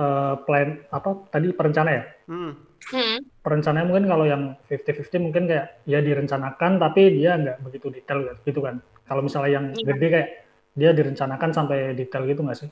uh, 0.00 0.40
plan 0.48 0.80
apa 0.88 1.28
tadi 1.28 1.52
perencana 1.52 1.90
ya? 1.92 2.04
Hmm. 2.32 2.52
Hmm. 2.88 3.18
Perencanaan 3.40 3.88
mungkin 3.88 4.04
kalau 4.04 4.28
yang 4.28 4.52
50-50 4.68 5.16
mungkin 5.24 5.48
kayak 5.48 5.80
ya 5.88 6.04
direncanakan 6.04 6.76
tapi 6.76 7.00
dia 7.16 7.40
nggak 7.40 7.56
begitu 7.64 7.88
detail 7.88 8.36
gitu 8.44 8.60
kan. 8.60 8.84
Kalau 9.08 9.24
misalnya 9.24 9.50
yang 9.56 9.66
iya. 9.72 9.84
gede 9.88 10.06
kayak 10.12 10.28
dia 10.76 10.90
direncanakan 10.92 11.50
sampai 11.50 11.96
detail 11.96 12.28
gitu 12.28 12.44
nggak 12.44 12.58
sih? 12.60 12.70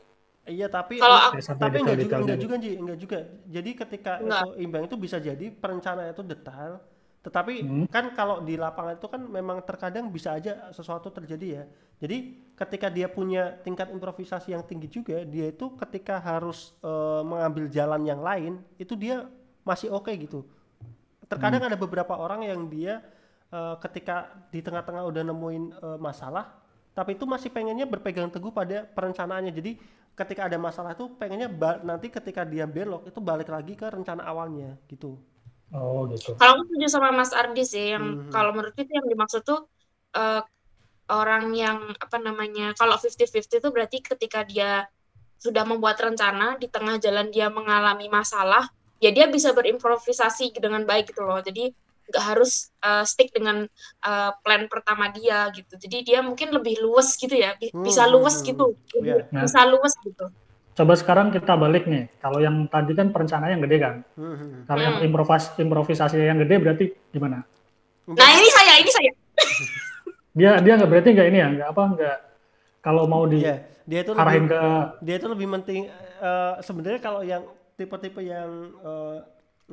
Iya 0.49 0.69
tapi 0.69 0.97
Kalau 1.01 1.17
aku- 1.29 1.41
Ya, 1.41 1.57
tapi 1.57 1.77
enggak 1.81 1.99
juga 2.01 2.17
enggak 2.21 2.37
gitu. 2.41 2.45
juga 2.49 2.57
Ji, 2.61 2.71
enggak 2.77 2.99
juga. 3.01 3.19
Jadi 3.49 3.71
ketika 3.77 4.13
Enggak. 4.21 4.41
itu 4.45 4.49
imbang 4.61 4.83
itu 4.89 4.97
bisa 4.97 5.17
jadi 5.21 5.47
perencanaan 5.53 6.13
itu 6.13 6.25
detail, 6.25 6.73
tetapi 7.21 7.53
Hmm. 7.65 7.87
kan 7.89 8.05
kalau 8.17 8.41
di 8.41 8.55
lapangan 8.57 8.97
itu 8.97 9.09
kan 9.09 9.23
memang 9.25 9.61
terkadang 9.65 10.09
bisa 10.09 10.37
aja 10.37 10.69
sesuatu 10.73 11.09
terjadi 11.09 11.47
ya. 11.49 11.65
Jadi 12.01 12.17
ketika 12.57 12.89
dia 12.89 13.09
punya 13.09 13.57
tingkat 13.61 13.89
improvisasi 13.89 14.53
yang 14.53 14.65
tinggi 14.65 14.89
juga, 14.89 15.25
dia 15.25 15.49
itu 15.49 15.73
ketika 15.77 16.17
harus 16.21 16.73
eh, 16.81 17.23
mengambil 17.25 17.69
jalan 17.69 18.05
yang 18.05 18.21
lain, 18.21 18.53
itu 18.77 18.97
dia 18.97 19.29
masih 19.65 19.93
oke 19.93 20.09
gitu. 20.17 20.49
Terkadang 21.29 21.63
ada 21.69 21.77
beberapa 21.77 22.17
orang 22.17 22.45
yang 22.49 22.69
dia 22.73 23.05
eh, 23.53 23.77
ketika 23.85 24.33
di 24.53 24.61
tengah-tengah 24.65 25.05
udah 25.11 25.23
nemuin 25.29 25.65
eh, 25.77 25.99
masalah, 26.01 26.45
tapi 26.97 27.15
itu 27.17 27.25
masih 27.29 27.51
pengennya 27.53 27.87
berpegang 27.89 28.29
teguh 28.33 28.53
pada 28.53 28.85
perencanaannya. 28.89 29.53
Jadi 29.55 29.73
ketika 30.19 30.49
ada 30.51 30.59
masalah 30.59 30.93
itu 30.97 31.07
pengennya 31.21 31.49
nanti 31.87 32.11
ketika 32.11 32.43
dia 32.43 32.67
belok 32.67 33.07
itu 33.07 33.21
balik 33.23 33.49
lagi 33.53 33.79
ke 33.79 33.87
rencana 33.87 34.27
awalnya 34.27 34.75
gitu. 34.91 35.21
Oh 35.73 36.09
gitu. 36.13 36.33
Kalau 36.39 36.53
aku 36.57 36.63
setuju 36.69 36.87
sama 36.95 37.09
Mas 37.19 37.33
Ardi 37.37 37.63
sih, 37.73 37.85
yang 37.95 38.05
Mhm. 38.05 38.33
kalau 38.33 38.51
menurutku 38.55 38.81
itu 38.85 38.93
yang 38.99 39.07
dimaksud 39.13 39.43
tuh 39.45 39.61
eh, 40.17 40.41
orang 41.13 41.45
yang 41.57 41.79
apa 42.05 42.19
namanya, 42.27 42.67
kalau 42.81 42.97
50-50 43.01 43.59
itu 43.63 43.71
berarti 43.77 43.99
ketika 44.11 44.41
dia 44.53 44.71
sudah 45.45 45.65
membuat 45.71 45.99
rencana 46.07 46.57
di 46.63 46.69
tengah 46.75 46.97
jalan 47.05 47.29
dia 47.35 47.49
mengalami 47.59 48.07
masalah, 48.19 48.65
ya 48.99 49.11
dia 49.11 49.27
bisa 49.27 49.55
berimprovisasi 49.55 50.55
dengan 50.59 50.83
baik 50.83 51.11
gitu 51.11 51.23
loh. 51.23 51.39
Jadi 51.39 51.71
nggak 52.09 52.25
harus 52.25 52.73
eh, 52.81 53.05
stick 53.05 53.29
dengan 53.31 53.69
eh, 54.03 54.31
plan 54.41 54.65
pertama 54.67 55.13
dia 55.13 55.49
gitu. 55.53 55.77
Jadi 55.77 55.97
dia 56.09 56.19
mungkin 56.25 56.51
lebih 56.51 56.81
luwes 56.81 57.15
gitu 57.15 57.35
ya, 57.35 57.53
bi- 57.61 57.71
Hmm, 57.71 57.85
bisa 57.85 58.05
hmm, 58.05 58.13
luwes 58.17 58.37
hmm. 58.41 58.47
gitu, 58.49 58.67
Iya. 59.01 59.29
Nah. 59.29 59.43
bisa 59.45 59.61
luwes 59.69 59.95
gitu. 60.03 60.27
Coba 60.79 60.95
sekarang 60.95 61.35
kita 61.35 61.59
balik 61.59 61.91
nih. 61.91 62.07
Kalau 62.23 62.39
yang 62.39 62.71
tadi 62.71 62.95
kan 62.95 63.11
perencanaan 63.11 63.59
yang 63.59 63.63
gede 63.67 63.77
kan. 63.83 63.95
Kalau 64.65 64.79
yang 64.81 64.97
Hmm. 65.03 65.07
improvis 65.11 65.51
improvisasi 65.59 66.17
yang 66.23 66.39
gede 66.39 66.55
berarti 66.63 66.85
gimana? 67.11 67.43
Nah 68.09 68.29
ini 68.33 68.49
saya, 68.49 68.79
ini 68.81 68.89
saya. 68.89 69.11
Dia 70.33 70.63
dia 70.63 70.73
nggak 70.79 70.91
berarti 70.91 71.09
nggak 71.13 71.29
ini 71.29 71.39
ya, 71.43 71.49
nggak 71.51 71.69
apa 71.75 71.83
nggak 71.99 72.17
kalau 72.79 73.05
mau 73.11 73.27
Iya, 73.27 73.67
dia 73.85 74.01
itu 74.07 74.13
lebih, 74.15 74.41
ke 74.47 74.63
dia 75.03 75.15
itu 75.19 75.27
lebih 75.27 75.47
penting 75.59 75.83
eh, 76.23 76.55
sebenarnya 76.63 77.01
kalau 77.03 77.21
yang 77.27 77.43
tipe-tipe 77.79 78.21
yang 78.33 78.51
eh, 78.83 79.17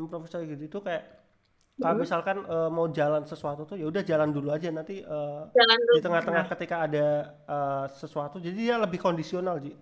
improvisasi 0.01 0.43
gitu 0.53 0.63
itu 0.69 0.79
kayak 0.87 1.03
kalau 1.81 1.95
misalkan 2.03 2.37
eh, 2.45 2.69
mau 2.71 2.87
jalan 2.99 3.23
sesuatu 3.27 3.61
tuh 3.69 3.77
ya 3.81 3.85
udah 3.91 4.03
jalan 4.05 4.29
dulu 4.35 4.49
aja 4.57 4.69
nanti 4.71 5.01
eh, 5.03 5.43
Jalan 5.55 5.79
dulu. 5.81 5.95
di 5.95 5.99
tengah-tengah 6.05 6.45
ketika 6.51 6.75
ada 6.87 7.05
eh, 7.55 7.85
sesuatu 8.01 8.37
jadi 8.45 8.55
dia 8.57 8.75
lebih 8.81 8.99
kondisional 9.01 9.57
Ji. 9.65 9.73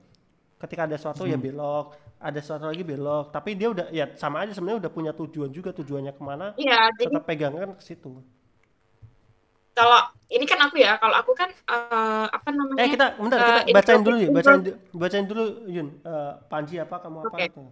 ketika 0.64 0.88
ada 0.88 0.96
sesuatu 1.00 1.24
ya 1.28 1.36
belok 1.38 1.98
ada 2.24 2.40
sesuatu 2.40 2.66
lagi 2.72 2.84
belok 2.88 3.26
tapi 3.36 3.52
dia 3.60 3.70
udah 3.76 3.88
ya 3.92 4.06
sama 4.16 4.44
aja 4.48 4.52
sebenarnya 4.56 4.80
udah 4.88 4.94
punya 4.94 5.12
tujuan 5.14 5.52
juga 5.52 5.72
tujuannya 5.76 6.14
ke 6.16 6.24
mana 6.24 6.48
Iya, 6.62 6.78
jadi 6.96 7.06
tetap 7.12 7.24
pegangan 7.28 7.72
ke 7.78 7.84
situ 7.84 8.24
kalau 9.74 10.00
ini 10.30 10.46
kan 10.46 10.60
aku 10.70 10.78
ya, 10.78 11.02
kalau 11.02 11.16
aku 11.18 11.32
kan 11.34 11.50
eh, 11.50 12.26
apa 12.30 12.50
namanya? 12.54 12.82
eh 12.84 12.90
kita 12.94 13.06
bentar 13.22 13.40
kita 13.42 13.62
bacain 13.76 14.00
intro- 14.02 14.14
dulu 14.14 14.18
ya 14.26 14.30
bacain 14.38 14.60
bacain 15.02 15.26
dulu 15.30 15.44
Yun 15.70 15.88
Eh, 16.02 16.32
Panji 16.50 16.76
apa 16.82 16.96
kamu 17.04 17.18
apa 17.30 17.38
Oke. 17.38 17.46
tuh 17.54 17.68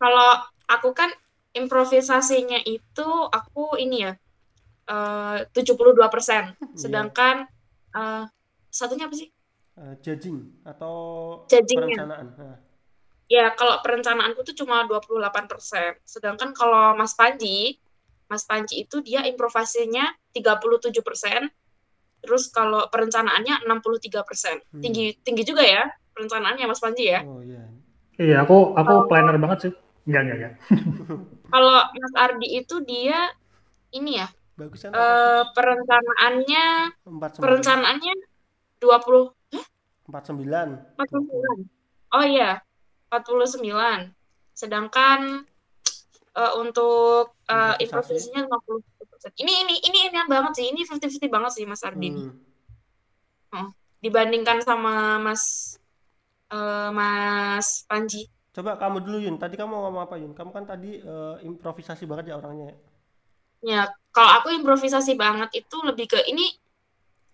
Kalau 0.00 0.30
aku 0.64 0.96
kan 0.96 1.12
improvisasinya 1.52 2.64
itu 2.64 3.08
aku 3.28 3.76
ini 3.76 4.08
ya 4.08 4.12
eh 4.88 5.38
72%. 5.52 6.56
Sedangkan 6.72 7.44
eh 7.92 8.24
satunya 8.72 9.06
apa 9.06 9.14
sih? 9.14 9.28
Eh, 9.76 9.94
judging 10.00 10.64
atau 10.64 10.94
Judgingnya. 11.46 12.08
perencanaan 12.08 12.26
Nah, 12.32 12.58
Ya, 13.30 13.46
kalau 13.54 13.78
perencanaanku 13.78 14.42
tuh 14.42 14.58
cuma 14.58 14.82
28%. 14.90 16.02
Sedangkan 16.02 16.50
kalau 16.50 16.98
Mas 16.98 17.14
Panji, 17.14 17.78
Mas 18.26 18.42
Panji 18.42 18.82
itu 18.82 18.98
dia 19.06 19.22
improvisasinya 19.22 20.10
37%. 20.34 21.46
Terus 22.26 22.50
kalau 22.50 22.90
perencanaannya 22.90 23.70
63%. 23.70 24.58
Hmm. 24.74 24.82
Tinggi 24.82 25.14
tinggi 25.22 25.46
juga 25.46 25.62
ya 25.62 25.86
perencanaannya 26.10 26.66
Mas 26.66 26.82
Panji 26.82 27.06
ya. 27.06 27.22
oh 27.22 27.38
iya 27.46 27.70
Iya, 28.20 28.44
aku 28.44 28.76
aku 28.76 29.08
planner 29.08 29.40
banget 29.40 29.58
sih. 29.64 29.72
Enggak, 30.08 30.22
enggak, 30.24 30.36
enggak. 30.36 30.54
Kalau 31.52 31.78
Mas 31.92 32.14
Ardi 32.16 32.48
itu 32.56 32.76
dia 32.86 33.30
ini 33.90 34.22
ya, 34.22 34.28
bagus 34.54 34.86
kan 34.86 34.94
eh 34.94 35.42
perencanaannya 35.50 36.64
empat 37.02 37.30
sembilan 37.34 37.42
perencanaannya 37.42 38.14
20 38.78 40.08
empat 40.10 40.22
sembilan 40.26 40.68
49. 40.98 42.16
Oh 42.18 42.24
iya, 42.26 42.58
49. 43.10 43.62
Sedangkan 44.54 45.46
eh, 46.34 46.52
untuk 46.58 47.38
eh, 47.46 47.74
Improvisasi. 47.82 48.34
improvisasinya 48.34 48.42
50%. 48.46 49.42
Ini 49.42 49.52
ini 49.66 49.74
ini 49.86 49.98
ini 50.10 50.18
banget 50.26 50.52
sih. 50.58 50.66
Ini 50.74 50.82
50-50 50.86 51.30
banget 51.30 51.52
sih 51.54 51.64
Mas 51.66 51.82
Ardi. 51.86 52.10
Hmm. 52.10 53.70
Dibandingkan 54.00 54.64
sama 54.64 55.22
Mas 55.22 55.76
eh, 56.50 56.90
Mas 56.90 57.86
Panji. 57.86 58.26
Coba 58.50 58.74
kamu 58.82 58.98
dulu 59.06 59.18
Yun, 59.22 59.36
tadi 59.38 59.54
kamu 59.54 59.74
ngomong 59.78 60.02
apa 60.06 60.14
Yun? 60.18 60.32
Kamu 60.34 60.50
kan 60.50 60.64
tadi 60.66 60.98
eh, 60.98 61.34
improvisasi 61.46 62.04
banget 62.10 62.34
ya 62.34 62.36
orangnya. 62.40 62.74
Ya, 63.60 63.92
kalau 64.10 64.30
aku 64.40 64.48
improvisasi 64.58 65.14
banget 65.14 65.50
itu 65.62 65.76
lebih 65.84 66.06
ke 66.10 66.18
ini 66.32 66.56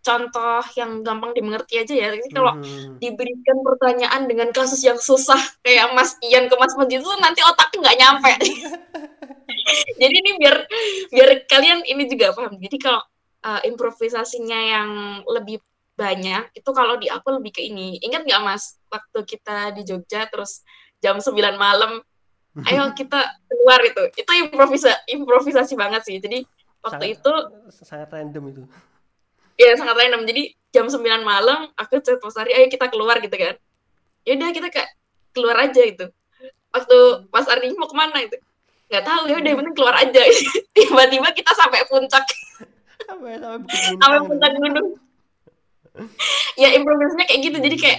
contoh 0.03 0.63
yang 0.79 1.03
gampang 1.03 1.33
dimengerti 1.35 1.83
aja 1.83 1.95
ya. 1.95 2.09
Jadi 2.15 2.31
kalau 2.31 2.53
Mhm. 2.55 3.01
diberikan 3.03 3.59
pertanyaan 3.67 4.23
dengan 4.31 4.49
kasus 4.55 4.81
yang 4.85 4.99
susah 5.01 5.39
kayak 5.65 5.91
Mas 5.97 6.15
Ian 6.23 6.47
ke 6.51 6.55
Mas 6.61 6.75
Panji 6.79 7.01
itu 7.03 7.11
nanti 7.19 7.41
otaknya 7.43 7.79
nggak 7.83 7.99
nyampe. 7.99 8.33
Jadi 10.01 10.15
ini 10.15 10.31
biar 10.39 10.57
biar 11.11 11.31
kalian 11.51 11.79
ini 11.87 12.05
juga 12.07 12.33
paham. 12.37 12.55
Jadi 12.61 12.77
kalau 12.79 13.03
uh, 13.47 13.61
improvisasinya 13.67 14.59
yang 14.59 14.91
lebih 15.27 15.59
banyak 15.97 16.53
itu 16.53 16.71
kalau 16.77 17.01
di 17.01 17.09
aku 17.09 17.41
lebih 17.41 17.57
ke 17.57 17.63
ini. 17.67 17.99
Ingat 18.05 18.29
nggak 18.29 18.43
Mas 18.45 18.77
waktu 18.93 19.19
kita 19.27 19.73
di 19.75 19.83
Jogja 19.83 20.29
terus 20.29 20.63
jam 21.01 21.17
9 21.19 21.33
malam. 21.57 22.01
Ayo 22.65 22.89
kita 22.97 23.21
keluar 23.47 23.81
itu. 23.85 24.03
Itu 24.17 24.31
improvisa 24.33 24.93
improvisasi 25.05 25.77
banget 25.77 26.03
sih. 26.09 26.17
Jadi 26.17 26.41
waktu 26.81 27.13
Sangat- 27.13 27.17
itu 27.21 27.33
sangat 27.85 28.09
random 28.11 28.45
itu. 28.49 28.63
ya 29.57 29.77
sangat 29.77 29.97
random. 29.97 30.25
Jadi 30.25 30.43
jam 30.73 30.89
9 30.89 31.01
malam 31.21 31.69
aku 31.75 32.01
chat 32.01 32.17
Mas 32.17 32.37
Ardi 32.37 32.53
ayo 32.53 32.67
kita 32.67 32.89
keluar 32.89 33.21
gitu 33.21 33.33
kan. 33.33 33.57
Ya 34.25 34.37
udah 34.37 34.49
kita 34.51 34.69
kayak 34.69 34.91
keluar 35.33 35.57
aja 35.61 35.83
itu 35.85 36.07
waktu 36.73 36.99
Mas 37.29 37.47
Ardi 37.47 37.73
mau 37.77 37.89
ke 37.89 37.97
mana? 37.97 38.25
Itu. 38.25 38.37
Nggak 38.89 39.05
tahu 39.05 39.23
ya 39.29 39.37
udah 39.37 39.53
penting 39.57 39.75
keluar 39.77 39.95
aja. 39.97 40.21
Tiba-tiba 40.77 41.29
kita 41.33 41.53
sampai 41.53 41.85
puncak. 41.85 42.25
Sampai 43.05 43.37
puncak 44.25 44.51
gitu. 44.53 44.61
gunung. 44.65 44.89
Ya 46.57 46.73
improvisasinya 46.73 47.25
kayak 47.25 47.41
gitu. 47.45 47.59
Jadi 47.61 47.77
kayak 47.77 47.99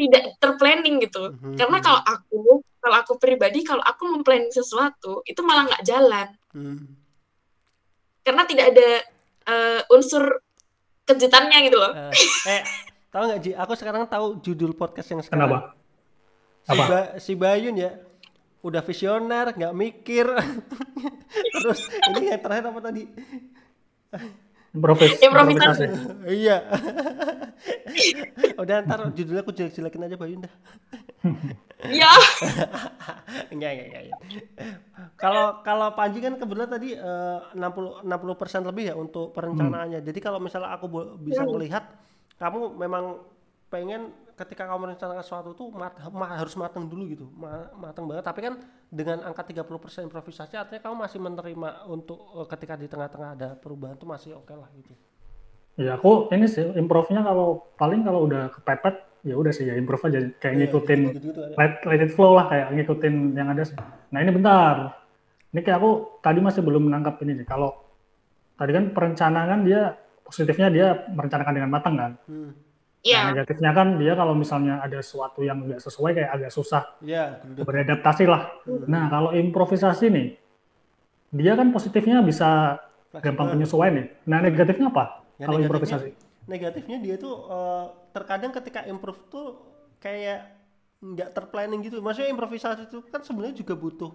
tidak 0.00 0.22
terplanning 0.36 0.96
gitu 0.98 1.28
Mhm. 1.30 1.54
karena 1.54 1.78
kalau 1.78 2.00
aku 2.00 2.40
kalau 2.80 2.96
aku 2.96 3.12
pribadi 3.14 3.60
kalau 3.60 3.82
aku 3.82 4.08
memplanning 4.08 4.48
sesuatu 4.48 5.20
itu 5.22 5.40
malah 5.40 5.68
nggak 5.68 5.84
jalan 5.84 6.28
Hmm. 6.50 6.96
karena 8.20 8.42
tidak 8.44 8.66
ada 8.70 8.88
eh, 9.42 9.80
unsur 9.88 10.40
kejutannya 11.04 11.58
gitu 11.62 11.76
loh 11.76 11.92
Eh, 11.92 12.12
eh, 12.48 12.62
tahu 13.08 13.22
nggak 13.26 13.40
Ji? 13.40 13.50
Aku 13.52 13.72
sekarang 13.74 14.06
tahu 14.06 14.38
judul 14.38 14.72
podcast 14.72 15.10
yang 15.10 15.20
sekarang. 15.20 15.44
Kenapa? 15.44 15.58
Si, 16.60 16.70
Apa? 16.70 16.84
Ba- 16.86 17.12
si 17.18 17.32
Bayun 17.34 17.74
ya, 17.74 17.90
udah 18.60 18.78
visioner, 18.80 19.50
nggak 19.50 19.74
mikir. 19.74 20.26
Terus 21.56 21.80
ini 22.10 22.30
yang 22.30 22.38
terakhir 22.38 22.68
apa 22.68 22.80
tadi? 22.80 23.02
Improvis, 24.70 25.18
Improvisasi. 25.18 25.82
improvisasi. 25.82 26.30
iya. 26.30 26.62
udah 28.54 28.76
ntar 28.86 29.00
judulnya 29.10 29.42
aku 29.42 29.50
jelek-jelekin 29.50 30.06
aja 30.06 30.14
Bayun 30.14 30.46
dah. 30.46 30.52
ya 31.90 32.12
enggak, 33.50 33.70
enggak, 33.74 33.86
enggak. 33.88 34.04
Kalau 35.16 35.60
kalau 35.60 35.88
Panji 35.92 36.22
kan 36.22 36.36
kebetulan 36.36 36.70
tadi 36.70 36.94
eh, 36.94 37.38
60 37.52 38.06
60% 38.06 38.70
lebih 38.70 38.84
ya 38.88 38.94
untuk 38.94 39.32
perencanaannya. 39.32 40.00
Jadi 40.00 40.18
kalau 40.18 40.38
misalnya 40.38 40.70
aku 40.70 40.86
bisa 41.18 41.42
Hmm. 41.42 41.52
melihat 41.52 41.84
kamu 42.36 42.72
memang 42.76 43.20
pengen 43.68 44.14
ketika 44.40 44.64
kamu 44.64 44.88
merencanakan 44.88 45.20
sesuatu 45.20 45.52
tuh 45.52 45.68
mat- 45.76 46.00
ma- 46.08 46.32
harus 46.32 46.56
matang 46.56 46.88
dulu 46.88 47.04
gitu. 47.12 47.26
Ma- 47.36 47.68
matang 47.76 48.08
banget. 48.08 48.24
Tapi 48.24 48.40
kan 48.40 48.54
dengan 48.88 49.20
angka 49.28 49.44
30% 49.44 50.08
improvisasi 50.08 50.56
artinya 50.56 50.80
kamu 50.80 50.96
masih 51.04 51.18
menerima 51.20 51.70
untuk 51.92 52.18
eh, 52.40 52.46
ketika 52.48 52.74
di 52.80 52.88
tengah-tengah 52.88 53.30
ada 53.36 53.48
perubahan 53.60 54.00
tuh 54.00 54.08
masih 54.08 54.40
oke 54.40 54.52
lah 54.56 54.68
gitu. 54.72 54.96
Ya 55.78 55.96
aku 55.96 56.28
ini 56.32 56.48
sih 56.48 56.64
improvnya 56.76 57.20
kalau 57.20 57.68
paling 57.76 58.04
kalau 58.04 58.26
udah 58.28 58.52
kepepet 58.52 59.00
ya 59.20 59.36
udah 59.36 59.52
sih 59.52 59.68
ya 59.68 59.76
improve 59.76 60.00
aja 60.08 60.32
kayak 60.40 60.54
ngikutin 60.64 61.00
gitu-gitu 61.12 61.40
ada. 61.44 61.54
let, 61.60 61.72
let 61.84 62.00
it 62.00 62.12
flow 62.12 62.32
lah 62.32 62.48
kayak 62.48 62.72
ngikutin 62.72 63.36
yang 63.36 63.52
ada. 63.52 63.64
Nah 64.08 64.18
ini 64.24 64.32
bentar, 64.32 64.96
ini 65.52 65.60
kayak 65.60 65.76
aku 65.76 66.20
tadi 66.24 66.40
masih 66.40 66.64
belum 66.64 66.88
menangkap 66.88 67.20
ini 67.24 67.44
nih. 67.44 67.46
Kalau 67.48 67.76
tadi 68.56 68.72
kan 68.72 68.84
perencanaan 68.96 69.60
dia 69.64 69.96
positifnya 70.24 70.68
dia 70.72 70.86
merencanakan 71.10 71.52
dengan 71.52 71.70
matang 71.70 71.94
kan. 71.96 72.12
Hmm. 72.28 72.50
Iya. 73.00 73.18
Nah, 73.18 73.28
negatifnya 73.32 73.70
kan 73.72 73.96
dia 73.96 74.12
kalau 74.12 74.36
misalnya 74.36 74.78
ada 74.78 75.00
sesuatu 75.00 75.40
yang 75.40 75.64
nggak 75.64 75.80
sesuai 75.80 76.10
kayak 76.12 76.30
agak 76.30 76.52
susah 76.52 76.82
Ya, 77.00 77.40
udah. 77.40 77.64
beradaptasi 77.64 78.24
lah. 78.28 78.52
Nah, 78.84 79.08
kalau 79.08 79.32
improvisasi 79.32 80.12
nih, 80.12 80.26
dia 81.30 81.56
kan 81.56 81.70
positifnya 81.70 82.20
bisa 82.20 82.76
gampang 83.16 83.56
penyesuaian 83.56 83.94
nih. 83.96 84.06
Nah, 84.26 84.38
negatifnya 84.38 84.86
apa? 84.88 85.24
Ya, 85.36 85.48
kalau 85.48 85.58
negatifnya- 85.58 85.64
improvisasi. 85.64 86.10
Negatifnya 86.44 86.96
dia 86.98 87.16
tuh 87.16 87.34
eh, 87.46 87.84
terkadang 88.10 88.52
ketika 88.52 88.84
improve 88.84 89.20
tuh 89.28 89.46
kayak 89.96 90.60
nggak 91.00 91.32
terplanning 91.32 91.80
gitu. 91.80 92.04
Maksudnya 92.04 92.28
improvisasi 92.28 92.84
itu 92.84 93.00
kan 93.08 93.24
sebenarnya 93.24 93.56
juga 93.56 93.72
butuh 93.74 94.12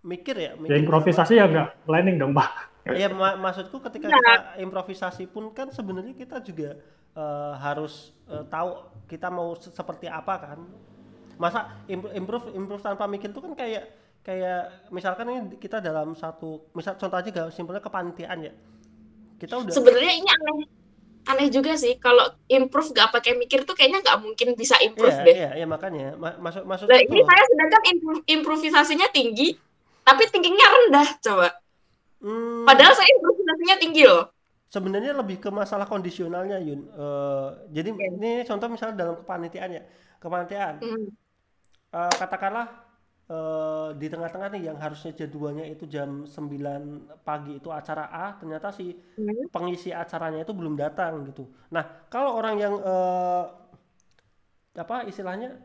mikir 0.00 0.38
ya. 0.38 0.54
Ya 0.54 0.54
mikir 0.54 0.78
improvisasi 0.78 1.34
ya 1.34 1.50
nggak 1.50 1.68
planning 1.82 2.16
dong, 2.16 2.30
Pak. 2.30 2.50
Ya 2.88 3.10
ma- 3.10 3.34
maksudku 3.36 3.82
ketika 3.82 4.06
Iya. 4.06 4.14
kita 4.14 4.34
improvisasi 4.62 5.26
pun 5.26 5.50
kan 5.50 5.68
sebenarnya 5.68 6.14
kita 6.14 6.38
juga 6.40 6.78
eh, 7.18 7.54
harus 7.58 8.14
eh, 8.30 8.44
tahu 8.46 8.70
kita 9.10 9.28
mau 9.28 9.58
se- 9.58 9.74
seperti 9.74 10.06
apa 10.06 10.34
kan. 10.38 10.58
Masa 11.38 11.60
im- 11.86 12.12
improve 12.14 12.50
improve 12.54 12.82
tanpa 12.82 13.04
mikir 13.06 13.30
itu 13.30 13.40
kan 13.42 13.54
kayak 13.54 13.84
kayak 14.26 14.90
misalkan 14.90 15.26
ini 15.30 15.40
kita 15.56 15.78
dalam 15.80 16.12
satu 16.14 16.68
misal 16.76 16.94
contoh 17.00 17.16
aja 17.16 17.28
gak 17.30 17.48
simpelnya 17.54 17.82
kepanitiaan 17.82 18.38
ya. 18.46 18.52
Kita 19.38 19.54
udah 19.62 19.72
Sebenarnya 19.72 20.12
ini 20.18 20.28
aneh 20.28 20.56
aneh 21.28 21.48
juga 21.52 21.76
sih 21.76 21.94
kalau 22.00 22.24
improve 22.48 22.90
gak 22.96 23.12
pakai 23.12 23.36
mikir 23.36 23.62
tuh 23.68 23.76
kayaknya 23.76 24.00
nggak 24.00 24.18
mungkin 24.24 24.48
bisa 24.56 24.80
improve 24.80 25.12
Iya, 25.12 25.26
deh. 25.28 25.34
iya, 25.36 25.50
iya 25.62 25.66
makanya 25.68 26.16
Ma- 26.16 26.38
maksud 26.40 26.64
maksud 26.64 26.86
Nah, 26.88 26.98
ini 27.04 27.20
loh. 27.20 27.26
saya 27.28 27.42
sedangkan 27.52 27.82
impro- 27.92 28.24
improvisasinya 28.26 29.08
tinggi, 29.12 29.48
tapi 30.02 30.22
thinkingnya 30.32 30.66
rendah 30.66 31.08
coba. 31.20 31.48
Hmm, 32.18 32.64
Padahal 32.66 32.94
saya 32.96 33.08
improvisasinya 33.14 33.76
tinggi 33.78 34.02
loh. 34.08 34.24
Sebenarnya 34.68 35.12
lebih 35.16 35.36
ke 35.40 35.50
masalah 35.50 35.86
kondisionalnya 35.88 36.56
Yun. 36.60 36.80
Eh, 36.92 37.48
jadi 37.76 37.88
Oke. 37.92 38.04
ini 38.20 38.30
contoh 38.48 38.68
misalnya 38.68 38.96
dalam 39.02 39.14
kepanitiaan 39.24 39.70
ya. 39.78 39.82
Kepanitiaan 40.22 40.76
Hmm. 40.84 41.08
Eh, 41.88 42.14
katakanlah 42.20 42.66
eh, 43.28 43.88
di 44.00 44.06
tengah-tengah 44.12 44.48
nih 44.56 44.62
yang 44.72 44.78
harusnya 44.80 45.12
jadwalnya 45.16 45.64
itu 45.68 45.84
jam 45.88 46.24
9 46.24 47.08
pagi 47.24 47.60
itu 47.60 47.68
acara 47.72 48.08
A, 48.12 48.36
ternyata 48.40 48.72
si 48.72 48.92
Hmm. 49.16 49.48
pengisi 49.52 49.88
acaranya 49.92 50.44
itu 50.44 50.52
belum 50.56 50.76
datang 50.76 51.24
gitu. 51.28 51.48
Nah, 51.72 51.84
kalau 52.12 52.36
orang 52.40 52.56
yang 52.60 52.74
eh, 52.80 53.44
apa 54.78 55.04
istilahnya 55.10 55.58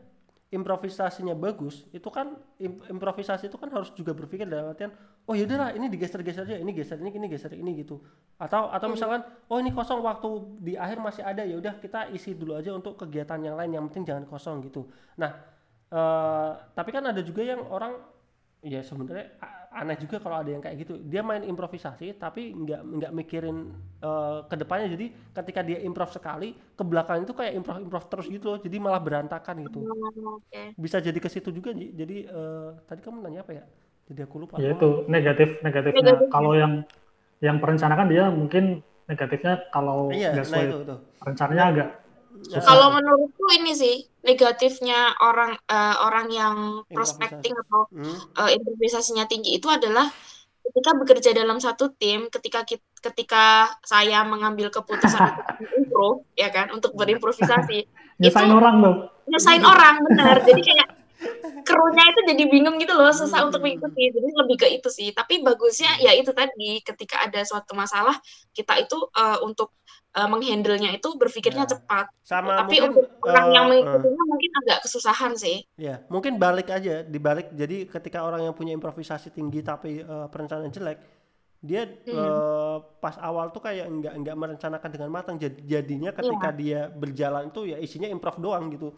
improvisasinya 0.54 1.34
bagus, 1.34 1.82
itu 1.90 2.08
kan 2.16 2.38
im- 2.62 2.78
improvisasi 2.94 3.50
itu 3.50 3.58
kan 3.58 3.68
harus 3.74 3.90
juga 3.98 4.14
berpikir 4.14 4.46
dalam 4.46 4.70
artian 4.70 4.94
oh 5.26 5.34
yaudah 5.34 5.56
lah 5.58 5.70
ini 5.74 5.90
digeser-geser 5.90 6.46
aja, 6.46 6.56
ini 6.62 6.70
geser 6.70 6.98
ini, 7.02 7.10
ini 7.10 7.26
geser 7.26 7.52
ini 7.58 7.70
gitu. 7.82 7.98
Atau 8.38 8.70
atau 8.70 8.86
misalkan 8.86 9.26
oh 9.50 9.58
ini 9.58 9.74
kosong 9.74 10.00
waktu 10.06 10.30
di 10.62 10.72
akhir 10.78 10.98
masih 11.02 11.22
ada 11.26 11.42
ya 11.42 11.58
udah 11.58 11.74
kita 11.82 12.14
isi 12.14 12.38
dulu 12.38 12.54
aja 12.54 12.70
untuk 12.70 12.94
kegiatan 13.02 13.40
yang 13.42 13.56
lain 13.58 13.70
yang 13.74 13.84
penting 13.90 14.04
jangan 14.06 14.24
kosong 14.30 14.62
gitu. 14.62 14.86
Nah, 15.18 15.30
eh 15.90 16.50
tapi 16.76 16.90
kan 16.94 17.04
ada 17.10 17.20
juga 17.20 17.42
yang 17.42 17.60
orang 17.66 17.98
ya 18.64 18.80
sebenarnya 18.80 19.36
aneh 19.74 19.98
juga 19.98 20.22
kalau 20.22 20.40
ada 20.40 20.50
yang 20.54 20.62
kayak 20.62 20.86
gitu. 20.86 20.94
Dia 21.02 21.20
main 21.26 21.42
improvisasi 21.42 22.14
tapi 22.16 22.54
nggak 22.54 22.80
nggak 22.80 23.12
mikirin 23.12 23.74
eh, 24.00 24.38
ke 24.46 24.54
depannya. 24.54 24.88
Jadi 24.94 25.06
ketika 25.34 25.60
dia 25.66 25.78
improv 25.82 26.10
sekali 26.14 26.54
ke 26.54 26.82
belakang 26.86 27.26
itu 27.26 27.34
kayak 27.34 27.52
improv 27.58 27.78
improv 27.82 28.04
terus 28.06 28.26
gitu 28.30 28.54
loh. 28.54 28.58
Jadi 28.62 28.76
malah 28.78 29.02
berantakan 29.02 29.66
gitu. 29.66 29.82
Oh, 29.82 30.38
bisa 30.78 31.02
jadi 31.02 31.18
ke 31.18 31.26
situ 31.26 31.50
juga 31.50 31.74
Ji. 31.74 31.90
jadi 31.90 32.16
eh, 32.30 32.68
tadi 32.86 33.00
kamu 33.02 33.26
nanya 33.26 33.42
apa 33.42 33.52
ya? 33.58 33.64
Jadi 34.08 34.20
aku 34.22 34.36
lupa. 34.40 34.62
Ya 34.62 34.72
itu 34.72 34.88
negatif 35.10 35.58
negatifnya. 35.60 36.00
Negatifnya. 36.00 36.30
Kalau 36.30 36.52
yang 36.54 36.72
yang 37.42 37.56
perencanakan 37.58 38.06
dia 38.08 38.24
mungkin 38.30 38.80
negatifnya 39.04 39.68
kalau 39.68 40.08
iya 40.08 40.32
nggak 40.32 40.46
nah 40.48 40.48
sesuai 40.48 40.64
itu 40.64 40.78
itu. 40.80 40.96
rencananya 41.20 41.64
agak 41.68 41.88
Susah. 42.34 42.66
Kalau 42.66 42.90
menurutku 42.90 43.46
ini 43.54 43.72
sih 43.78 43.96
negatifnya 44.26 45.14
orang 45.22 45.54
eh, 45.54 45.96
orang 46.02 46.26
yang 46.34 46.56
prospecting 46.90 47.54
atau 47.54 47.86
hmm, 47.94 48.34
eh, 48.42 48.50
improvisasinya 48.58 49.30
tinggi 49.30 49.54
itu 49.54 49.70
adalah 49.70 50.10
ketika 50.64 50.90
bekerja 50.98 51.30
dalam 51.36 51.62
satu 51.62 51.94
tim, 51.94 52.26
ketika 52.32 52.66
kit- 52.66 52.82
ketika 52.98 53.70
saya 53.86 54.26
mengambil 54.26 54.72
keputusan 54.72 55.20
untuk 55.60 55.70
improve, 55.78 56.18
ya 56.34 56.48
kan, 56.50 56.72
untuk 56.74 56.96
berimprovisasi, 56.96 57.86
nyesain 58.18 58.50
orang 58.50 58.82
tuh. 58.82 58.96
nyesain 59.30 59.62
orang 59.62 60.02
benar. 60.08 60.42
Jadi 60.42 60.60
kayak 60.64 60.88
krunya 61.66 62.04
itu 62.12 62.20
jadi 62.30 62.42
bingung 62.52 62.76
gitu 62.82 62.92
loh, 62.98 63.10
susah 63.14 63.40
untuk 63.48 63.60
mengikuti. 63.64 64.00
Jadi 64.14 64.28
lebih 64.40 64.56
ke 64.62 64.66
itu 64.76 64.88
sih. 64.92 65.08
Tapi 65.18 65.40
bagusnya 65.46 65.90
ya 66.04 66.12
itu 66.20 66.30
tadi, 66.36 66.80
ketika 66.88 67.16
ada 67.26 67.40
suatu 67.48 67.72
masalah, 67.76 68.16
kita 68.56 68.72
itu 68.84 68.96
eh, 69.16 69.38
untuk 69.46 69.68
eh, 70.16 70.28
menghandle-nya 70.32 70.90
itu 70.98 71.08
berpikirnya 71.20 71.64
Ya. 71.64 71.70
cepat. 71.72 72.06
sama 72.24 72.52
Tapi 72.58 72.76
mungkin 72.80 72.90
untuk 72.92 73.06
orang 73.24 73.46
yang 73.56 73.64
eh, 73.64 73.70
mengikutinya 73.72 74.22
mungkin 74.30 74.50
agak 74.64 74.78
kesusahan 74.84 75.32
sih. 75.36 75.56
Ya, 75.74 76.06
mungkin 76.06 76.38
balik 76.38 76.70
aja, 76.70 77.02
dibalik. 77.02 77.50
Jadi 77.50 77.90
ketika 77.90 78.22
orang 78.22 78.46
yang 78.46 78.54
punya 78.54 78.72
improvisasi 78.78 79.34
tinggi 79.34 79.58
tapi 79.58 79.98
eh, 80.06 80.26
perencanaan 80.30 80.70
jelek, 80.70 80.98
dia 81.58 81.82
Hmm. 82.06 82.14
eh, 82.14 82.78
pas 83.02 83.16
awal 83.18 83.50
tuh 83.50 83.62
kayak 83.66 83.86
nggak 83.90 84.14
nggak 84.22 84.36
merencanakan 84.38 84.90
dengan 84.94 85.10
matang. 85.10 85.36
Jadi 85.42 85.58
jadinya 85.66 86.10
ketika 86.14 86.48
Iya. 86.54 86.58
dia 86.62 86.80
berjalan 86.94 87.50
itu 87.50 87.60
ya 87.74 87.76
isinya 87.82 88.06
improv 88.06 88.38
doang 88.38 88.70
gitu. 88.70 88.94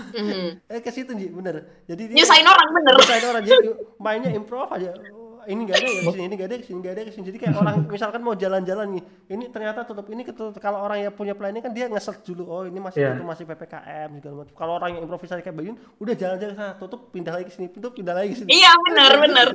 Mhm. 0.00 0.48
Eh 0.66 0.80
ke 0.80 0.90
situ 0.90 1.12
Ji, 1.12 1.28
bener. 1.28 1.66
Jadi 1.84 2.02
dia 2.08 2.16
Nyusahin 2.18 2.46
orang 2.46 2.68
bener. 2.72 2.94
nyusahin 2.96 3.24
orang 3.26 3.42
jadi 3.42 3.68
mainnya 3.98 4.30
improv 4.30 4.68
aja. 4.68 4.92
Oh, 5.10 5.40
ini 5.46 5.64
nggak 5.64 5.76
ada 5.76 5.88
ya 5.88 6.00
ke 6.02 6.12
sini, 6.12 6.24
ini 6.24 6.34
nggak 6.36 6.48
ada 6.48 6.56
ke 6.56 6.64
sini, 6.64 6.78
nggak 6.78 6.92
ada 6.92 7.02
ke 7.02 7.12
sini. 7.12 7.24
Jadi 7.24 7.38
kayak 7.38 7.54
orang 7.56 7.76
misalkan 7.88 8.20
mau 8.20 8.34
jalan-jalan 8.34 8.86
nih, 8.92 9.02
ini 9.30 9.44
ternyata 9.48 9.80
tutup 9.82 10.04
ini 10.08 10.20
ketutup. 10.20 10.52
Kalau 10.58 10.78
orang 10.78 10.98
yang 11.00 11.12
punya 11.12 11.32
planning 11.32 11.60
kan 11.60 11.72
dia 11.72 11.88
nge-search 11.88 12.20
dulu, 12.26 12.44
oh 12.44 12.62
ini 12.62 12.76
masih 12.76 13.00
Iya. 13.00 13.08
tutup, 13.16 13.26
masih 13.26 13.44
ppkm 13.46 14.10
segala 14.18 14.34
macam. 14.38 14.54
Kalau 14.54 14.72
orang 14.76 14.90
yang 14.92 15.02
improvisasi 15.02 15.40
kayak 15.40 15.56
Bayun, 15.56 15.76
udah 15.96 16.14
jalan-jalan 16.14 16.54
sana, 16.54 16.72
tutup, 16.76 17.00
pindah 17.08 17.32
lagi 17.32 17.46
ke 17.48 17.52
sini, 17.52 17.66
tutup, 17.68 17.96
pindah 17.96 18.12
lagi 18.12 18.28
ke 18.30 18.44
sini. 18.44 18.48
Iya 18.52 18.70
benar 18.84 19.12
benar. 19.18 19.46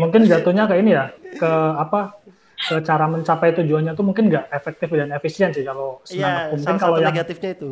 Mungkin 0.00 0.20
jatuhnya 0.24 0.64
ke 0.64 0.74
ini 0.80 0.90
ya, 0.92 1.04
ke 1.36 1.50
apa? 1.76 2.16
Ke 2.64 2.80
cara 2.80 3.04
mencapai 3.04 3.52
tujuannya 3.52 3.92
tuh 3.92 4.00
mungkin 4.00 4.32
nggak 4.32 4.48
efektif 4.48 4.88
dan 4.88 5.12
efisien 5.12 5.52
sih 5.52 5.60
kalau 5.60 6.00
Iya, 6.08 6.24
semangat. 6.24 6.44
Mungkin 6.48 6.64
salah 6.64 6.80
kalau 6.80 6.96
yang 6.96 7.12
negatifnya 7.12 7.50
itu. 7.52 7.70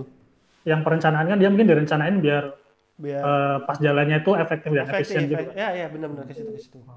Yang 0.63 0.81
perencanaan 0.81 1.27
kan 1.27 1.39
dia 1.39 1.49
mungkin 1.49 1.67
direncanain 1.67 2.19
biar 2.19 2.45
Biar 2.93 3.19
eh, 3.19 3.57
pas 3.65 3.77
jalannya 3.77 4.21
itu 4.21 4.31
efektif 4.37 4.71
dan 4.71 4.85
efektif. 4.85 5.17
efisien 5.17 5.23
gitu. 5.27 5.43
Ya, 5.53 5.69
ya 5.73 5.87
benar-benar 5.89 6.25
ke 6.25 6.33
situ 6.33 6.51
ke 6.51 6.61
situ. 6.61 6.79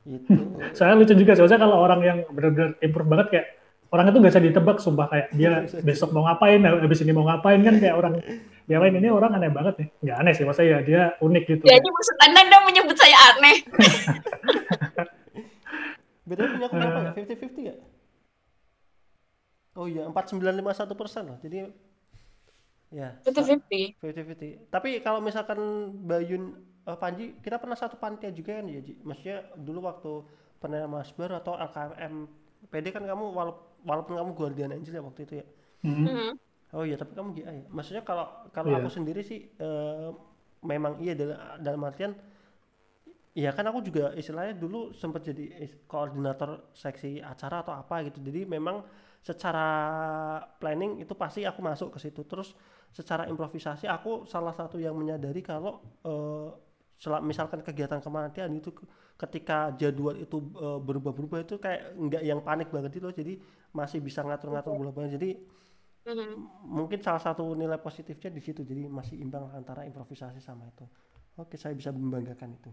Itu. 0.00 0.32
Saya 0.72 0.96
lucu 0.96 1.12
juga 1.12 1.36
soalnya 1.36 1.60
kalau 1.60 1.76
orang 1.76 2.00
yang 2.00 2.18
benar-benar 2.28 2.72
improve 2.80 3.04
banget 3.06 3.26
kayak 3.30 3.46
orang 3.92 4.08
itu 4.08 4.16
nggak 4.16 4.32
bisa 4.32 4.42
ditebak 4.42 4.76
sumpah 4.80 5.06
kayak 5.06 5.26
dia 5.30 5.50
besok 5.82 6.10
mau 6.10 6.24
ngapain 6.24 6.56
habis 6.62 7.04
ini 7.04 7.12
mau 7.12 7.28
ngapain 7.28 7.60
kan 7.60 7.76
kayak 7.76 7.94
orang 7.94 8.16
ya 8.64 8.80
lain 8.80 8.96
ini 8.96 9.12
orang 9.12 9.36
aneh 9.36 9.52
banget 9.52 9.74
nih 9.76 9.88
nggak 10.00 10.16
aneh 10.16 10.32
sih 10.32 10.44
maksudnya 10.46 10.68
ya 10.72 10.78
dia 10.80 11.02
unik 11.20 11.42
gitu 11.44 11.62
Jadi 11.66 11.88
maksud 11.90 12.16
anda 12.22 12.38
anda 12.40 12.58
menyebut 12.64 12.96
saya 12.96 13.16
aneh. 13.28 13.56
Beda 16.28 16.42
punya 16.46 16.66
aku 16.66 16.74
berapa 16.78 16.98
Eh. 17.00 17.04
ya? 17.04 17.12
50-50 17.18 17.68
ya? 17.68 17.74
Oh 19.74 19.86
iya, 19.86 20.04
4951 20.06 20.94
persen 20.96 21.22
loh. 21.26 21.38
Jadi 21.42 21.58
ya 22.90 23.08
Fifty 23.22 23.42
fifty. 23.46 23.82
50-50. 24.02 24.50
Tapi 24.74 24.98
kalau 25.04 25.20
misalkan 25.22 25.58
Bayun 26.04 26.58
eh, 26.86 26.98
Panji, 26.98 27.38
kita 27.44 27.56
pernah 27.62 27.78
satu 27.78 27.96
panitia 28.02 28.30
juga 28.34 28.58
kan 28.58 28.66
ya, 28.66 28.80
Ji? 28.82 28.98
Maksudnya 29.06 29.38
dulu 29.54 29.78
waktu 29.86 30.12
pernah 30.60 30.84
Mas 30.90 31.10
Baru 31.14 31.38
atau 31.38 31.54
LKM 31.56 32.14
PD 32.68 32.86
kan 32.92 33.04
kamu 33.06 33.24
wala- 33.32 33.60
walaupun 33.86 34.14
kamu 34.18 34.30
Guardian 34.36 34.72
Angel 34.74 34.94
ya 34.98 35.02
waktu 35.04 35.20
itu 35.24 35.34
ya. 35.40 35.44
Hmm. 35.86 36.04
Mhm. 36.04 36.30
Oh 36.70 36.84
iya, 36.86 36.94
tapi 36.94 37.12
kamu 37.18 37.28
GA 37.34 37.50
ya. 37.50 37.64
Maksudnya 37.70 38.02
kalau 38.06 38.26
kalau 38.54 38.70
Iya. 38.70 38.78
aku 38.82 38.90
sendiri 38.90 39.20
sih 39.26 39.38
eh, 39.58 40.08
memang 40.62 41.00
iya 41.00 41.14
dalam, 41.16 41.38
dalam 41.62 41.80
artian 41.88 42.12
Iya 43.30 43.54
kan 43.54 43.62
aku 43.70 43.78
juga 43.86 44.10
istilahnya 44.20 44.58
dulu 44.58 44.90
sempat 44.90 45.22
jadi 45.22 45.44
koordinator 45.86 46.50
seksi 46.74 47.22
acara 47.22 47.62
atau 47.62 47.74
apa 47.78 48.02
gitu. 48.10 48.18
Jadi 48.26 48.42
memang 48.42 48.82
secara 49.20 49.68
planning 50.60 51.00
itu 51.04 51.12
pasti 51.14 51.44
aku 51.44 51.60
masuk 51.60 51.88
ke 51.94 51.98
situ. 52.00 52.24
Terus 52.24 52.56
secara 52.90 53.28
improvisasi 53.30 53.86
aku 53.86 54.24
salah 54.26 54.52
satu 54.56 54.76
yang 54.80 54.96
menyadari 54.96 55.40
kalau 55.44 55.80
sel- 56.96 57.24
misalkan 57.24 57.60
kegiatan 57.64 58.00
kematian 58.00 58.50
itu 58.52 58.70
ke- 58.74 58.86
ketika 59.16 59.72
jadwal 59.76 60.16
itu 60.16 60.36
eh, 60.56 60.78
berubah-berubah 60.80 61.38
itu 61.44 61.56
kayak 61.60 61.80
nggak 61.96 62.22
yang 62.24 62.40
panik 62.40 62.68
banget 62.72 62.92
itu. 62.98 63.08
Jadi 63.12 63.32
masih 63.72 64.00
bisa 64.02 64.20
ngatur-ngatur 64.24 64.72
bola-bola. 64.74 65.08
Jadi 65.08 65.30
Mhm. 66.00 66.64
mungkin 66.64 66.98
salah 67.04 67.20
satu 67.20 67.52
nilai 67.52 67.76
positifnya 67.76 68.32
di 68.32 68.40
situ 68.40 68.64
jadi 68.64 68.88
masih 68.88 69.20
imbang 69.20 69.52
antara 69.52 69.84
improvisasi 69.84 70.40
sama 70.40 70.64
itu 70.64 70.88
oke 71.36 71.60
saya 71.60 71.76
bisa 71.76 71.92
membanggakan 71.92 72.56
itu 72.56 72.72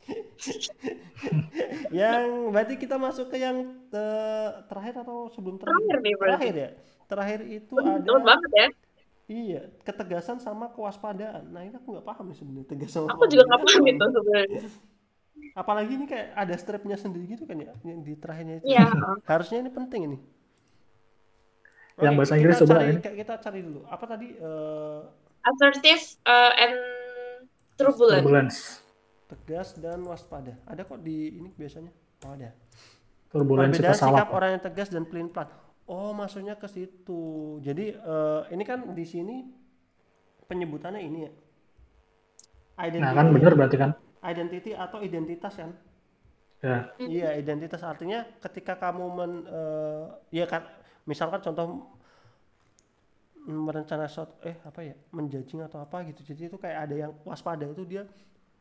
yang 1.92 2.50
berarti 2.50 2.74
kita 2.76 2.96
masuk 2.96 3.30
ke 3.30 3.36
yang 3.38 3.56
eh, 3.92 4.48
terakhir 4.66 5.04
atau 5.04 5.28
sebelum 5.30 5.56
terakhir 5.60 5.76
Terakhir 5.80 5.98
nih, 6.00 6.14
berarti. 6.16 6.48
terakhir 6.48 6.54
ya 6.56 6.70
terakhir 7.10 7.40
itu 7.42 7.74
Betul 7.74 8.18
ada 8.18 8.22
banget 8.22 8.50
ya. 8.54 8.66
iya 9.26 9.60
ketegasan 9.82 10.38
sama 10.38 10.70
kewaspadaan 10.70 11.50
nah 11.50 11.62
ini 11.62 11.74
aku 11.74 11.98
nggak 11.98 12.06
paham 12.06 12.24
nih 12.30 12.36
sebenarnya 12.38 12.66
tegas 12.66 12.90
sama 12.90 13.10
Aku 13.10 13.24
juga 13.26 13.42
nggak 13.46 13.60
paham 13.62 13.82
itu 13.86 14.04
sebenarnya. 14.10 14.60
apalagi 15.52 15.92
ini 15.98 16.06
kayak 16.06 16.26
ada 16.36 16.54
strapnya 16.54 16.94
sendiri 16.94 17.26
gitu 17.28 17.44
kan 17.44 17.58
ya 17.58 17.74
yang 17.82 18.00
di 18.02 18.14
terakhirnya 18.14 18.62
itu 18.62 18.66
Iya. 18.70 18.86
harusnya 19.30 19.58
ini 19.60 19.70
penting 19.70 20.02
ini 20.06 20.18
yang 22.00 22.16
Oke, 22.16 22.18
bahasa 22.24 22.34
Inggris 22.40 22.56
kita 22.56 22.64
coba 22.64 22.74
cari, 22.80 22.88
ini. 22.88 23.00
kita 23.04 23.34
cari 23.36 23.60
dulu. 23.60 23.80
Apa 23.84 24.04
tadi? 24.08 24.26
eh, 24.32 25.00
Assertive 25.44 26.04
uh, 26.24 26.52
and 26.56 26.76
turbulent. 27.76 28.24
Turbulence. 28.24 28.79
Tegas 29.30 29.78
dan 29.78 30.02
waspada. 30.02 30.58
Ada 30.66 30.82
kok 30.82 30.98
di 31.00 31.38
ini 31.38 31.54
biasanya. 31.54 31.94
Oh 32.26 32.34
ada. 32.34 32.50
Perbedaan 33.30 33.70
salah. 33.94 34.26
sikap 34.26 34.28
orang 34.34 34.50
yang 34.58 34.62
tegas 34.66 34.88
dan 34.90 35.06
pelin 35.06 35.30
pelan. 35.30 35.46
Oh, 35.86 36.10
maksudnya 36.10 36.58
ke 36.58 36.66
situ. 36.66 37.58
Jadi 37.62 37.94
eh, 37.94 38.40
ini 38.50 38.62
kan 38.66 38.90
di 38.90 39.04
sini 39.06 39.46
penyebutannya 40.50 41.02
ini 41.02 41.18
ya. 41.22 41.32
Identity, 42.90 43.06
Nah 43.06 43.12
kan 43.14 43.26
bener 43.30 43.52
berarti 43.54 43.76
kan? 43.78 43.90
identity 44.20 44.76
atau 44.76 45.00
identitas 45.00 45.54
kan? 45.56 45.72
Ya. 46.60 46.92
Iya, 47.00 47.40
identitas 47.40 47.80
artinya 47.80 48.28
ketika 48.44 48.76
kamu 48.76 49.04
men 49.16 49.32
eh, 49.48 50.04
ya 50.42 50.44
kan 50.44 50.68
misalkan 51.08 51.40
contoh 51.40 51.88
merencana 53.48 54.04
suatu 54.04 54.36
eh 54.44 54.60
apa 54.68 54.84
ya 54.84 54.94
menjajing 55.16 55.64
atau 55.64 55.80
apa 55.80 56.04
gitu 56.12 56.20
jadi 56.20 56.52
itu 56.52 56.60
kayak 56.60 56.78
ada 56.84 56.94
yang 57.08 57.12
waspada 57.24 57.64
itu 57.64 57.88
dia 57.88 58.04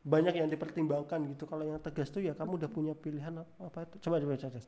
banyak 0.04 0.34
yang 0.40 0.48
dipertimbangkan 0.48 1.20
gitu 1.36 1.44
kalau 1.46 1.64
yang 1.68 1.78
tegas 1.84 2.10
tuh 2.10 2.24
ya 2.24 2.34
kamu 2.34 2.56
udah 2.62 2.70
punya 2.72 2.94
pilihan 2.96 3.44
apa 3.60 3.84
itu 3.86 3.96
coba 4.00 4.18
coba 4.24 4.36
coba 4.40 4.60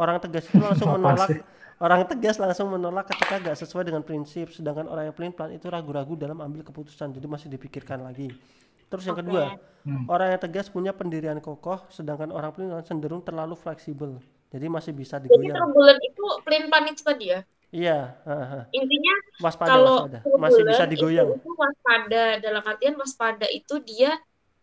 orang 0.00 0.16
tegas 0.24 0.44
itu 0.48 0.58
langsung 0.60 0.88
Apa 0.96 0.96
menolak 0.96 1.28
sih? 1.28 1.40
orang 1.82 2.02
tegas 2.08 2.36
langsung 2.40 2.68
menolak 2.72 3.04
ketika 3.12 3.34
gak 3.42 3.56
sesuai 3.60 3.84
dengan 3.88 4.02
prinsip 4.06 4.50
sedangkan 4.54 4.88
orang 4.88 5.12
yang 5.12 5.16
pelin 5.16 5.32
pelan 5.36 5.52
itu 5.58 5.66
ragu-ragu 5.68 6.14
dalam 6.16 6.38
ambil 6.40 6.64
keputusan 6.64 7.12
jadi 7.12 7.26
masih 7.28 7.48
dipikirkan 7.52 8.00
lagi 8.04 8.32
terus 8.90 9.04
yang 9.08 9.18
kedua 9.18 9.56
Hmm. 9.82 10.06
orang 10.06 10.30
yang 10.30 10.38
tegas 10.38 10.70
punya 10.70 10.94
pendirian 10.94 11.42
kokoh 11.42 11.90
sedangkan 11.90 12.30
orang 12.30 12.54
pelin 12.54 12.70
pelan 12.70 12.86
cenderung 12.86 13.18
terlalu 13.26 13.58
fleksibel 13.58 14.22
jadi 14.54 14.70
masih 14.70 14.94
bisa 14.94 15.18
Jadi 15.30 15.44
digoyang 15.44 15.56
turbulent 15.56 16.00
itu 16.08 16.24
pelin 16.44 16.64
pelan 16.70 16.86
itu 16.92 17.02
tadi 17.08 17.24
ya. 17.34 17.40
iya 17.72 17.92
haha. 18.28 18.60
Intinya 18.78 19.14
waspada 19.44 19.70
kalau 19.70 19.82
waspada 19.86 20.18
masih 20.42 20.62
bisa 20.70 20.84
digoyang 20.88 21.30
itu, 21.30 21.36
itu 21.38 21.50
waspada 21.62 22.22
dalam 22.44 22.62
artian 22.70 22.94
waspada 23.00 23.46
itu 23.58 23.74
dia 23.84 24.10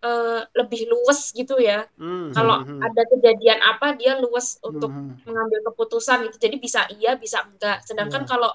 eh, 0.06 0.42
lebih 0.60 0.82
luwes 0.92 1.32
gitu 1.36 1.56
ya. 1.62 1.86
Hmm, 1.98 2.32
Kalau 2.36 2.56
hmm, 2.56 2.64
hmm, 2.66 2.82
ada 2.86 3.02
kejadian 3.12 3.60
apa 3.66 3.98
dia 4.00 4.14
luwes 4.22 4.58
untuk 4.64 4.92
hmm, 4.92 5.10
hmm. 5.10 5.20
mengambil 5.28 5.60
keputusan 5.72 6.18
gitu. 6.30 6.38
Jadi 6.46 6.56
bisa 6.62 6.82
iya, 6.96 7.12
bisa 7.18 7.44
enggak. 7.48 7.84
Sedangkan 7.88 8.24
Iya. 8.24 8.30
kalau 8.30 8.50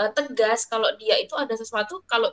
eh, 0.00 0.10
tegas, 0.16 0.66
kalau 0.70 0.88
dia 1.00 1.16
itu 1.22 1.34
ada 1.38 1.54
sesuatu, 1.56 2.02
kalau 2.10 2.30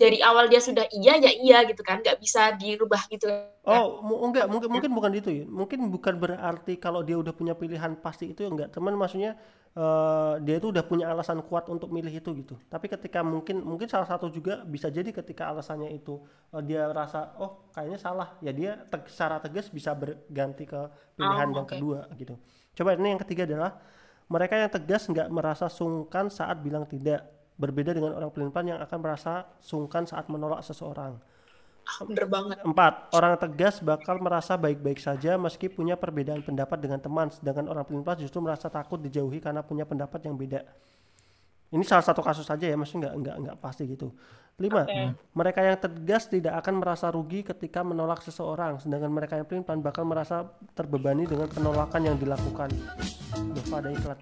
dari 0.00 0.18
awal 0.22 0.50
dia 0.50 0.58
sudah 0.58 0.84
iya 0.90 1.14
ya 1.22 1.30
iya 1.38 1.58
gitu 1.70 1.82
kan, 1.86 2.02
nggak 2.02 2.18
bisa 2.22 2.54
dirubah 2.58 3.02
gitu. 3.12 3.26
Oh, 3.64 4.04
mu- 4.04 4.20
enggak, 4.28 4.44
mungkin 4.52 4.68
mungkin 4.68 4.90
bukan 4.92 5.12
itu 5.16 5.30
ya. 5.40 5.44
Mungkin 5.48 5.88
bukan 5.88 6.14
berarti 6.20 6.76
kalau 6.76 7.00
dia 7.00 7.16
udah 7.16 7.32
punya 7.32 7.56
pilihan 7.56 7.96
pasti 8.04 8.28
itu 8.36 8.44
ya 8.44 8.50
enggak. 8.52 8.68
Teman 8.76 8.92
maksudnya 9.00 9.40
eh, 9.74 10.34
dia 10.46 10.54
itu 10.60 10.66
udah 10.74 10.84
punya 10.86 11.10
alasan 11.12 11.42
kuat 11.42 11.66
untuk 11.70 11.90
milih 11.90 12.12
itu 12.12 12.30
gitu. 12.40 12.54
Tapi 12.70 12.86
ketika 12.90 13.20
mungkin 13.26 13.62
mungkin 13.62 13.88
salah 13.90 14.06
satu 14.06 14.30
juga 14.30 14.62
bisa 14.66 14.88
jadi 14.90 15.10
ketika 15.10 15.50
alasannya 15.50 15.90
itu 15.94 16.22
eh, 16.54 16.62
dia 16.64 16.86
rasa 16.90 17.34
oh 17.42 17.70
kayaknya 17.74 17.98
salah, 18.00 18.28
ya 18.44 18.52
dia 18.54 18.70
te- 18.86 19.06
secara 19.10 19.38
tegas 19.42 19.66
bisa 19.70 19.90
berganti 19.94 20.64
ke 20.68 20.80
pilihan 21.18 21.48
Oh, 21.50 21.56
yang 21.56 21.66
oke. 21.66 21.70
kedua 21.70 22.06
gitu. 22.20 22.34
Coba 22.74 22.94
ini 22.98 23.14
yang 23.14 23.22
ketiga 23.22 23.42
adalah 23.48 23.70
mereka 24.30 24.54
yang 24.56 24.72
tegas 24.72 25.02
nggak 25.10 25.28
merasa 25.30 25.66
sungkan 25.68 26.26
saat 26.32 26.58
bilang 26.64 26.84
tidak. 26.88 27.22
Berbeda 27.54 27.94
dengan 27.94 28.18
orang 28.18 28.34
pelin-pelan 28.34 28.74
yang 28.74 28.80
akan 28.82 28.98
merasa 28.98 29.46
sungkan 29.62 30.10
saat 30.10 30.26
menolak 30.26 30.58
seseorang. 30.66 31.14
Ah, 31.84 32.00
bener 32.02 32.24
banget. 32.24 32.56
Empat, 32.64 33.12
orang 33.12 33.36
tegas 33.36 33.78
bakal 33.78 34.16
merasa 34.16 34.56
baik-baik 34.56 34.96
saja 34.96 35.36
meski 35.36 35.68
punya 35.68 35.94
perbedaan 35.94 36.40
pendapat 36.40 36.80
dengan 36.80 36.96
teman, 36.96 37.28
sedangkan 37.28 37.68
orang 37.68 37.84
pelin-pelan 37.84 38.18
justru 38.18 38.40
merasa 38.40 38.72
takut 38.72 38.96
dijauhi 38.96 39.36
karena 39.38 39.60
punya 39.60 39.84
pendapat 39.84 40.24
yang 40.24 40.32
beda. 40.32 40.64
Ini 41.68 41.82
salah 41.82 42.06
satu 42.06 42.22
kasus 42.22 42.46
saja 42.46 42.64
ya, 42.64 42.76
maksudnya 42.78 43.10
nggak 43.10 43.14
nggak 43.20 43.36
nggak 43.44 43.56
pasti 43.60 43.84
gitu. 43.84 44.14
Lima, 44.56 44.86
Oke. 44.86 45.18
mereka 45.34 45.60
yang 45.60 45.74
tegas 45.74 46.30
tidak 46.30 46.54
akan 46.62 46.78
merasa 46.78 47.10
rugi 47.10 47.42
ketika 47.42 47.82
menolak 47.82 48.22
seseorang, 48.22 48.78
sedangkan 48.78 49.10
mereka 49.10 49.34
yang 49.36 49.44
pelin-pelan 49.44 49.82
bakal 49.82 50.06
merasa 50.06 50.46
terbebani 50.72 51.26
dengan 51.26 51.50
penolakan 51.50 52.00
yang 52.06 52.16
dilakukan. 52.16 52.70
Duh, 53.50 53.64
pada 53.66 53.90
iklan. 53.90 54.18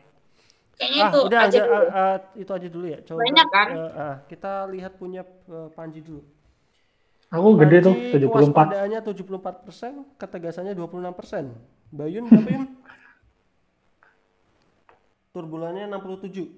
Kayaknya 0.72 1.02
Ah, 1.04 1.10
itu 1.12 1.18
udah 1.20 1.38
aja 1.38 1.48
aja, 1.52 1.60
dulu. 1.62 1.76
ah, 1.76 1.84
ah, 1.92 2.16
itu 2.34 2.50
aja 2.56 2.68
dulu 2.72 2.86
ya. 2.88 2.98
Coba 3.04 3.18
Banyak 3.22 3.48
kan? 3.52 3.68
eh, 3.70 3.90
ah, 3.92 4.16
kita 4.26 4.52
lihat 4.72 4.92
punya 4.96 5.22
eh, 5.22 5.68
Panji 5.76 6.00
dulu. 6.00 6.24
Aku 7.32 7.56
gede 7.56 7.80
tuh 7.80 7.94
Panji 7.96 8.28
74. 8.28 8.28
kewaspadaannya 8.28 9.00
74%, 9.00 10.20
ketegasannya 10.20 10.72
26%. 10.76 11.48
Bayun 11.88 12.28
berapa 12.28 12.50
Yun? 12.52 12.64
Turbulannya 15.32 15.88
67. 15.88 16.52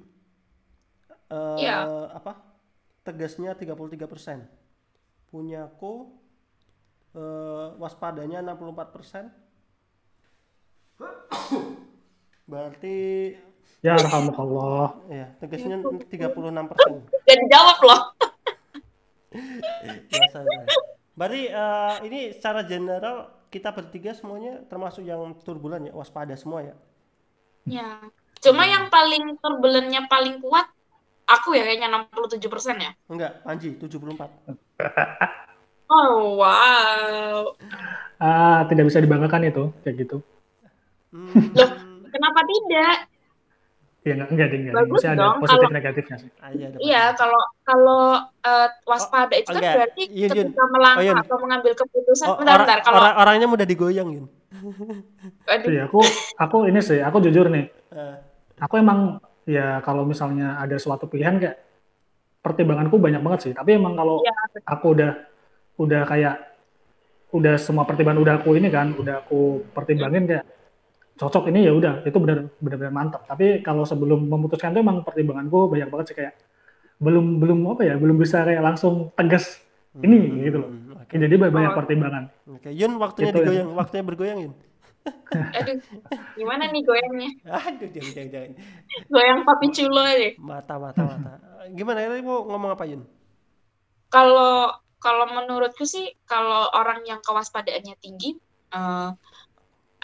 Eh, 1.31 1.57
Iya. 1.63 2.11
apa? 2.11 2.43
Tegasnya 3.07 3.55
33%. 3.55 4.51
Punyaku 5.31 6.11
eh, 7.15 7.69
waspadanya 7.79 8.43
64%. 8.43 9.31
Berarti 12.45 12.97
Ya 13.79 13.95
alhamdulillah. 13.95 14.91
ya 15.07 15.27
tegasnya 15.39 15.79
36%. 16.11 17.07
Gak 17.23 17.37
dijawab 17.47 17.79
loh. 17.87 18.01
Biasa 20.11 20.39
ya. 20.47 20.61
Berarti 21.15 21.43
eh, 21.51 21.95
ini 22.07 22.21
secara 22.35 22.67
general 22.67 23.31
kita 23.51 23.71
bertiga 23.71 24.11
semuanya 24.15 24.67
termasuk 24.67 25.07
yang 25.07 25.35
turbulen 25.43 25.91
ya, 25.91 25.93
waspada 25.95 26.35
semua 26.35 26.67
ya. 26.67 26.75
Ya. 27.65 27.89
Cuma 28.43 28.67
yang 28.69 28.91
paling 28.91 29.39
turbulentnya 29.41 30.05
paling 30.11 30.43
kuat 30.43 30.69
aku 31.25 31.57
ya 31.57 31.65
kayaknya 31.65 32.09
67% 32.13 32.45
ya. 32.83 32.93
Enggak, 33.09 33.41
Panji 33.47 33.79
74. 33.79 34.29
Oh 35.85 36.41
wow. 36.41 37.53
Ah, 38.17 38.65
tidak 38.73 38.89
bisa 38.89 39.05
dibanggakan 39.05 39.53
itu 39.53 39.69
kayak 39.85 39.97
gitu. 40.01 40.17
Hmm, 41.13 41.53
Loh. 41.53 41.71
Kenapa 42.09 42.41
tidak? 42.47 42.97
Ya 44.05 44.13
enggak 44.15 44.29
enggak 44.31 44.49
ding, 44.53 44.61
enggak. 44.63 44.75
Bagus 44.79 44.93
Mesti 44.95 45.09
ada 45.09 45.17
dong, 45.19 45.37
positif 45.41 45.65
kalau- 45.65 45.73
negatifnya 45.73 46.17
sih. 46.21 46.31
ah, 46.37 46.51
iya, 46.53 46.67
ada 46.69 46.77
Iya, 46.79 47.03
kalau 47.17 47.41
kalau 47.65 48.03
eh, 48.39 48.69
waspada 48.85 49.33
itu 49.33 49.49
kan 49.49 49.57
enggak. 49.57 49.75
berarti 49.75 50.03
Yun, 50.07 50.29
Yun. 50.29 50.47
ketika 50.47 50.65
melangkah 50.69 51.01
Oh, 51.01 51.09
Yun. 51.09 51.17
atau 51.19 51.37
mengambil 51.41 51.73
keputusan. 51.75 52.27
Oh, 52.27 52.37
bentar, 52.37 52.53
orang, 52.53 52.61
bentar. 52.63 52.79
Kalau 52.83 52.99
orang- 53.01 53.17
orangnya 53.19 53.49
mudah 53.49 53.65
digoyang 53.65 54.09
Yun. 54.13 54.27
Iya, 55.65 55.83
aku 55.89 56.01
aku 56.37 56.57
ini 56.67 56.81
sih, 56.81 57.01
aku 57.01 57.17
jujur 57.21 57.49
nih. 57.49 57.65
Eh, 57.91 58.17
Aku 58.61 58.77
emang 58.77 59.19
ya 59.45 59.81
kalau 59.81 60.05
misalnya 60.05 60.57
ada 60.57 60.77
suatu 60.77 61.05
pilihan 61.05 61.37
kayak 61.37 61.57
pertimbanganku 62.39 62.97
banyak 62.97 63.19
banget 63.19 63.41
sih. 63.43 63.53
Tapi 63.53 63.75
emang 63.75 63.93
kalau 63.95 64.21
Iya, 64.21 64.33
aku 64.63 64.87
udah 64.95 65.11
udah 65.75 66.03
kayak 66.05 66.35
udah 67.33 67.57
semua 67.57 67.83
pertimbangan 67.83 68.21
udah 68.21 68.35
aku 68.39 68.55
ini 68.55 68.69
kan, 68.69 68.93
udah 68.93 69.25
aku 69.25 69.65
pertimbangin 69.73 70.29
kayak 70.29 70.45
cocok 71.15 71.51
ini 71.55 71.67
ya 71.67 71.73
udah 71.75 72.03
itu 72.03 72.17
benar 72.19 72.51
benar 72.59 72.91
mantap. 72.91 73.23
Tapi 73.27 73.63
kalau 73.63 73.87
sebelum 73.87 74.27
memutuskan 74.27 74.75
itu 74.75 74.83
emang 74.83 75.03
pertimbanganku 75.07 75.71
banyak 75.71 75.89
banget 75.91 76.07
sih 76.11 76.17
kayak 76.19 76.35
belum 76.99 77.39
belum 77.43 77.59
apa 77.75 77.83
ya, 77.87 77.95
belum 77.99 78.17
bisa 78.19 78.43
kayak 78.47 78.63
langsung 78.63 79.11
tegas 79.15 79.63
ini 79.99 80.19
hmm, 80.19 80.37
gitu 80.43 80.59
loh. 80.59 80.71
hmm, 80.71 81.03
Oke. 81.05 81.15
Jadi 81.21 81.35
banyak 81.39 81.73
Oh. 81.75 81.79
pertimbangan. 81.79 82.25
Oke, 82.51 82.71
Yun 82.75 82.99
waktunya 82.99 83.31
Gitu 83.31 83.39
ya. 83.39 83.45
digoyang, 83.47 83.69
waktunya 83.75 84.05
bergoyang 84.07 84.39
Yun. 84.51 84.55
aduh. 85.59 85.77
Gimana 86.35 86.73
nih 86.73 86.83
goyangnya? 86.83 87.31
Aduh, 87.45 87.89
jangan 87.93 88.11
jangan 88.17 88.31
jangan. 88.33 88.51
Goyang 89.13 89.41
papi 89.45 89.67
culo 89.71 90.01
aja. 90.03 90.29
Mata 90.41 90.75
mata 90.81 91.03
mata. 91.05 91.33
Gimana 91.71 91.99
ya 92.03 92.09
mau 92.25 92.43
ngomong 92.49 92.73
apa 92.73 92.85
Yun? 92.89 93.05
Kalau 94.09 94.73
kalau 94.99 95.27
menurutku 95.29 95.85
sih 95.85 96.09
kalau 96.25 96.73
orang 96.73 97.05
yang 97.05 97.21
kewaspadaannya 97.21 97.95
tinggi 98.01 98.41
eh, 98.73 99.09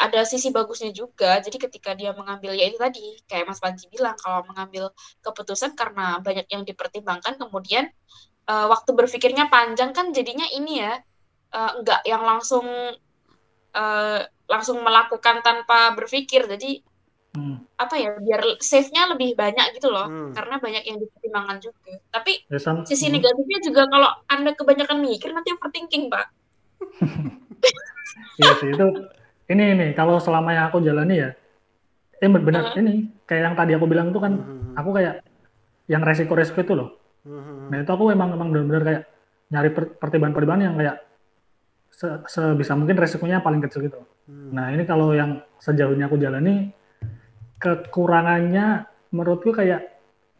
ada 0.00 0.20
sisi 0.24 0.48
bagusnya 0.56 0.90
juga. 0.96 1.38
Jadi 1.44 1.56
ketika 1.60 1.90
dia 1.92 2.10
mengambil 2.16 2.52
ya 2.56 2.64
itu 2.70 2.78
tadi 2.80 3.04
kayak 3.28 3.44
Mas 3.52 3.60
Panji 3.60 3.84
bilang 3.92 4.16
kalau 4.16 4.40
mengambil 4.48 4.84
keputusan 5.24 5.76
karena 5.76 6.18
banyak 6.24 6.46
yang 6.48 6.62
dipertimbangkan 6.64 7.36
kemudian 7.36 7.84
eh, 8.50 8.66
waktu 8.72 8.90
berpikirnya 8.96 9.52
panjang 9.52 9.90
kan 9.96 10.06
jadinya 10.16 10.46
ini 10.56 10.72
ya 10.84 10.92
eh, 11.56 11.72
nggak 11.84 12.00
yang 12.08 12.22
langsung 12.24 12.66
eh, 13.76 14.20
langsung 14.50 14.76
melakukan 14.82 15.36
tanpa 15.46 15.92
berpikir. 15.98 16.48
Jadi 16.48 16.82
Hmm. 17.30 17.62
apa 17.78 17.94
ya 17.94 18.18
biar 18.18 18.58
save-nya 18.58 19.06
lebih 19.14 19.38
banyak 19.38 19.78
gitu 19.78 19.86
loh 19.86 20.02
Hmm. 20.10 20.34
karena 20.34 20.58
banyak 20.58 20.82
yang 20.82 20.98
dipertimbangkan 20.98 21.62
juga. 21.62 21.94
Tapi 22.10 22.32
Ya, 22.50 22.58
San? 22.58 22.82
sisi 22.82 23.06
Hmm. 23.06 23.22
negatifnya 23.22 23.58
juga 23.62 23.82
kalau 23.86 24.10
anda 24.26 24.50
kebanyakan 24.58 24.98
mikir 24.98 25.30
nanti 25.30 25.54
overthinking 25.54 26.10
pak 26.10 26.26
Iya 28.42 28.52
sih 28.58 28.68
itu 28.74 28.86
ini 29.50 29.64
ini 29.74 29.86
kalau 29.98 30.22
selama 30.22 30.54
yang 30.54 30.64
aku 30.70 30.78
jalani 30.80 31.14
ya 31.18 31.30
eh 32.20 32.28
benar 32.28 32.70
Uh-huh. 32.70 32.80
ini 32.80 33.10
kayak 33.24 33.42
yang 33.50 33.56
tadi 33.56 33.72
aku 33.74 33.86
bilang 33.88 34.12
itu 34.12 34.20
kan 34.20 34.32
Hmm, 34.36 34.76
aku 34.76 34.90
kayak 34.94 35.24
yang 35.90 36.02
resiko-resiko 36.06 36.60
itu 36.62 36.74
loh. 36.78 36.94
hmm, 37.26 37.42
hmm, 37.42 37.66
Nah 37.72 37.76
itu 37.82 37.90
aku 37.90 38.04
memang 38.12 38.28
memang 38.36 38.48
benar-benar 38.54 38.82
kayak 38.86 39.02
nyari 39.50 39.70
per- 39.74 39.92
pertimbangan-pertimbangan 39.98 40.62
yang 40.62 40.76
kayak 40.78 40.96
se- 41.90 42.20
sebisa 42.30 42.78
mungkin 42.78 42.94
resikonya 42.94 43.42
paling 43.42 43.58
kecil 43.64 43.88
gitu. 43.88 43.98
hmm. 44.30 44.54
Nah 44.54 44.70
ini 44.70 44.86
kalau 44.86 45.10
yang 45.16 45.42
sejauh 45.58 45.96
ini 45.96 46.04
aku 46.06 46.14
jalani 46.20 46.70
kekurangannya 47.58 48.86
menurutku 49.10 49.50
kayak 49.50 49.90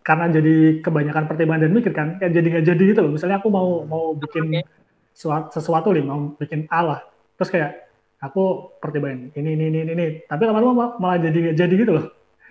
karena 0.00 0.32
jadi 0.32 0.80
kebanyakan 0.80 1.24
pertimbangan 1.28 1.68
dan 1.68 1.72
mikir 1.76 1.92
kan, 1.92 2.16
kayak 2.16 2.32
jadi 2.32 2.46
nggak 2.56 2.66
jadi 2.72 2.82
gitu 2.94 3.00
loh. 3.04 3.12
Misalnya 3.12 3.36
aku 3.42 3.48
mau 3.52 3.84
mau 3.84 4.16
bikin 4.16 4.64
suat- 5.12 5.52
sesuatu 5.52 5.92
nih, 5.92 6.04
mau 6.06 6.32
bikin 6.40 6.64
A 6.72 6.80
lah, 6.80 7.00
terus 7.36 7.52
kayak 7.52 7.89
aku 8.24 8.40
pertimbangan 8.82 9.32
ini 9.38 9.50
ini 9.56 9.64
ini 9.72 9.78
ini, 9.84 9.92
ini. 9.96 10.06
tapi 10.30 10.42
lama-lama 10.48 10.72
ma- 10.80 10.96
malah 11.02 11.18
jadi 11.24 11.38
nggak 11.50 11.56
jadi 11.60 11.74
gitu 11.82 11.92
loh. 11.96 12.06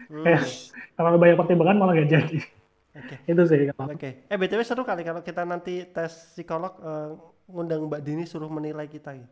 Hmm, 0.09 0.25
Kayak 0.25 0.41
terlalu 0.97 1.17
banyak 1.23 1.37
pertimbangan 1.41 1.77
malah 1.81 1.93
nggak 1.97 2.11
jadi. 2.15 2.37
Oke. 2.97 3.15
Itu 3.31 3.41
sih 3.49 3.59
kalau. 3.73 3.89
Oke. 3.89 4.07
Eh 4.31 4.37
BTW 4.41 4.61
seru 4.69 4.83
kali 4.89 5.01
kalau 5.09 5.21
kita 5.29 5.41
nanti 5.51 5.71
tes 5.95 6.13
psikolog 6.35 6.73
eh, 6.87 7.07
ngundang 7.53 7.81
Mbak 7.89 8.01
Dini 8.07 8.23
suruh 8.31 8.49
menilai 8.57 8.87
kita 8.95 9.11
ya. 9.21 9.27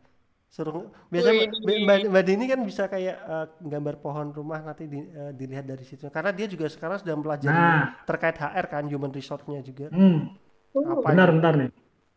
Suruh 0.55 0.75
biasa 1.13 1.29
Wih. 1.29 1.37
Mbak, 1.37 1.49
Mbak, 1.85 1.97
Mbak 2.13 2.23
Dini 2.29 2.45
kan 2.51 2.59
bisa 2.69 2.83
kayak 2.93 3.15
eh, 3.33 3.45
gambar 3.73 3.95
pohon 4.03 4.27
rumah 4.37 4.59
nanti 4.67 4.83
di- 4.93 5.09
eh, 5.21 5.31
dilihat 5.39 5.65
dari 5.71 5.85
situ. 5.89 6.05
Karena 6.15 6.31
dia 6.37 6.47
juga 6.53 6.67
sekarang 6.75 6.97
sudah 7.01 7.15
mempelajari 7.19 7.61
Nah. 7.61 7.93
terkait 8.07 8.37
HR 8.41 8.65
kan 8.73 8.83
human 8.93 9.11
resource-nya 9.17 9.61
juga. 9.69 9.87
Hmm, 9.91 10.17
Uh, 10.85 11.01
Apa 11.01 11.09
benar 11.09 11.27
aja? 11.27 11.31
benar 11.35 11.53
nih. 11.59 11.69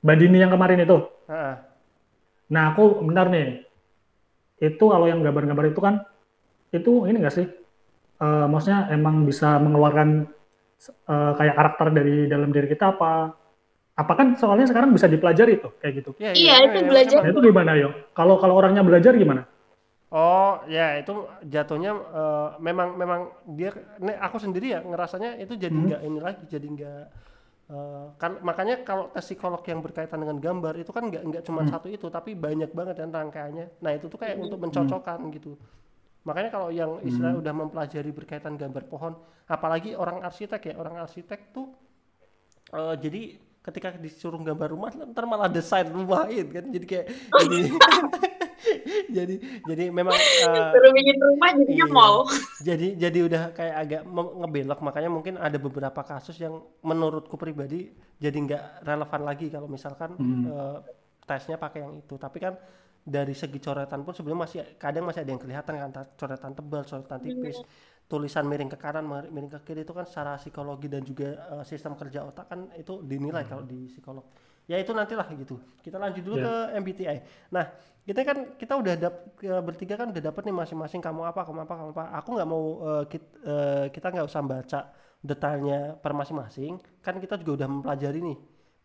Mbak 0.05 0.17
Dini 0.21 0.37
yang 0.43 0.53
kemarin 0.55 0.85
itu. 0.87 0.99
Ah, 1.29 1.65
Nah, 2.53 2.65
aku 2.75 2.85
benar 3.09 3.27
nih. 3.35 3.47
Itu 4.61 4.85
kalau 4.93 5.07
yang 5.09 5.25
gambar-gambar 5.25 5.73
itu 5.73 5.81
kan, 5.81 6.05
itu 6.71 6.93
ini 7.09 7.17
nggak 7.25 7.35
sih? 7.35 7.47
Eh, 8.21 8.47
maksudnya 8.53 8.93
emang 8.93 9.25
bisa 9.25 9.57
mengeluarkan 9.59 10.29
eh, 11.09 11.33
kayak 11.39 11.55
karakter 11.59 11.87
dari 11.93 12.15
dalam 12.29 12.49
diri 12.53 12.69
kita 12.69 12.97
apa? 12.97 13.33
Apa 13.97 14.13
kan 14.17 14.33
soalnya 14.37 14.65
sekarang 14.71 14.97
bisa 14.97 15.09
dipelajari 15.09 15.61
tuh 15.61 15.73
kayak 15.81 15.95
gitu. 16.01 16.11
Iya, 16.21 16.33
Iya, 16.33 16.55
itu 16.65 16.79
emang- 16.81 16.89
belajar. 16.89 17.19
Nah, 17.21 17.31
itu 17.33 17.41
gimana 17.45 17.73
yo? 17.77 17.89
Kalau 18.17 18.41
kalau 18.41 18.55
orangnya 18.57 18.81
belajar 18.85 19.13
gimana? 19.17 19.45
Oh 20.11 20.59
ya 20.67 20.99
itu 20.99 21.15
jatuhnya 21.47 21.95
eh, 21.95 22.49
memang 22.59 22.99
memang 22.99 23.21
dia 23.55 23.71
aku 24.19 24.43
sendiri 24.43 24.75
ya 24.75 24.81
ngerasanya 24.83 25.39
itu 25.39 25.55
jadi 25.55 25.71
Hmm. 25.71 25.87
nggak 25.87 26.01
ini 26.03 26.19
lagi 26.19 26.43
jadi 26.51 26.67
nggak 26.67 27.03
eh, 27.71 28.07
kan 28.19 28.33
makanya 28.43 28.83
kalau 28.83 29.05
tes 29.15 29.23
psikolog 29.23 29.63
yang 29.63 29.79
berkaitan 29.79 30.19
dengan 30.19 30.39
gambar 30.43 30.75
itu 30.77 30.91
kan 30.91 31.07
nggak 31.07 31.23
nggak 31.23 31.43
cuma 31.47 31.63
Hmm. 31.63 31.71
satu 31.71 31.87
itu 31.87 32.07
tapi 32.11 32.35
banyak 32.35 32.71
banget 32.75 32.97
kan 33.01 33.11
rangkaiannya. 33.15 33.67
Nah 33.79 33.91
itu 33.95 34.07
tuh 34.11 34.19
kayak 34.19 34.37
untuk 34.43 34.59
mencocokkan 34.59 35.19
gitu. 35.31 35.55
Makanya 36.27 36.51
kalau 36.53 36.69
yang 36.69 36.99
istilah 37.01 37.33
Hmm. 37.33 37.41
udah 37.43 37.53
mempelajari 37.55 38.11
berkaitan 38.13 38.55
gambar 38.59 38.85
pohon 38.91 39.15
apalagi 39.47 39.95
orang 39.95 40.21
arsitek 40.21 40.61
ya 40.69 40.75
orang 40.77 40.99
arsitek 40.99 41.41
tuh 41.55 41.71
eh, 42.73 42.95
jadi 42.99 43.23
ketika 43.61 43.93
disuruh 43.95 44.41
gambar 44.41 44.69
rumah 44.73 44.91
ntar 45.13 45.25
malah 45.29 45.47
desain 45.49 45.87
rumahin 45.87 46.47
kan. 46.51 46.65
Jadi 46.67 46.87
kayak 46.89 47.07
jadi 47.45 47.61
jadi 49.17 49.35
jadi 49.65 49.85
memang 49.89 50.13
Suruh 50.13 50.93
bikin 50.93 51.17
rumah 51.19 51.51
jadinya 51.53 51.87
Iya. 51.87 51.95
mall. 51.95 52.17
jadi 52.69 52.87
jadi 52.95 53.19
udah 53.25 53.43
kayak 53.51 53.77
agak 53.79 54.01
ngebelok 54.11 54.81
makanya 54.81 55.09
mungkin 55.09 55.35
ada 55.37 55.57
beberapa 55.57 56.01
kasus 56.01 56.37
yang 56.37 56.55
menurutku 56.81 57.35
pribadi 57.35 57.89
jadi 58.17 58.37
nggak 58.37 58.65
relevan 58.83 59.23
lagi 59.23 59.47
kalau 59.49 59.67
misalkan 59.67 60.13
Hmm. 60.15 60.45
eh, 60.45 60.79
tesnya 61.25 61.57
pakai 61.57 61.81
yang 61.81 61.95
itu 61.99 62.15
tapi 62.15 62.39
kan 62.39 62.55
dari 63.01 63.33
segi 63.33 63.57
coretan 63.57 64.03
pun 64.03 64.13
sebenarnya 64.13 64.41
masih 64.41 64.59
kadang 64.77 65.05
masih 65.05 65.25
ada 65.25 65.31
yang 65.31 65.41
kelihatan 65.41 65.75
kan 65.75 65.91
ta- 65.91 66.11
coretan 66.13 66.53
tebal 66.53 66.83
coretan 66.83 67.19
tipis 67.19 67.57
tulisan 68.05 68.45
miring 68.45 68.69
ke 68.69 68.77
kanan 68.77 69.07
mir- 69.07 69.31
miring 69.31 69.49
ke 69.49 69.61
kiri 69.65 69.81
itu 69.81 69.95
kan 69.95 70.05
secara 70.05 70.37
psikologi 70.37 70.87
dan 70.87 71.01
juga 71.01 71.29
eh, 71.51 71.65
sistem 71.65 71.95
kerja 71.95 72.27
otak 72.27 72.47
kan 72.47 72.69
itu 72.75 73.01
dinilai 73.01 73.47
kalau 73.47 73.63
di 73.63 73.89
psikolog 73.89 74.27
ya 74.67 74.77
itu 74.77 74.91
nantilah 74.91 75.27
gitu 75.33 75.55
kita 75.81 75.97
lanjut 75.97 76.21
dulu 76.21 76.37
Ya. 76.37 76.45
ke 76.45 76.53
MBTI 76.77 77.19
nah 77.49 77.65
kita 78.07 78.21
kan 78.29 78.39
kita 78.61 78.75
udah 78.81 78.95
dap, 78.97 79.15
ke- 79.39 79.63
bertiga 79.63 79.95
kan 80.01 80.09
udah 80.13 80.23
dapet 80.29 80.43
nih 80.49 80.57
masing-masing 80.57 81.01
kamu 81.05 81.21
apa 81.31 81.41
kamu 81.47 81.61
apa 81.69 81.75
kamu 81.79 81.91
apa. 81.95 82.05
Aku 82.19 82.29
nggak 82.37 82.49
mau 82.49 82.63
eh, 82.89 83.05
kit- 83.13 83.37
eh, 83.45 83.87
kita 83.95 84.07
nggak 84.13 84.27
usah 84.31 84.43
baca 84.43 84.81
detailnya 85.21 85.79
per 86.03 86.13
masing-masing. 86.17 86.73
Kan 87.05 87.15
kita 87.23 87.35
juga 87.41 87.53
udah 87.65 87.69
mempelajari 87.71 88.19
nih. 88.25 88.39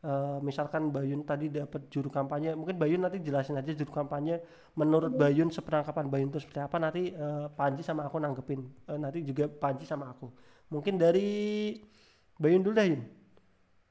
Eh, 0.05 0.38
misalkan 0.45 0.93
Bayun 0.93 1.26
tadi 1.26 1.49
dapat 1.49 1.89
juru 1.89 2.13
kampanye 2.13 2.53
mungkin 2.53 2.78
Bayun 2.78 3.01
nanti 3.01 3.18
jelasin 3.26 3.57
aja 3.57 3.72
juru 3.74 3.89
kampanye 3.89 4.38
menurut 4.78 5.09
Bayun 5.18 5.49
seperangkapan 5.49 6.05
Bayun 6.13 6.30
itu 6.30 6.39
seperti 6.43 6.61
apa. 6.61 6.78
Nanti 6.78 7.09
eh, 7.09 7.45
Panji 7.57 7.82
sama 7.82 8.05
aku 8.05 8.18
nanggepin. 8.22 8.61
Eh, 8.91 8.99
nanti 9.01 9.26
juga 9.26 9.49
Panji 9.49 9.86
sama 9.89 10.11
aku. 10.13 10.30
Mungkin 10.70 10.99
dari 11.01 11.30
Bayun 12.36 12.61
dulu 12.61 12.76
dah 12.76 12.86
Yun. 12.88 13.01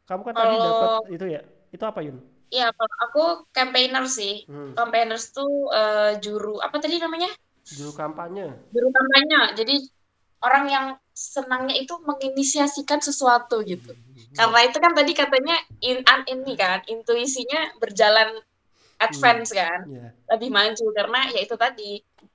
Kamu 0.05 0.21
kan 0.23 0.35
tadi 0.37 0.55
Kalau- 0.55 1.01
dapat 1.01 1.17
itu 1.17 1.27
ya? 1.33 1.41
Itu 1.75 1.85
apa 1.89 2.01
Yun 2.05 2.19
Iya, 2.55 2.67
kalau 2.71 2.97
aku 3.05 3.23
campaigner 3.51 4.05
sih. 4.07 4.47
Hmm, 4.47 4.73
Campaigners 4.79 5.35
tuh 5.35 5.51
eh, 5.75 6.13
juru 6.23 6.63
apa 6.63 6.77
tadi 6.79 6.97
namanya? 7.03 7.31
juru 7.65 7.91
kampanye 7.97 8.47
Juru 8.71 8.89
kampanye. 8.95 9.41
Jadi 9.59 9.75
orang 10.45 10.65
yang 10.71 10.87
senangnya 11.15 11.75
itu 11.75 11.95
menginisiasikan 12.05 13.01
sesuatu 13.03 13.65
gitu. 13.67 13.91
Karena 14.35 14.61
itu 14.67 14.79
kan 14.83 14.93
tadi 14.99 15.13
katanya 15.15 15.57
in, 15.81 16.03
an- 16.07 16.27
ini 16.27 16.53
kan 16.59 16.83
intuisinya 16.91 17.79
berjalan 17.79 18.35
advance 18.99 19.51
kan, 19.55 19.87
ya 19.91 20.11
lebih 20.35 20.51
maju 20.51 20.87
karena 20.95 21.21
ya 21.35 21.41
itu 21.47 21.55
tadi. 21.55 21.93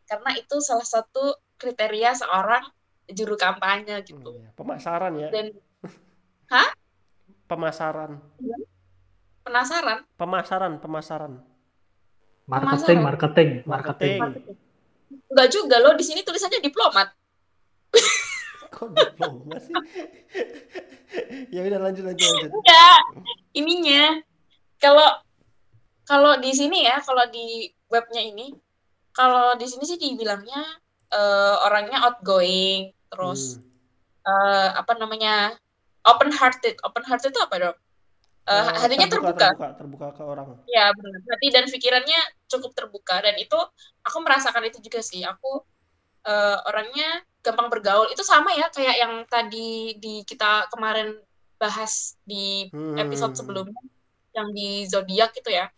Karena 0.10 0.32
itu 0.40 0.56
salah 0.64 0.88
satu 0.88 1.36
kriteria 1.60 2.16
seorang 2.16 2.64
juru 3.12 3.36
kampanye 3.36 4.00
gitu. 4.08 4.32
Iya, 4.40 4.50
pemasaran 4.56 5.12
ya 5.20 5.30
Dan 5.30 5.46
pemasaran 7.50 8.12
penasaran 9.50 10.00
pemasaran 10.14 10.74
pemasaran 10.78 11.34
Marketing, 12.50 12.98
Pemasaran. 12.98 13.02
marketing, 13.06 13.50
Marketing. 13.70 14.18
marketing. 14.26 14.58
Enggak 15.30 15.48
juga 15.54 15.76
loh, 15.78 15.94
di 15.94 16.02
sini 16.02 16.26
tulisannya 16.26 16.66
diplomat. 16.66 17.14
kok 18.74 18.90
diploma 18.90 19.54
sih 19.62 19.74
ya 21.54 21.62
udah 21.62 21.78
lanjut 21.78 22.10
lanjut 22.10 22.26
lanjut 22.26 22.50
Enggak, 22.50 23.00
ininya. 23.54 24.04
Kalau 24.82 25.22
kalau 26.06 26.42
di 26.42 26.50
sini 26.50 26.90
ya, 26.90 26.98
kalau 27.06 27.30
di 27.30 27.70
webnya 27.86 28.26
ini, 28.26 28.50
kalau 29.14 29.54
di 29.54 29.70
sini 29.70 29.86
sih 29.86 30.02
dibilangnya 30.02 30.66
eh, 31.10 31.56
orangnya 31.70 32.02
outgoing, 32.10 32.90
terus 33.14 33.62
Hmm. 34.26 34.26
eh, 34.26 34.70
apa 34.74 34.98
namanya 34.98 35.54
open 36.02 36.34
hearted. 36.34 36.82
Open 36.82 37.06
hearted 37.06 37.30
itu 37.30 37.42
apa 37.46 37.56
dong? 37.62 37.78
Eh, 38.50 38.66
hatinya 38.82 39.06
terbuka. 39.06 39.38
terbuka 39.38 39.68
terbuka 39.78 40.08
ke 40.18 40.24
orang 40.26 40.46
Ya 40.66 40.90
benar. 40.90 41.22
Hati 41.22 41.48
dan 41.54 41.70
pikirannya 41.70 42.22
cukup 42.50 42.74
terbuka 42.74 43.22
dan 43.22 43.38
itu 43.38 43.54
aku 44.02 44.18
merasakan 44.26 44.66
itu 44.66 44.82
juga 44.82 45.06
sih. 45.06 45.22
Aku 45.22 45.62
eh, 46.26 46.58
orangnya 46.66 47.22
gampang 47.46 47.70
bergaul. 47.70 48.10
Itu 48.10 48.26
sama 48.26 48.50
ya 48.58 48.74
kayak 48.74 48.96
yang 48.98 49.14
tadi 49.30 50.02
di 50.02 50.26
kita 50.26 50.66
kemarin 50.74 51.14
bahas 51.62 52.18
di 52.26 52.66
episode 52.98 53.38
Hmm. 53.38 53.40
sebelumnya 53.46 53.84
yang 54.34 54.50
di 54.50 54.90
zodiak 54.90 55.30
itu 55.38 55.54
ya. 55.54 55.70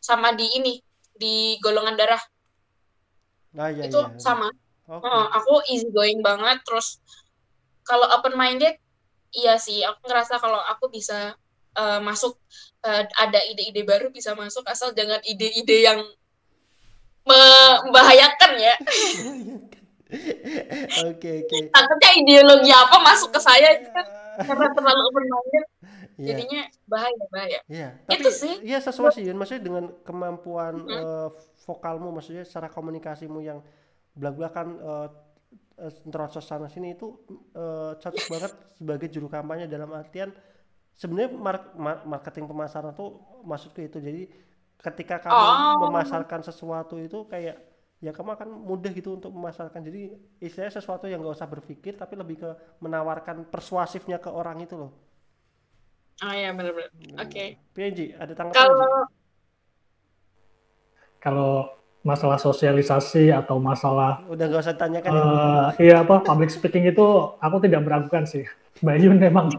Sama 0.00 0.32
di 0.32 0.48
ini 0.56 0.80
di 1.12 1.60
golongan 1.60 1.98
darah 1.98 2.22
ah, 3.58 3.68
iya, 3.68 3.84
itu 3.84 4.00
iya. 4.00 4.16
sama. 4.16 4.48
Oke. 4.88 5.04
Heeh, 5.04 5.26
aku 5.36 5.52
easy 5.68 5.88
going 5.92 6.24
banget 6.24 6.64
terus 6.64 7.04
kalau 7.84 8.08
open 8.16 8.32
minded 8.32 8.80
iya 9.36 9.60
sih 9.60 9.84
aku 9.84 10.08
ngerasa 10.08 10.40
kalau 10.40 10.56
aku 10.56 10.88
bisa 10.88 11.36
eh, 11.78 12.00
masuk 12.02 12.34
eh, 12.82 13.06
ada 13.14 13.40
ide-ide 13.46 13.82
baru 13.82 14.10
bisa 14.10 14.34
masuk 14.34 14.66
asal 14.66 14.90
jangan 14.92 15.22
ide-ide 15.24 15.86
yang 15.86 16.02
membahayakan 17.24 18.52
ya 18.56 18.74
oke 21.08 21.30
oke 21.44 21.58
takutnya 21.68 22.10
ideologi 22.16 22.72
apa 22.72 22.96
masuk 23.04 23.28
ke 23.30 23.40
saya 23.40 23.76
itu 23.76 23.88
kan 23.92 24.06
karena 24.48 24.66
terlalu 24.72 25.02
open 25.08 25.26
minded 25.26 25.66
Iya. 26.18 26.34
jadinya 26.34 26.62
bahaya 26.90 27.24
bahaya 27.30 27.60
Iya, 27.70 27.88
Itu 28.10 28.26
tapi 28.26 28.30
sih. 28.34 28.54
iya 28.66 28.82
sesuai 28.82 29.14
sih, 29.14 29.22
maksudnya 29.30 29.62
dengan 29.62 29.84
kemampuan 30.02 30.82
Mhm. 30.82 30.90
eh, 30.90 31.28
vokalmu, 31.62 32.10
maksudnya 32.10 32.42
secara 32.42 32.66
komunikasimu 32.66 33.38
yang 33.38 33.62
belak-belakan 34.18 34.66
eh, 34.82 35.08
terocos 36.10 36.42
sana 36.42 36.66
sini 36.66 36.98
itu 36.98 37.14
eh, 37.54 37.94
cocok 38.02 38.26
banget 38.34 38.52
sebagai 38.74 39.08
juru 39.14 39.30
kampanye 39.30 39.70
dalam 39.70 39.94
artian 39.94 40.34
sebenarnya 41.00 41.30
mar- 41.46 41.72
ma- 41.84 42.02
marketing 42.12 42.46
pemasaran 42.50 42.92
tuh 43.00 43.08
maksudku 43.50 43.80
itu. 43.88 43.98
Jadi 44.08 44.22
ketika 44.84 45.16
kamu 45.26 45.44
Oh. 45.44 45.78
memasarkan 45.82 46.40
sesuatu 46.48 46.94
itu 47.06 47.18
kayak 47.32 47.56
ya 48.06 48.10
kamu 48.16 48.30
akan 48.36 48.48
mudah 48.70 48.90
gitu 48.98 49.10
untuk 49.18 49.30
memasarkan. 49.38 49.80
Jadi 49.88 50.00
istilahnya 50.46 50.74
sesuatu 50.78 51.04
yang 51.10 51.18
gak 51.26 51.36
usah 51.38 51.50
berpikir 51.54 51.92
tapi 51.98 52.14
lebih 52.22 52.36
ke 52.42 52.50
menawarkan 52.84 53.36
persuasifnya 53.52 54.18
ke 54.24 54.30
orang 54.40 54.58
itu 54.66 54.74
loh. 54.78 54.92
Oh 56.24 56.34
ya 56.42 56.48
benar-benar 56.58 56.90
oke. 57.22 57.44
PNG 57.74 57.98
ada 58.22 58.32
tanggapan 58.38 58.70
kalau 58.78 59.02
Kalau 61.18 61.74
masalah 62.06 62.38
sosialisasi 62.38 63.34
atau 63.34 63.58
masalah 63.58 64.22
udah 64.32 64.44
gak 64.50 64.62
usah 64.64 64.74
ditanyakan 64.76 65.12
ya. 65.18 65.24
eh 65.24 65.66
iya 65.82 65.94
apa 66.06 66.22
public 66.22 66.50
speaking 66.54 66.84
itu 66.90 67.04
aku 67.42 67.56
tidak 67.64 67.82
meragukan 67.86 68.24
sih. 68.28 68.44
Bayun 68.86 69.18
memang 69.18 69.50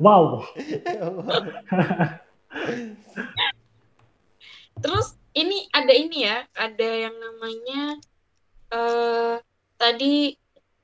wow. 0.00 0.42
Terus 4.80 5.14
ini 5.36 5.68
ada 5.70 5.92
ini 5.92 6.24
ya, 6.26 6.42
ada 6.56 6.88
yang 6.88 7.14
namanya 7.14 7.82
eh 8.72 9.36
tadi 9.76 10.34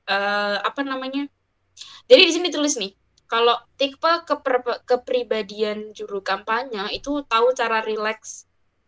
eh 0.07 0.57
apa 0.61 0.81
namanya? 0.85 1.27
Jadi 2.07 2.21
di 2.23 2.31
sini 2.31 2.47
tulis 2.47 2.79
nih, 2.79 2.95
kalau 3.27 3.57
tipe 3.75 4.13
keper- 4.23 4.85
kepribadian 4.87 5.91
juru 5.91 6.23
kampanye 6.23 6.95
itu 6.95 7.25
tahu 7.27 7.51
cara 7.51 7.83
rileks 7.83 8.47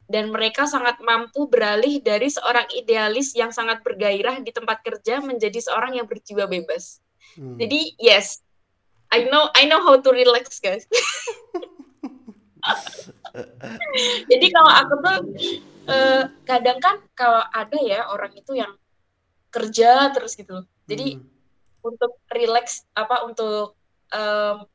dan 0.10 0.34
mereka 0.34 0.66
sangat 0.66 0.98
mampu 1.06 1.46
beralih 1.46 2.02
dari 2.02 2.34
seorang 2.34 2.66
idealis 2.74 3.38
yang 3.38 3.54
sangat 3.54 3.86
bergairah 3.86 4.42
di 4.42 4.50
tempat 4.50 4.82
kerja 4.82 5.22
menjadi 5.22 5.62
seorang 5.62 6.02
yang 6.02 6.10
berjiwa 6.10 6.50
bebas. 6.50 6.98
Hmm. 7.38 7.62
Jadi 7.62 7.94
yes, 8.02 8.42
I 9.10 9.26
know 9.26 9.50
I 9.58 9.66
know 9.66 9.82
how 9.82 9.98
to 9.98 10.10
relax 10.14 10.62
guys. 10.62 10.86
Jadi 14.30 14.48
kalau 14.54 14.72
aku 14.74 14.94
tuh 15.02 15.18
eh, 15.90 16.24
kadang 16.46 16.78
kan 16.78 17.02
kalau 17.18 17.42
ada 17.50 17.78
ya 17.82 18.06
orang 18.14 18.34
itu 18.38 18.54
yang 18.54 18.74
kerja 19.50 20.14
terus 20.14 20.38
gitu. 20.38 20.66
Jadi 20.86 21.18
Hmm. 21.18 21.26
untuk 21.80 22.20
relax 22.30 22.86
apa 22.94 23.24
untuk 23.26 23.74
em, 24.14 24.68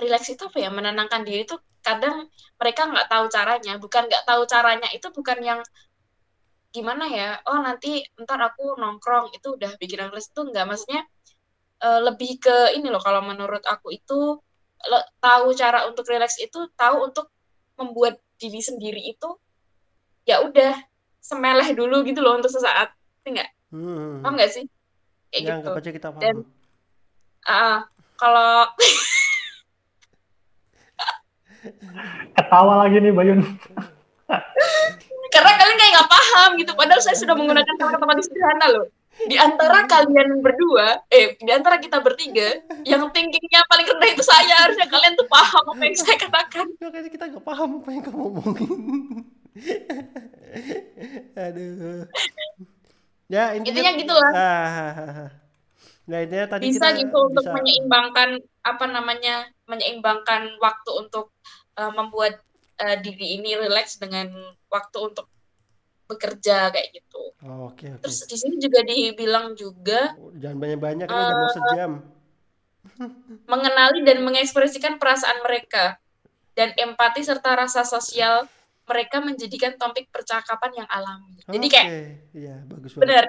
relax 0.00 0.32
itu 0.32 0.42
apa 0.48 0.58
ya 0.58 0.70
menenangkan 0.72 1.22
diri 1.22 1.46
itu 1.46 1.54
kadang 1.84 2.26
mereka 2.58 2.90
nggak 2.90 3.06
tahu 3.06 3.24
caranya. 3.30 3.72
Bukan 3.78 4.02
nggak 4.10 4.24
tahu 4.26 4.42
caranya 4.50 4.88
itu 4.90 5.06
bukan 5.14 5.38
yang 5.44 5.60
gimana 6.74 7.06
ya? 7.06 7.38
Oh 7.46 7.58
nanti 7.62 8.02
ntar 8.18 8.42
aku 8.42 8.74
nongkrong 8.80 9.30
itu 9.30 9.54
udah 9.54 9.78
bikin 9.78 10.10
relax 10.10 10.26
itu 10.34 10.42
nggak 10.42 10.66
maksudnya 10.66 11.06
eh, 11.78 11.98
lebih 12.02 12.38
ke 12.38 12.54
ini 12.72 12.86
loh 12.86 12.98
kalau 12.98 13.20
menurut 13.20 13.60
aku 13.62 13.90
itu 13.90 14.38
lo- 14.84 15.06
tahu 15.18 15.52
cara 15.52 15.84
untuk 15.84 16.04
relax 16.04 16.38
itu 16.38 16.56
tahu 16.74 17.04
untuk 17.04 17.28
membuat 17.74 18.16
diri 18.36 18.58
sendiri 18.58 19.00
itu 19.00 19.26
ya 20.22 20.40
udah 20.40 20.72
semeleh 21.18 21.72
dulu 21.72 22.02
gitu 22.02 22.18
loh 22.18 22.34
untuk 22.34 22.48
sesaat 22.48 22.90
Ngerti 23.18 23.28
nggak 23.32 23.48
Hmm. 23.72 24.20
paham 24.20 24.32
nggak 24.34 24.50
sih 24.50 24.64
kayak 25.28 25.40
Ya, 25.40 25.52
gitu 25.56 25.68
aja 25.72 25.90
kita 25.90 26.08
Dan- 26.14 26.40
paham. 26.40 26.46
Ah, 27.44 27.76
kalau 28.14 28.68
Ketawa 32.34 32.84
lagi 32.84 33.00
nih 33.00 33.10
Bayun. 33.10 33.40
karena 35.26 35.50
kalian 35.52 35.74
kayak 35.74 35.90
nggak 35.92 36.08
paham 36.08 36.48
gitu 36.54 36.70
padahal 36.72 37.00
saya 37.00 37.14
sudah 37.14 37.32
menggunakan 37.32 37.74
kata-kata 37.74 38.20
sederhana 38.22 38.66
loh 38.70 38.84
di 39.14 39.36
antara 39.38 39.86
kalian 39.86 40.42
berdua 40.42 41.06
eh 41.08 41.38
di 41.38 41.50
antara 41.54 41.78
kita 41.78 42.02
bertiga 42.02 42.60
yang 42.82 43.06
thinkingnya 43.14 43.62
paling 43.70 43.86
rendah 43.86 44.10
itu 44.10 44.24
saya 44.26 44.66
harusnya 44.66 44.90
kalian 44.90 45.14
tuh 45.14 45.28
paham 45.30 45.64
apa 45.70 45.82
yang 45.86 45.96
saya 45.96 46.18
katakan 46.18 46.66
Makanya 46.82 47.10
kita 47.10 47.24
nggak 47.30 47.44
paham 47.46 47.70
apa 47.78 47.88
yang 47.94 48.02
kamu 48.02 48.20
omongin. 48.34 48.70
Aduh. 51.46 52.06
Ya 53.30 53.54
intinya, 53.56 53.80
Intinya 53.80 53.92
gitulah. 53.98 54.32
Ah, 54.34 55.28
Nah 56.04 56.18
intinya 56.20 56.46
tadi 56.50 56.68
bisa 56.68 56.92
kita 56.92 57.00
gitu 57.00 57.16
untuk 57.16 57.44
bisa- 57.44 57.54
menyeimbangkan 57.56 58.28
apa 58.60 58.84
namanya 58.88 59.48
menyeimbangkan 59.64 60.60
waktu 60.60 60.90
untuk 61.00 61.32
uh, 61.80 61.92
membuat 61.96 62.44
uh, 62.80 62.96
diri 63.00 63.40
ini 63.40 63.56
relax 63.56 63.96
dengan 63.96 64.28
waktu 64.68 64.98
untuk 65.00 65.24
bekerja 66.06 66.70
kayak 66.70 66.88
gitu 66.92 67.22
Oh, 67.44 67.68
Oke 67.68 67.92
oke. 67.92 68.00
terus 68.00 68.24
di 68.24 68.40
sini 68.40 68.56
juga 68.56 68.80
dibilang 68.80 69.52
juga 69.52 70.16
Jangan 70.32 70.56
banyak-banyak 70.56 71.04
ini 71.04 71.12
udah 71.14 71.36
mau 71.36 71.44
Eh, 71.44 71.52
sejam. 71.52 71.90
mengenali 73.52 74.00
dan 74.00 74.20
mengekspresikan 74.20 74.96
perasaan 74.96 75.40
mereka 75.40 76.00
dan 76.54 76.72
empati 76.74 77.20
serta 77.20 77.56
rasa 77.58 77.82
sosial 77.82 78.48
mereka 78.84 79.20
menjadikan 79.20 79.74
topik 79.74 80.08
percakapan 80.08 80.84
yang 80.84 80.88
alami. 80.88 81.40
Jadi 81.42 81.66
kayak 81.66 81.88
iya 82.32 82.60
bagus 82.64 82.92
banget. 82.92 83.00
bener 83.02 83.24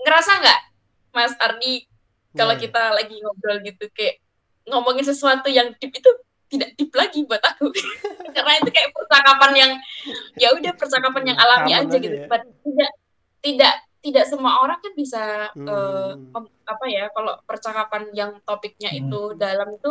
ngerasa 0.00 0.30
nggak 0.36 0.60
Mas 1.12 1.32
Ardi 1.36 1.84
kalau 2.32 2.54
iya. 2.54 2.60
kita 2.60 2.82
lagi 2.90 3.16
ngobrol 3.20 3.58
gitu 3.60 3.84
kayak 3.92 4.20
ngomongin 4.64 5.04
sesuatu 5.04 5.48
yang 5.48 5.72
deep 5.76 5.92
itu 5.92 6.10
tidak 6.50 6.74
deep 6.74 6.90
lagi 6.92 7.22
buat 7.24 7.38
aku 7.40 7.70
karena 8.34 8.52
itu 8.58 8.70
kayak 8.70 8.90
percakapan 8.90 9.50
yang 9.54 9.72
ya 10.34 10.48
udah 10.50 10.72
percakapan 10.74 11.22
yang 11.30 11.38
alami 11.38 11.70
aja 11.72 11.86
aja 11.86 11.96
gitu 11.96 12.16
ya. 12.16 12.26
Tidak 12.26 12.90
tidak 13.40 13.74
tidak 14.00 14.24
semua 14.26 14.58
orang 14.60 14.80
kan 14.80 14.92
bisa 14.96 15.22
Hmm. 15.54 16.32
mem- 16.32 16.52
apa 16.64 16.84
ya 16.88 17.06
kalau 17.12 17.38
percakapan 17.44 18.10
yang 18.12 18.30
topiknya 18.42 18.90
Hmm. 18.90 19.00
itu 19.06 19.20
dalam 19.36 19.70
itu 19.70 19.90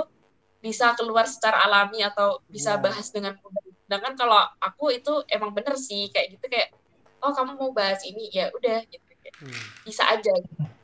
bisa 0.60 0.92
keluar 0.94 1.24
secara 1.24 1.64
alami 1.64 2.04
atau 2.04 2.44
bisa 2.46 2.76
Ya. 2.76 2.82
bahas 2.82 3.08
dengan 3.10 3.40
mudah. 3.40 3.64
Sedangkan 3.88 4.14
kalau 4.14 4.40
aku 4.60 4.92
itu 4.92 5.24
emang 5.28 5.56
bener 5.56 5.80
sih 5.80 6.12
kayak 6.12 6.36
gitu 6.36 6.46
kayak 6.46 6.76
oh 7.20 7.32
kamu 7.32 7.56
mau 7.56 7.72
bahas 7.72 8.04
ini 8.04 8.28
ya 8.30 8.52
udah 8.52 8.84
gitu 8.86 9.04
Kayak 9.20 9.36
Hmm. 9.40 9.62
bisa 9.84 10.04
aja. 10.08 10.32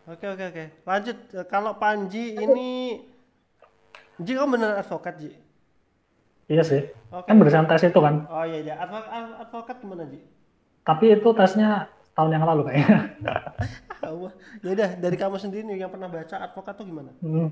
Oke 0.05 0.26
oke 0.28 0.43
oke. 0.45 0.63
Lanjut 0.86 1.17
Eh, 1.34 1.47
kalau 1.47 1.76
Panji 1.76 2.36
ini 2.36 2.99
Ji 4.15 4.32
kamu 4.32 4.55
bener 4.55 4.71
advokat 4.78 5.15
Ji? 5.17 5.32
Iya 6.46 6.64
sih. 6.64 6.82
Oke. 7.10 7.26
Kan 7.26 7.36
berdasarkan 7.41 7.68
tes 7.70 7.84
itu 7.89 8.00
kan. 8.00 8.16
Oh 8.30 8.46
iya 8.46 8.60
iya. 8.62 8.74
Advokat, 8.78 9.12
advokat 9.41 9.76
gimana 9.82 10.04
Ji? 10.10 10.20
Tapi 10.86 11.06
itu 11.18 11.30
tesnya 11.34 11.89
tahun 12.14 12.32
yang 12.38 12.46
lalu 12.46 12.62
kayaknya. 12.72 13.00
Ah, 14.06 14.30
Ya 14.62 14.70
udah 14.78 14.89
dari 15.02 15.18
kamu 15.18 15.41
sendiri 15.41 15.66
nih 15.66 15.82
yang 15.82 15.89
pernah 15.89 16.06
baca 16.06 16.38
advokat 16.38 16.78
tuh 16.78 16.86
gimana? 16.86 17.10
Hmm. 17.26 17.50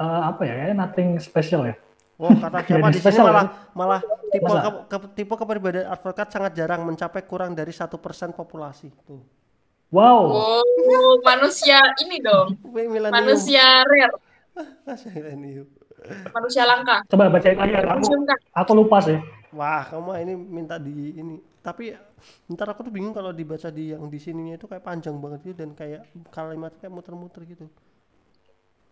Eh, 0.00 0.20
apa 0.32 0.40
ya? 0.48 0.52
Kayaknya 0.56 0.76
nothing 0.80 1.08
special 1.20 1.68
ya. 1.68 1.76
Oh 2.20 2.32
kata 2.36 2.60
siapa 2.68 2.88
di 2.92 3.00
sini 3.00 3.16
malah 3.20 3.46
malah 3.72 4.00
tipe 4.28 4.44
ke, 4.44 4.70
ke- 4.92 5.10
tipe 5.16 5.34
kepribadian 5.36 5.88
advokat 5.88 6.28
sangat 6.28 6.52
jarang 6.52 6.84
mencapai 6.84 7.24
kurang 7.24 7.56
dari 7.56 7.72
satu 7.72 7.96
persen 7.96 8.32
populasi 8.36 8.92
tuh. 9.08 9.24
Wow. 9.90 10.22
Oh, 10.30 11.12
manusia 11.26 11.82
ini 12.06 12.22
dong, 12.22 12.54
manusia 13.16 13.82
rare, 13.82 14.14
Masa 14.86 15.10
milenium. 15.10 15.66
Manusia 16.30 16.62
langka. 16.64 17.04
Coba 17.06 17.28
bacain 17.28 17.56
lagi 17.56 17.72
ya. 17.72 17.82
Aku, 17.86 18.04
aku 18.54 18.72
lupa 18.74 18.98
sih. 19.00 19.18
Wah, 19.50 19.82
kamu 19.84 20.10
ini 20.22 20.34
minta 20.36 20.76
di 20.76 21.14
ini. 21.14 21.36
Tapi 21.60 21.92
ntar 22.48 22.72
aku 22.72 22.86
tuh 22.86 22.92
bingung 22.94 23.12
kalau 23.12 23.30
dibaca 23.30 23.68
di 23.68 23.92
yang 23.92 24.08
di 24.08 24.16
sininya 24.16 24.56
itu 24.56 24.64
kayak 24.64 24.80
panjang 24.80 25.18
banget 25.18 25.40
gitu 25.44 25.56
dan 25.60 25.70
kayak 25.74 26.02
kalimat 26.30 26.72
kayak 26.78 26.92
muter-muter 26.92 27.44
gitu. 27.44 27.68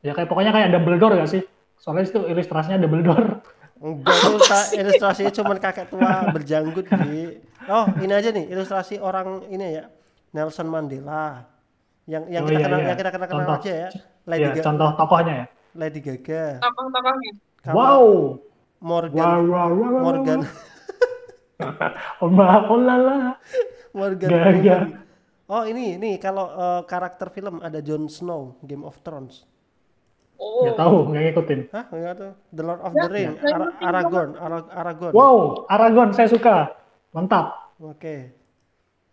Ya 0.05 0.13
kayak 0.15 0.29
pokoknya 0.29 0.53
kayak 0.53 0.69
Dumbledore 0.71 1.19
gak 1.19 1.31
sih? 1.31 1.43
Soalnya 1.79 2.07
itu 2.07 2.21
ilustrasinya 2.27 2.79
Dumbledore. 2.79 3.41
Enggak, 3.79 4.11
ilustra, 4.27 4.61
ilustrasinya 4.75 5.31
cuman 5.31 5.57
kakek 5.63 5.87
tua 5.87 6.27
berjanggut 6.35 6.87
di. 7.07 7.39
Oh, 7.71 7.87
ini 8.03 8.11
aja 8.11 8.35
nih 8.35 8.51
ilustrasi 8.51 8.99
orang 8.99 9.47
ini 9.49 9.79
ya. 9.79 9.87
Nelson 10.35 10.67
Mandela. 10.67 11.47
Yang 12.05 12.25
yang 12.29 12.43
Oh, 12.43 12.49
kita 12.51 12.59
iya, 12.59 12.67
kenal 12.67 12.79
iya. 12.81 12.89
yang 12.91 12.99
kita 12.99 13.11
kenal, 13.15 13.27
kenal 13.31 13.39
Contoh. 13.47 13.57
aja 13.63 13.73
ya. 13.73 13.89
Lady, 14.29 14.43
Ya, 14.45 14.51
Ga- 14.53 14.65
contoh 14.67 14.89
tokohnya 14.99 15.35
ya. 15.35 15.47
Lady 15.77 16.01
Gaga. 16.01 16.63
Tokoh-tokohnya. 16.63 17.33
Wow. 17.75 18.05
Morgan 18.79 19.19
Wow, 19.19 19.41
wow, 19.43 19.71
wow, 19.75 19.91
wow, 19.91 20.03
Morgan 20.07 20.41
wow. 20.47 20.67
Oh, 22.23 22.31
ma- 22.31 22.71
oh 22.71 22.79
la 22.79 22.95
la. 22.97 23.17
Morgan 23.91 24.31
Gaga. 24.31 24.77
Oh, 25.51 25.67
ini 25.67 25.99
nih 25.99 26.21
kalau 26.23 26.47
eh, 26.55 26.83
karakter 26.87 27.33
film 27.35 27.59
ada 27.59 27.83
Jon 27.83 28.07
Snow, 28.07 28.63
Game 28.63 28.87
of 28.87 28.95
Thrones. 29.03 29.43
Oh, 30.39 30.63
Nggak 30.63 30.77
tahu, 30.79 30.97
nggak 31.11 31.23
ngikutin. 31.27 31.61
Hah, 31.75 31.85
enggak 31.91 32.13
tuh. 32.15 32.33
The 32.55 32.63
Lord 32.63 32.81
of 32.87 32.93
Ya, 32.95 33.03
the 33.03 33.09
Ring, 33.11 33.31
ya. 33.35 33.51
Ara- 33.59 33.75
Aragorn, 33.83 34.31
Ara- 34.39 34.71
Aragorn. 34.71 35.13
Wow, 35.19 35.67
Aragon 35.67 36.15
saya 36.15 36.29
suka. 36.31 36.79
Mantap. 37.11 37.75
Oke. 37.83 38.31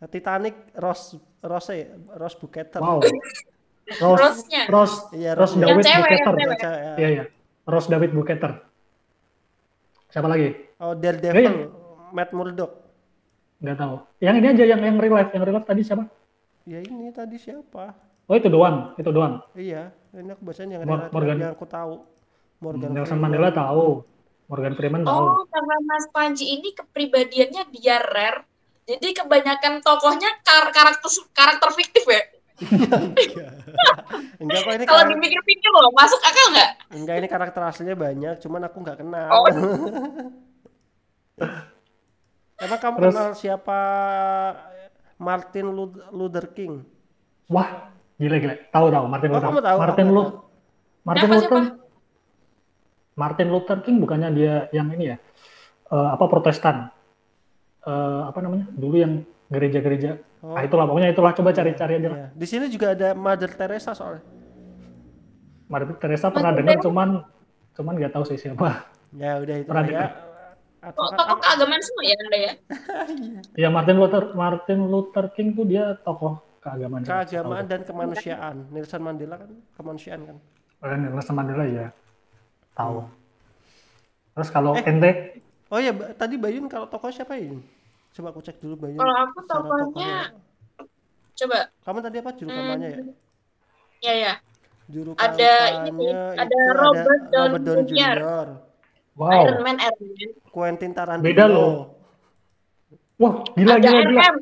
Titanic, 0.05 0.69
Rose, 0.77 1.17
Rose, 1.41 1.89
Rose 2.13 2.37
Buketer. 2.37 2.77
Wow. 2.77 3.01
Rose, 3.85 4.17
Rose-nya. 4.17 4.61
Rose, 4.65 4.97
Iya, 5.11 5.31
Rose 5.33 5.53
Rose-nya. 5.53 5.65
David 5.67 5.83
cewek, 5.83 6.09
Buketer. 6.09 6.33
ya. 6.33 6.71
Iya, 6.95 7.07
iya. 7.11 7.23
Rose 7.63 7.87
David 7.87 8.11
Buketer. 8.11 8.51
Siapa 10.09 10.25
lagi? 10.25 10.47
Oh, 10.77 10.93
Daredevil, 10.93 11.37
Iya. 11.37 11.53
Matt 12.09 12.31
Murdock. 12.31 12.71
Nggak 13.57 13.77
tahu. 13.77 13.95
Yang 14.19 14.35
ini 14.35 14.47
aja 14.49 14.63
yang 14.67 14.81
yang 14.81 14.97
real 14.97 15.13
life, 15.13 15.31
yang 15.31 15.43
real 15.43 15.55
life 15.55 15.67
tadi 15.67 15.81
siapa? 15.81 16.03
Ya 16.63 16.81
ini 16.81 17.09
tadi 17.09 17.37
siapa? 17.37 17.93
Oh 18.25 18.33
itu 18.33 18.49
doang, 18.49 18.97
itu 18.97 19.09
doang. 19.09 19.37
Iya, 19.53 19.93
ini 20.11 20.33
aku 20.33 20.41
bacanya 20.43 20.81
yang, 20.81 20.83
Mor- 20.83 20.97
yang, 20.99 21.13
Morgan. 21.13 21.37
yang 21.39 21.53
aku 21.53 21.65
tahu. 21.65 21.95
Morgan 22.57 22.89
Nelson 22.89 23.05
Freeman. 23.11 23.21
Mandela 23.31 23.49
tahu. 23.51 24.01
Morgan 24.45 24.73
Freeman 24.73 25.01
tahu. 25.01 25.25
Oh, 25.29 25.45
karena 25.45 25.75
Mas 25.83 26.05
Panji 26.09 26.45
ini 26.51 26.73
kepribadiannya 26.73 27.63
dia 27.69 28.01
rare. 28.01 28.45
Jadi 28.85 29.13
kebanyakan 29.13 29.81
tokohnya 29.81 30.29
kar- 30.41 30.69
karakter 30.69 31.09
karakter 31.33 31.69
fiktif 31.73 32.05
ya. 32.05 32.21
Enggak 34.41 34.59
kok 34.61 34.73
ini 34.73 34.83
Kalau 34.83 35.01
karakter, 35.01 35.11
dipikir-pikir 35.13 35.69
loh, 35.69 35.91
masuk 35.91 36.21
akal 36.21 36.45
nggak? 36.51 36.69
enggak 36.91 37.15
ini 37.17 37.27
karakter 37.27 37.61
aslinya 37.61 37.95
banyak, 37.95 38.35
cuman 38.39 38.61
aku 38.63 38.77
nggak 38.79 38.97
kenal. 38.97 39.27
Oh. 39.29 39.45
Emang 42.57 42.79
kamu 42.79 42.95
Terus- 42.97 43.11
kenal 43.11 43.29
siapa 43.33 43.77
Martin 45.17 45.67
Lu- 45.69 45.99
Luther 46.09 46.47
King? 46.49 46.87
Wah, 47.47 47.91
gila 48.15 48.37
gila. 48.37 48.55
Tahu 48.69 48.85
tahu 48.89 49.05
Martin 49.05 49.29
Oh, 49.29 49.33
Luther. 49.33 49.45
kamu 49.45 49.59
tahu? 49.61 49.77
Martin 49.77 50.07
Luther. 50.09 50.33
Martin 51.05 51.21
Siapa, 51.21 51.35
Luther. 51.35 51.49
siapa? 51.61 51.83
Martin 53.15 53.47
Luther 53.49 53.77
King 53.79 53.97
bukannya 53.99 54.29
dia 54.31 54.55
yang 54.71 54.87
ini 54.89 55.11
ya? 55.11 55.17
Eh, 55.85 56.07
apa 56.09 56.25
Protestan? 56.25 56.89
Eh, 57.81 58.21
apa 58.25 58.39
namanya? 58.39 58.65
Dulu 58.71 58.95
yang 58.95 59.13
gereja-gereja. 59.47 60.17
Oh. 60.39 60.53
Ah 60.53 60.61
itulah 60.61 60.85
pokoknya 60.85 61.09
itulah 61.09 61.31
coba 61.31 61.49
cari-cari 61.51 61.93
aja. 61.95 62.07
lah. 62.07 62.17
Iya. 62.17 62.27
Di 62.33 62.45
sini 62.45 62.65
juga 62.67 62.91
ada 62.91 63.13
Mother 63.13 63.51
Teresa 63.51 63.91
soalnya. 63.91 64.23
Mother 65.65 65.97
Teresa 65.97 66.29
pernah 66.29 66.51
Mother 66.51 66.61
dengar 66.61 66.77
cuman 66.79 67.09
cuman 67.73 67.93
nggak 67.97 68.11
tahu 68.11 68.23
sih 68.25 68.37
siapa. 68.37 68.85
Ya 69.11 69.37
udah 69.37 69.55
itu 69.57 69.67
Pernah 69.67 69.83
ya. 69.83 69.89
dengar. 69.89 70.11
Tokoh 70.85 71.37
keagamaan 71.39 71.81
semua 71.81 72.03
ya 72.03 72.15
Anda 72.15 72.37
ya? 72.37 72.51
Ya 73.63 73.67
Martin 73.69 73.97
Luther 73.97 74.23
Martin 74.33 74.79
Luther 74.85 75.25
King 75.33 75.53
tuh 75.53 75.65
dia 75.65 75.97
tokoh 75.99 76.37
keagamaan. 76.59 77.01
keagamaan 77.01 77.65
dan 77.65 77.81
kemanusiaan. 77.81 78.55
Nelson 78.69 79.01
Mandela 79.01 79.35
kan 79.35 79.49
kemanusiaan 79.73 80.21
kan. 80.23 80.37
Dan 80.79 81.09
Nelson 81.09 81.33
Mandela 81.33 81.65
ya 81.65 81.87
tahu. 82.71 83.01
Hmm. 83.01 83.09
Terus 84.35 84.49
kalau 84.51 84.75
Eh. 84.75 84.85
ente 84.85 85.11
Oh 85.65 85.81
ya, 85.81 85.89
tadi 86.13 86.37
Bayun 86.37 86.69
kalau 86.69 86.85
tokoh 86.85 87.09
siapa 87.09 87.33
ya? 87.33 87.49
Coba 88.15 88.27
aku 88.31 88.39
cek 88.39 88.57
dulu 88.63 88.75
Bayun. 88.79 88.95
Kalau 88.95 89.15
aku 89.27 89.37
secara 89.43 89.59
tokohnya, 89.67 90.15
coba. 91.35 91.57
Kamu 91.83 91.99
tadi 91.99 92.17
apa 92.23 92.31
juru 92.31 92.49
kampanye 92.49 92.87
ya? 92.87 92.97
Hmm, 93.03 93.11
ya 93.99 94.13
ya. 94.15 94.33
Juru 94.87 95.11
Ada 95.19 95.53
ini, 95.83 95.89
kampanye 95.91 96.39
ada 96.39 96.55
itu 96.55 96.71
Robert 96.79 97.23
Downey 97.27 97.51
Robert 97.51 97.63
Downey 97.67 97.83
Jr. 97.91 98.15
Jr. 98.15 98.47
wow, 99.19 99.31
Iron 99.35 99.59
Man, 99.67 99.77
Iron 99.83 99.99
Man. 99.99 100.29
Quentin 100.47 100.91
Tarantino. 100.95 101.27
Beda 101.27 101.45
loh. 101.51 101.73
wah 103.15 103.47
gila 103.55 103.79
ada 103.79 103.87
gila 103.87 103.99
gila. 104.11 104.19
RM, 104.27 104.35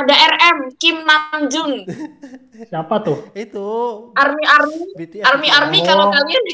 ada 0.00 0.14
RM, 0.16 0.58
Kim 0.80 0.96
Namjoon. 1.04 1.72
Siapa 2.72 2.94
tuh? 3.04 3.28
Itu 3.36 3.68
Army 4.16 4.44
Army, 4.48 4.80
BTS. 4.96 5.24
Army. 5.28 5.48
Army 5.52 5.78
Oh. 5.80 5.84
kalau 5.84 6.06
kalian 6.08 6.44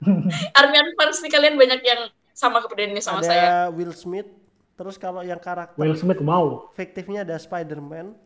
Army 0.60 0.76
Army 0.80 0.92
pasti 0.96 1.28
kalian 1.28 1.60
banyak 1.60 1.80
yang 1.84 2.08
sama 2.32 2.64
kepeduliannya 2.64 3.04
sama 3.04 3.20
ada 3.20 3.28
saya. 3.28 3.48
Will 3.68 3.92
Smith. 3.92 4.39
Terus 4.80 4.96
kalau 4.96 5.20
yang 5.20 5.36
karakter 5.36 5.76
Will 5.76 5.92
Smith, 5.92 6.24
wow. 6.24 6.72
fiktifnya 6.72 7.20
ada 7.20 7.36
Spider-Man. 7.36 8.16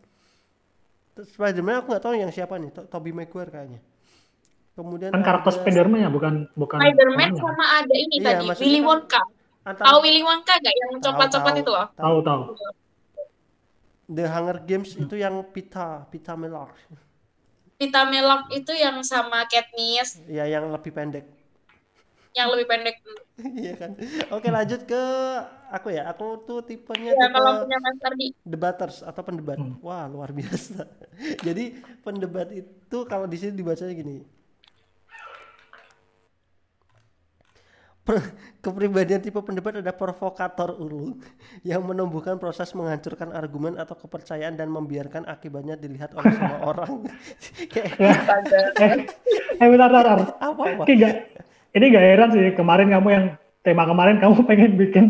Terus 1.18 1.34
Spider-Man 1.34 1.82
aku 1.82 1.86
nggak 1.90 2.04
tahu 2.06 2.14
yang 2.14 2.30
siapa 2.30 2.54
nih, 2.56 2.70
To- 2.70 2.86
Tobey 2.86 3.10
Maguire 3.10 3.50
kayaknya. 3.50 3.82
Kemudian 4.74 5.10
Kan 5.10 5.26
karakter 5.26 5.50
ada 5.50 5.58
Spider-Man 5.58 5.98
ya, 5.98 6.10
bukan 6.14 6.46
bukan. 6.54 6.78
Spider-Man 6.78 7.30
sama 7.34 7.64
ada 7.82 7.94
ini 7.94 8.22
Iya, 8.22 8.38
tadi, 8.38 8.46
Willy 8.54 8.78
kan- 8.78 8.86
Wonka. 8.86 9.22
antara- 9.66 9.86
Tahu 9.90 9.98
Willy 9.98 10.22
Wonka 10.22 10.54
nggak 10.54 10.74
yang 10.78 10.90
coklat-coklat 11.02 11.54
itu 11.58 11.70
loh? 11.74 11.86
Tahu 11.90 12.16
tahu. 12.22 12.42
The 14.04 14.24
Hunger 14.28 14.58
Games 14.62 14.90
itu 14.94 15.14
yang 15.16 15.34
Pita, 15.50 16.06
Pita 16.06 16.38
Mellar. 16.38 16.70
Vita 17.74 18.06
Melok 18.06 18.46
itu 18.54 18.70
yang 18.70 19.02
sama 19.02 19.42
Katniss, 19.50 20.22
Ya 20.30 20.46
yang 20.46 20.70
lebih 20.70 20.94
pendek. 20.94 21.26
Yang 22.34 22.48
lebih 22.52 22.66
pendek. 22.66 22.96
Iya 23.62 23.74
kan. 23.74 23.90
Oke 24.30 24.46
lanjut 24.46 24.86
ke 24.86 25.02
aku 25.70 25.90
ya. 25.90 26.06
Aku 26.12 26.24
tuh 26.46 26.62
tipenya 26.62 27.10
Ya, 27.10 27.26
tipe 27.26 27.34
kalau 27.34 27.66
punya 27.66 27.78
Mas 27.82 27.98
Ardi. 28.06 28.28
debaters 28.46 28.96
atau 29.02 29.22
pendebat. 29.26 29.58
Hmm. 29.58 29.74
Wah 29.82 30.06
luar 30.06 30.30
biasa. 30.30 30.86
Jadi 31.46 31.64
pendebat 32.06 32.54
itu 32.54 32.98
kalau 33.10 33.26
di 33.26 33.34
sini 33.34 33.58
dibacanya 33.58 33.94
gini. 33.94 34.22
Per- 38.04 38.36
kepribadian 38.60 39.16
tipe 39.16 39.40
pendebat 39.40 39.80
ada 39.80 39.88
provokator 39.88 40.76
ulu 40.76 41.16
yang 41.64 41.80
menumbuhkan 41.80 42.36
proses 42.36 42.68
menghancurkan 42.76 43.32
argumen 43.32 43.80
atau 43.80 43.96
kepercayaan 43.96 44.60
dan 44.60 44.68
membiarkan 44.68 45.24
akibatnya 45.24 45.72
dilihat 45.74 46.12
oleh 46.12 46.28
semua 46.36 46.60
orang. 46.68 47.08
Kayak 47.72 47.96
Eh, 48.76 48.94
eh 49.56 49.68
bentar, 49.72 49.88
bentar, 49.88 50.04
bentar. 50.20 50.36
apa 50.36 50.62
apa? 50.68 50.84
Gak, 50.84 51.14
ini 51.74 51.84
gak 51.90 52.04
heran 52.04 52.28
sih 52.30 52.44
kemarin 52.54 52.88
kamu 52.90 53.08
yang 53.10 53.24
tema 53.66 53.84
kemarin 53.84 54.16
kamu 54.22 54.36
pengen 54.48 54.72
bikin 54.78 55.04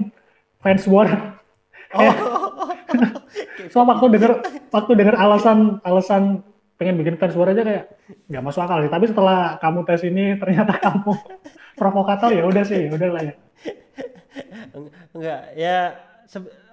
fans 0.63 0.85
war. 0.89 1.09
Oh. 1.95 2.13
So 3.73 3.83
waktu 3.83 4.07
denger 4.15 4.33
waktu 4.71 4.93
denger 4.95 5.17
alasan 5.19 5.83
alasan 5.83 6.45
pengen 6.79 6.95
bikin 7.01 7.17
fans 7.19 7.35
war 7.35 7.51
aja 7.51 7.63
kayak 7.67 7.85
nggak 8.31 8.43
masuk 8.45 8.63
akal 8.63 8.79
sih. 8.85 8.93
Tapi 8.93 9.05
setelah 9.11 9.59
kamu 9.59 9.79
tes 9.89 10.03
ini 10.07 10.39
ternyata 10.39 10.79
kamu 10.79 11.11
provokator 11.81 12.31
ya 12.31 12.45
udah 12.47 12.65
sih, 12.67 12.87
udah 12.87 13.09
lah 13.11 13.23
ya. 13.25 13.35
Eng- 14.75 14.93
Enggak, 15.15 15.43
ya 15.55 15.79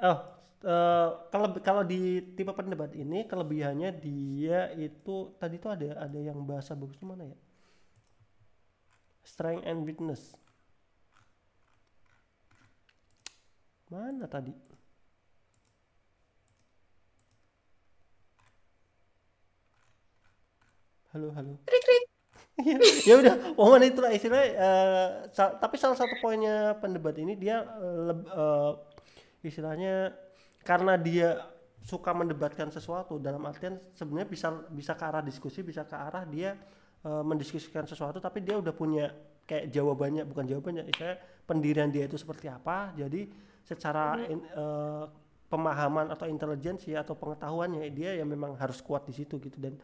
oh 0.01 0.17
eh, 0.65 1.07
kalau 1.33 1.47
kalau 1.61 1.83
di 1.85 2.21
tipe 2.37 2.51
pendebat 2.53 2.91
ini 2.97 3.25
kelebihannya 3.29 3.89
dia 4.01 4.69
itu 4.77 5.33
tadi 5.41 5.55
tuh 5.61 5.73
ada 5.73 6.05
ada 6.05 6.19
yang 6.19 6.37
bahasa 6.45 6.73
bagusnya 6.77 7.05
mana 7.05 7.23
ya? 7.29 7.37
Strength 9.23 9.65
and 9.65 9.83
weakness. 9.85 10.35
Mana 13.91 14.25
tadi? 14.27 14.53
Halo, 21.11 21.27
halo. 21.35 21.53
Krik, 21.67 21.83
krik. 21.87 22.03
Iya, 22.61 22.77
ya 23.09 23.15
udah 23.17 23.35
momen 23.57 23.81
itulah 23.89 24.13
istilahnya 24.13 24.47
eh, 24.53 25.09
sa- 25.33 25.57
tapi 25.57 25.81
salah 25.81 25.97
satu 25.97 26.13
poinnya 26.21 26.77
pendebat 26.77 27.17
ini 27.17 27.33
dia 27.33 27.65
eh, 27.65 28.71
istilahnya 29.41 30.13
karena 30.61 30.93
dia 31.01 31.41
suka 31.81 32.13
mendebatkan 32.13 32.69
sesuatu 32.69 33.17
dalam 33.17 33.41
artian 33.49 33.81
sebenarnya 33.97 34.29
bisa 34.29 34.47
bisa 34.69 34.93
ke 34.93 35.03
arah 35.09 35.23
diskusi 35.25 35.65
bisa 35.65 35.81
ke 35.89 35.97
arah 35.97 36.21
dia 36.29 36.53
eh, 37.05 37.23
mendiskusikan 37.25 37.85
sesuatu 37.89 38.17
tapi 38.21 38.41
dia 38.45 38.57
udah 38.57 38.73
punya 38.73 39.09
kayak 39.45 39.73
jawabannya 39.73 40.23
bukan 40.23 40.45
jawabannya 40.47 40.83
istilahnya 40.87 41.17
pendirian 41.43 41.89
dia 41.91 42.05
itu 42.07 42.15
seperti 42.15 42.47
apa. 42.47 42.93
Jadi 42.95 43.27
secara 43.65 44.21
in- 44.29 44.45
eh, 44.45 45.05
pemahaman 45.51 46.07
atau 46.15 46.25
intelijensi 46.31 46.95
atau 46.95 47.13
pengetahuannya 47.19 47.83
dia 47.91 48.15
ya 48.15 48.23
memang 48.23 48.55
harus 48.55 48.79
kuat 48.79 49.03
di 49.09 49.13
situ 49.13 49.35
gitu. 49.43 49.59
Dan 49.59 49.75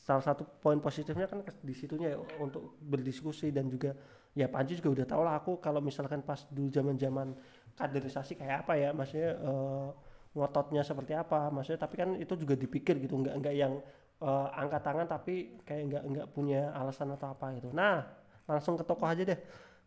salah 0.00 0.24
satu 0.24 0.44
poin 0.44 0.80
positifnya 0.80 1.28
kan 1.28 1.44
di 1.44 1.74
situnya 1.76 2.16
ya, 2.16 2.18
untuk 2.40 2.76
berdiskusi 2.80 3.48
dan 3.52 3.68
juga 3.68 3.96
ya 4.36 4.50
Panji 4.50 4.76
juga 4.76 5.00
udah 5.00 5.06
tau 5.06 5.22
lah 5.24 5.38
aku 5.40 5.62
kalau 5.62 5.80
misalkan 5.80 6.20
pas 6.20 6.44
dulu 6.50 6.68
zaman 6.68 6.98
zaman 6.98 7.32
kaderisasi 7.78 8.36
kayak 8.36 8.66
apa 8.66 8.72
ya 8.76 8.90
maksudnya 8.92 9.32
eh, 9.38 9.88
ngototnya 10.34 10.82
seperti 10.82 11.14
apa 11.14 11.48
maksudnya 11.54 11.80
tapi 11.86 11.94
kan 11.94 12.10
itu 12.18 12.34
juga 12.34 12.58
dipikir 12.58 12.98
gitu 12.98 13.14
nggak 13.14 13.34
nggak 13.38 13.54
yang 13.54 13.78
eh, 14.20 14.46
angkat 14.54 14.82
tangan 14.82 15.06
tapi 15.08 15.58
kayak 15.64 15.82
nggak 15.90 16.02
nggak 16.10 16.26
punya 16.30 16.70
alasan 16.74 17.10
atau 17.14 17.32
apa 17.32 17.54
gitu 17.56 17.72
nah 17.72 18.04
langsung 18.44 18.76
ke 18.76 18.84
tokoh 18.84 19.08
aja 19.08 19.24
deh 19.24 19.38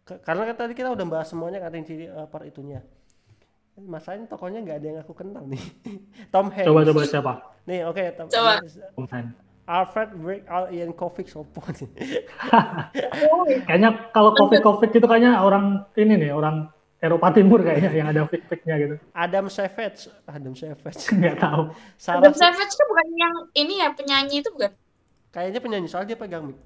Ke- 0.03 0.19
karena 0.23 0.47
kan 0.49 0.55
tadi 0.55 0.73
kita 0.73 0.89
udah 0.91 1.05
bahas 1.05 1.28
semuanya 1.30 1.59
kan 1.59 1.75
ciri 1.84 2.07
eh, 2.07 2.28
per 2.28 2.43
itunya 2.43 2.82
masalahnya 3.78 4.25
tokohnya 4.25 4.65
nggak 4.65 4.78
ada 4.82 4.88
yang 4.89 4.99
aku 5.05 5.13
kenal 5.13 5.45
nih 5.45 5.61
Tom 6.34 6.49
Hanks 6.49 6.65
Coba 6.65 6.82
coba 6.82 7.01
siapa? 7.05 7.34
nih 7.69 7.86
oke 7.86 8.03
Tom- 8.17 8.32
Coba. 8.32 8.57
Tom 8.97 9.07
Hanks. 9.11 9.36
Alfred 9.67 10.15
Break 10.15 10.47
Al 10.47 10.71
Ian 10.71 10.95
Kovic 10.95 11.28
sopo 11.28 11.59
nih. 11.75 12.23
Kayaknya 13.67 13.89
kalau 14.15 14.32
covid-covid 14.32 14.95
gitu 14.95 15.03
kayaknya 15.03 15.43
orang 15.43 15.84
ini 15.99 16.15
nih 16.15 16.32
orang 16.32 16.71
Eropa 16.97 17.29
Timur 17.29 17.61
kayaknya 17.61 17.93
yang 17.93 18.09
ada 18.09 18.25
fake-fake-nya 18.25 18.75
gitu. 18.81 18.95
Adam 19.13 19.45
Savage, 19.53 20.09
Adam 20.25 20.57
Savage. 20.57 21.01
Nggak 21.21 21.37
tahu. 21.37 21.61
Sarah 21.93 22.25
Adam 22.25 22.33
Savage 22.33 22.73
itu 22.73 22.83
bukan 22.89 23.07
yang 23.13 23.35
ini 23.53 23.73
ya 23.85 23.89
penyanyi 23.93 24.41
itu 24.41 24.49
bukan? 24.49 24.73
kayaknya 25.27 25.61
penyanyi 25.61 25.85
soalnya 25.85 26.15
dia 26.15 26.19
pegang 26.19 26.49
mic. 26.49 26.57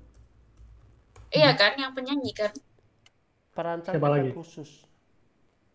Iya 1.32 1.52
kan, 1.60 1.76
yang 1.76 1.92
penyanyi 1.92 2.32
kan. 2.32 2.52
Perancang 3.52 4.00
Siapa 4.00 4.08
lagi? 4.08 4.32
khusus. 4.32 4.88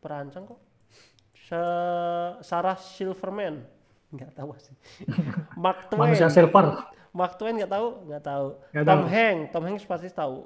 Perancang 0.01 0.49
kok. 0.49 0.61
Se- 1.37 2.37
Sarah 2.41 2.81
Silverman. 2.81 3.61
Nggak 4.09 4.33
tahu 4.33 4.57
sih. 4.57 4.73
Mark 5.61 5.93
Twain. 5.93 6.09
Manusia 6.13 6.33
silver. 6.33 6.89
Mark 7.13 7.37
Twain 7.37 7.57
nggak 7.61 7.73
tahu, 7.73 7.87
nggak 8.09 8.25
tahu. 8.25 8.47
Nggak 8.73 8.85
Tom 8.89 9.01
tahu. 9.01 9.13
Hanks, 9.13 9.47
Tom 9.53 9.65
Hanks 9.69 9.85
pasti 9.85 10.09
tahu. 10.09 10.37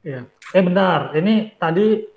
Iya. 0.00 0.24
Eh 0.56 0.62
bentar, 0.64 1.12
ini 1.12 1.52
tadi 1.60 2.08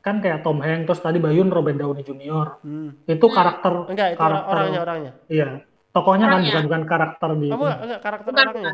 kan 0.00 0.16
kayak 0.18 0.40
Tom 0.40 0.64
Hanks 0.64 0.88
terus 0.88 1.00
tadi 1.04 1.18
Bayun 1.20 1.52
Robert 1.52 1.76
Downey 1.76 2.00
Jr. 2.00 2.60
Hmm. 2.64 2.96
Itu 3.04 3.26
karakter 3.28 3.84
Enggak, 3.92 4.16
itu 4.16 4.20
karakter 4.20 4.48
orangnya 4.48 4.80
orangnya. 4.80 5.12
Iya. 5.28 5.48
Tokohnya 5.90 6.26
kan 6.26 6.32
Orangnya. 6.40 6.50
bukan 6.54 6.64
bukan 6.70 6.82
karakter 6.86 7.30
di 7.36 7.48
Kamu 7.50 7.62
enggak, 7.66 7.78
enggak 7.84 8.00
karakter 8.00 8.30
Bukan, 8.30 8.46
orangnya. 8.48 8.72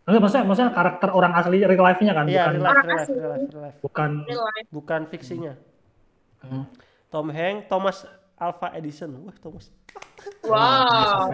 Enggak, 0.00 0.20
maksudnya 0.20 0.44
maksudnya 0.44 0.72
karakter 0.74 1.08
orang 1.14 1.32
asli 1.38 1.58
real 1.62 1.84
life-nya 1.84 2.12
kan, 2.12 2.24
Iya, 2.26 2.42
bukan 2.42 2.52
real 2.52 2.64
life, 2.64 2.74
real 2.74 2.90
life, 2.90 3.08
real 3.08 3.30
life, 3.30 3.48
real 3.48 3.62
life. 3.64 3.76
bukan 3.80 4.10
Real 4.26 4.42
life. 4.44 4.66
Bukan 4.68 5.00
fiksinya. 5.08 5.52
Hmm. 6.40 6.64
Tom 7.08 7.26
Hanks, 7.30 7.64
Thomas 7.68 7.96
Alva 8.36 8.68
Edison. 8.72 9.10
Wah, 9.24 9.36
Thomas. 9.38 9.66
Wow. 10.44 11.32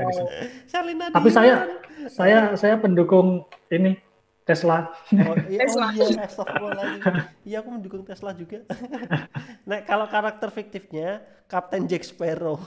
Shalina 0.71 1.11
Tapi 1.11 1.29
saya 1.31 1.67
saya 2.07 2.55
saya 2.55 2.79
pendukung 2.79 3.43
ini 3.69 3.99
Tesla. 4.47 4.95
Oh 5.27 5.35
iya, 5.51 5.59
Tesla. 5.67 5.91
oh 5.91 5.93
iya, 5.99 6.23
astagfirullahaladzim. 6.23 7.03
Iya, 7.43 7.57
aku 7.67 7.69
mendukung 7.75 8.03
Tesla 8.07 8.31
juga. 8.31 8.63
nah, 9.69 9.83
kalau 9.83 10.07
karakter 10.07 10.49
fiktifnya 10.55 11.27
Kapten 11.51 11.91
Jack 11.91 12.07
Sparrow. 12.07 12.63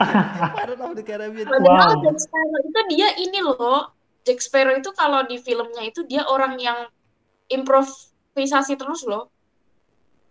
Pirate 0.00 0.80
of 0.80 0.92
the 0.96 1.04
Caribbean. 1.04 1.44
Padahal 1.48 2.00
Wow. 2.00 2.04
Jack 2.08 2.18
Sparrow 2.24 2.60
itu 2.64 2.80
dia 2.96 3.08
ini 3.20 3.40
loh. 3.44 3.92
Jack 4.24 4.40
Sparrow 4.40 4.72
itu 4.72 4.90
kalau 4.96 5.28
di 5.28 5.36
filmnya 5.36 5.84
itu 5.84 6.02
dia 6.08 6.24
orang 6.24 6.56
yang 6.56 6.88
improvisasi 7.52 8.74
terus 8.80 9.04
loh. 9.04 9.28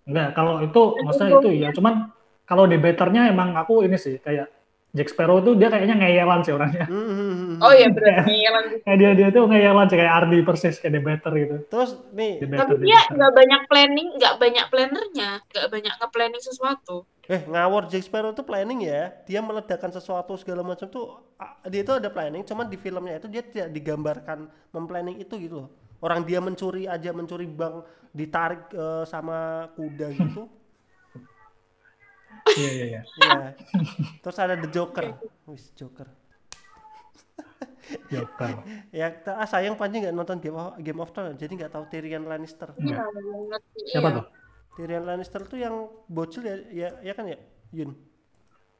Enggak, 0.05 0.33
kalau 0.37 0.61
itu 0.61 0.81
maksudnya 1.01 1.31
itu 1.41 1.49
ya, 1.65 1.69
cuman 1.73 2.13
kalau 2.45 2.69
di 2.69 2.77
betternya 2.77 3.25
emang 3.29 3.57
aku 3.57 3.81
ini 3.85 3.97
sih 3.97 4.21
kayak 4.21 4.49
Jack 4.95 5.11
Sparrow 5.11 5.43
tuh 5.43 5.59
dia 5.59 5.67
kayaknya 5.67 5.95
ngeyelan 5.99 6.39
sih 6.47 6.55
orangnya. 6.55 6.87
Hmm, 6.87 7.03
hmm, 7.11 7.33
hmm. 7.35 7.57
Oh 7.59 7.73
iya 7.75 7.87
benar 7.91 8.23
ngeyelan. 8.23 8.63
Kayak 8.87 8.97
dia 8.97 9.11
dia 9.11 9.27
tuh 9.35 9.43
ngeyelan 9.51 9.85
sih 9.91 9.97
kayak 9.99 10.13
Ardi 10.23 10.37
persis 10.47 10.75
kayak 10.79 10.93
The 10.95 11.01
Better 11.03 11.31
gitu. 11.35 11.55
Terus 11.67 11.91
nih, 12.15 12.33
The 12.39 12.47
Tapi 12.47 12.55
Better, 12.55 12.75
The 12.79 12.85
dia 12.87 12.99
nggak 13.11 13.33
banyak 13.35 13.61
planning, 13.67 14.07
nggak 14.15 14.35
banyak 14.39 14.65
plannernya, 14.71 15.29
nggak 15.51 15.67
banyak 15.67 15.93
nge-planning 15.99 16.43
sesuatu. 16.43 16.97
eh 17.25 17.41
ngawur 17.41 17.89
Jack 17.89 18.05
Sparrow 18.07 18.31
itu 18.31 18.43
planning 18.47 18.79
ya. 18.87 19.11
Dia 19.27 19.43
meledakkan 19.43 19.91
sesuatu 19.91 20.31
segala 20.39 20.63
macam 20.63 20.87
tuh 20.87 21.19
dia 21.67 21.83
itu 21.83 21.91
ada 21.91 22.07
planning, 22.07 22.47
cuman 22.47 22.65
di 22.71 22.77
filmnya 22.79 23.19
itu 23.19 23.27
dia 23.27 23.43
tidak 23.43 23.75
digambarkan 23.75 24.47
memplanning 24.71 25.19
itu 25.19 25.35
gitu 25.35 25.67
loh. 25.67 25.69
Orang 25.99 26.23
dia 26.23 26.39
mencuri 26.39 26.87
aja 26.87 27.11
mencuri 27.11 27.49
bank 27.49 27.83
ditarik 28.15 28.71
eh, 28.71 29.03
sama 29.03 29.67
kuda 29.75 30.07
gitu. 30.15 30.47
Iya 32.47 32.69
iya 32.71 32.85
iya. 32.87 33.01
Iya. 33.01 33.49
Terus 34.21 34.37
ada 34.37 34.53
The 34.53 34.69
Joker. 34.69 35.05
Wis 35.45 35.73
Joker. 35.73 36.07
Joker. 38.07 38.49
Ya 38.95 39.13
ah, 39.27 39.45
sayang 39.45 39.75
Panji 39.75 40.01
nggak 40.01 40.13
nonton 40.13 40.37
Game 40.39 40.55
of, 40.55 40.73
Game 40.79 40.97
of 40.97 41.09
Thrones 41.11 41.35
jadi 41.35 41.51
nggak 41.51 41.71
tahu 41.71 41.85
Tyrion 41.87 42.25
Lannister. 42.25 42.69
Iya. 42.75 42.97
Iya, 42.97 43.03
banget. 43.05 43.61
Siapa 43.85 44.07
Iya. 44.07 44.17
tuh? 44.17 44.25
Tyrion 44.75 45.03
Lannister 45.03 45.41
tuh 45.43 45.57
yang 45.57 45.75
bocil 46.05 46.43
ya 46.43 46.55
ya, 46.69 46.89
ya 47.01 47.13
kan 47.13 47.25
ya 47.25 47.37
Yun. 47.71 47.93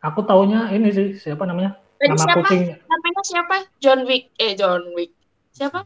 Aku 0.02 0.22
taunya 0.22 0.70
ini 0.70 0.90
sih 0.90 1.08
siapa 1.16 1.46
namanya? 1.46 1.78
Tadi 1.96 2.12
Nama 2.12 2.22
siapa? 2.22 2.38
kucing 2.42 2.62
Namanya 2.86 3.22
siapa? 3.24 3.56
John 3.80 4.00
Wick. 4.04 4.24
Eh 4.36 4.54
John 4.54 4.84
Wick. 4.94 5.12
Siapa? 5.50 5.80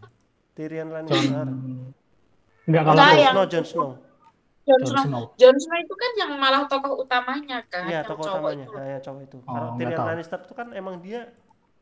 Tyrion 0.53 0.88
John. 0.88 0.95
Lannister. 1.07 1.47
Enggak 2.65 2.82
kalau 2.84 2.95
Enggak, 2.95 3.09
aku 3.09 3.19
yang- 3.19 3.34
Snow 3.34 3.45
Jon 3.47 3.65
Snow. 3.65 3.89
Jon 4.70 4.80
Jon 4.80 4.89
Snow. 4.93 5.03
Snow. 5.03 5.24
Jon 5.36 5.55
Snow 5.57 5.78
itu 5.80 5.93
kan 5.95 6.11
yang 6.15 6.32
malah 6.36 6.61
tokoh 6.63 6.93
utamanya 6.99 7.57
kan. 7.65 7.84
Iya, 7.84 8.05
tokoh 8.05 8.22
cowok 8.22 8.38
utamanya. 8.45 8.65
itu. 8.65 8.74
Nah, 8.74 8.86
yang 8.88 9.01
cowok 9.01 9.22
itu. 9.24 9.38
Oh, 9.41 9.53
Karena 9.74 9.78
Tyrion. 9.89 10.05
Lannister 10.05 10.39
itu 10.39 10.53
kan 10.53 10.67
emang 10.72 10.95
dia 10.99 11.20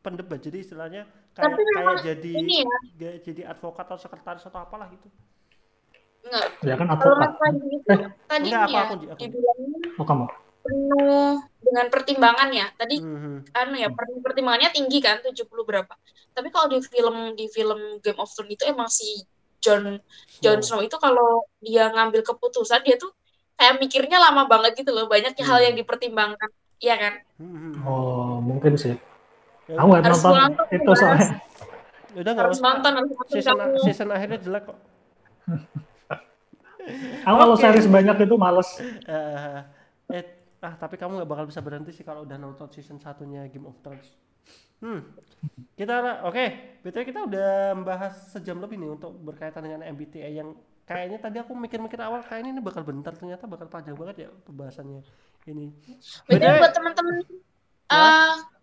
pendebat. 0.00 0.38
Jadi 0.38 0.56
istilahnya 0.58 1.02
kayak 1.32 1.44
Tapi 1.50 1.62
kayak 1.68 1.96
jadi 2.02 2.30
Ini 2.34 2.56
ya, 2.58 2.78
kayak 2.96 3.16
jadi 3.22 3.42
advokat 3.46 3.84
atau 3.84 3.98
sekretaris 3.98 4.42
atau 4.42 4.58
apalah 4.58 4.88
gitu. 4.88 5.06
enggak. 6.20 6.46
Ya 6.60 6.74
kan 6.74 6.86
Kalau 6.88 6.96
advokat. 7.14 7.30
Panji 7.36 7.66
itu 7.70 7.88
Eh. 7.88 8.08
tadi 8.26 8.48
Enggak, 8.48 8.62
aku 8.62 8.72
ya 8.72 8.80
aku 8.80 8.94
aku. 9.06 9.20
dibilangnya 9.22 9.78
Oh 9.94 10.04
kamu. 10.04 10.26
penuh 10.58 11.32
dengan 11.62 11.86
pertimbangan 11.88 12.48
ya. 12.52 12.66
Tadi 12.70 12.96
Mhm. 12.98 13.36
anu 13.54 13.74
ya 13.74 13.88
per- 13.88 14.20
pertimbangannya 14.20 14.68
tinggi 14.68 14.98
kan 15.00 15.16
70 15.18 15.64
berapa. 15.64 15.94
Tapi 16.30 16.48
kalau 16.48 16.68
di 16.68 16.78
film 16.82 17.16
di 17.32 17.48
film 17.48 17.80
Game 17.98 18.18
of 18.18 18.28
Thrones 18.28 18.52
itu 18.52 18.64
emang 18.64 18.86
si 18.86 19.24
Jon 19.64 19.98
Jon 20.38 20.60
Snow. 20.62 20.80
Itu 20.82 20.96
kalau 20.98 21.44
dia 21.58 21.90
ngambil 21.90 22.22
keputusan 22.22 22.82
dia 22.86 22.96
tuh 22.96 23.10
kayak 23.58 23.82
mikirnya 23.82 24.18
lama 24.22 24.46
banget 24.46 24.78
gitu 24.78 24.94
loh. 24.94 25.10
Banyak 25.10 25.34
hal 25.38 25.58
Hmm. 25.58 25.66
yang 25.70 25.74
dipertimbangkan. 25.74 26.50
Iya 26.78 26.94
kan? 26.94 27.14
Mhm. 27.42 27.72
Oh 27.82 28.38
mungkin 28.38 28.78
sih. 28.78 28.94
Ya, 29.66 29.76
Aku 29.76 29.86
nggak 29.90 30.02
Harus 30.06 30.22
nonton 30.22 30.40
nonton, 30.48 30.66
itu 30.72 30.90
soalnya. 30.94 31.28
udah 32.16 32.30
nggak 32.32 32.46
Harus 32.48 32.60
nonton, 32.62 32.92
harus 32.96 33.10
nonton 33.12 33.34
Season 33.34 33.56
kamu. 33.58 33.78
season 33.84 34.08
akhirnya 34.14 34.38
jelek 34.40 34.64
kok. 34.70 34.78
Aku 37.28 37.36
kalau 37.36 37.54
Oke. 37.54 37.60
series 37.60 37.84
banyak 37.84 38.16
itu 38.24 38.34
males. 38.40 38.68
Eh, 38.80 39.58
eh, 40.16 40.24
ah 40.64 40.74
tapi 40.74 40.96
kamu 40.96 41.20
nggak 41.20 41.28
bakal 41.28 41.44
bisa 41.44 41.60
berhenti 41.60 41.92
sih 41.92 42.00
kalau 42.02 42.24
udah 42.24 42.40
nonton 42.40 42.66
season 42.72 42.96
satunya 42.96 43.44
Game 43.52 43.68
of 43.68 43.76
Thrones. 43.84 44.08
Hmm, 44.78 45.00
kita 45.74 46.22
oke, 46.26 46.46
betul 46.86 47.02
kita 47.02 47.26
udah 47.26 47.74
membahas 47.74 48.14
sejam 48.30 48.58
lebih 48.62 48.78
nih 48.78 48.90
untuk 48.94 49.14
berkaitan 49.18 49.66
dengan 49.66 49.82
MBTI 49.86 50.38
yang 50.38 50.54
kayaknya 50.88 51.18
tadi 51.20 51.36
aku 51.42 51.52
mikir-mikir 51.52 52.00
awal 52.00 52.24
kayaknya 52.24 52.56
ini 52.56 52.62
bakal 52.64 52.82
bentar 52.86 53.12
ternyata 53.12 53.44
bakal 53.44 53.68
panjang 53.68 53.98
banget 53.98 54.26
ya 54.26 54.28
pembahasannya 54.48 55.02
ini. 55.50 55.74
Betul 56.26 56.40
BTW 56.40 56.54
buat 56.62 56.72
teman-teman. 56.72 57.14
Ya. 57.88 58.57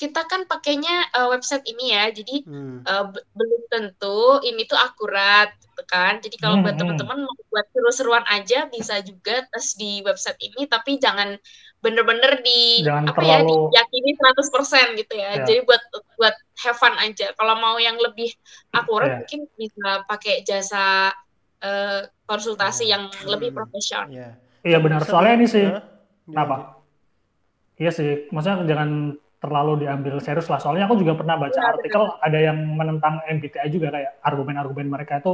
Kita 0.00 0.24
kan 0.24 0.48
pakainya 0.48 1.12
eh, 1.12 1.28
website 1.28 1.68
ini 1.68 1.92
ya, 1.92 2.08
jadi 2.08 2.36
Hmm. 2.48 2.80
be- 3.12 3.26
belum 3.36 3.62
tentu 3.68 4.40
ini 4.40 4.64
tuh 4.64 4.80
akurat, 4.80 5.52
gitu 5.60 5.82
kan? 5.84 6.16
Jadi 6.18 6.40
kalau 6.40 6.56
Hmm, 6.56 6.64
buat 6.64 6.74
hmm. 6.74 6.80
teman-teman 6.80 7.18
mau 7.28 7.34
buat 7.52 7.66
seru-seruan 7.68 8.24
aja 8.26 8.64
bisa 8.66 8.96
juga 9.04 9.44
tes 9.46 9.76
di 9.76 10.00
website 10.00 10.40
ini, 10.40 10.64
tapi 10.64 10.96
jangan 10.96 11.36
bener-bener 11.80 12.40
di 12.40 12.80
Jangan 12.80 13.08
apa 13.08 13.20
ya 13.20 13.40
terlalu- 13.40 13.68
diyakini 13.72 14.10
100% 14.16 14.86
gitu 14.96 15.14
ya. 15.16 15.36
Ya. 15.36 15.44
Jadi 15.44 15.60
buat 15.64 15.80
buat 16.16 16.36
have 16.64 16.76
fun 16.76 16.96
aja. 16.96 17.32
Kalau 17.32 17.54
mau 17.56 17.76
yang 17.76 17.96
lebih 17.96 18.32
akurat 18.72 19.08
Ya. 19.08 19.16
mungkin 19.20 19.40
bisa 19.54 20.04
pakai 20.04 20.40
jasa 20.42 21.12
eh, 21.60 22.08
konsultasi 22.24 22.88
Ya. 22.88 22.96
yang 22.96 23.12
lebih 23.28 23.52
Hmm. 23.52 23.58
profesional. 23.60 24.08
Ya. 24.08 24.32
Iya 24.64 24.80
benar. 24.80 25.04
Soalnya 25.04 25.36
ini 25.36 25.46
sih. 25.46 25.68
Kenapa? 26.24 26.80
Iya 27.76 27.92
sih. 27.92 28.28
Maksudnya 28.28 28.64
jangan 28.64 29.16
terlalu 29.42 29.72
diambil 29.86 30.14
serius 30.26 30.48
lah. 30.52 30.60
Soalnya 30.62 30.84
aku 30.88 30.96
juga 31.02 31.12
pernah 31.20 31.36
baca 31.40 31.60
Iya, 31.60 31.72
artikel 31.72 32.02
ada 32.26 32.38
yang 32.48 32.58
menentang 32.78 33.14
MBTI 33.28 33.68
juga 33.72 33.88
kayak 33.94 34.10
argumen-argumen 34.28 34.86
mereka 34.94 35.20
itu 35.22 35.32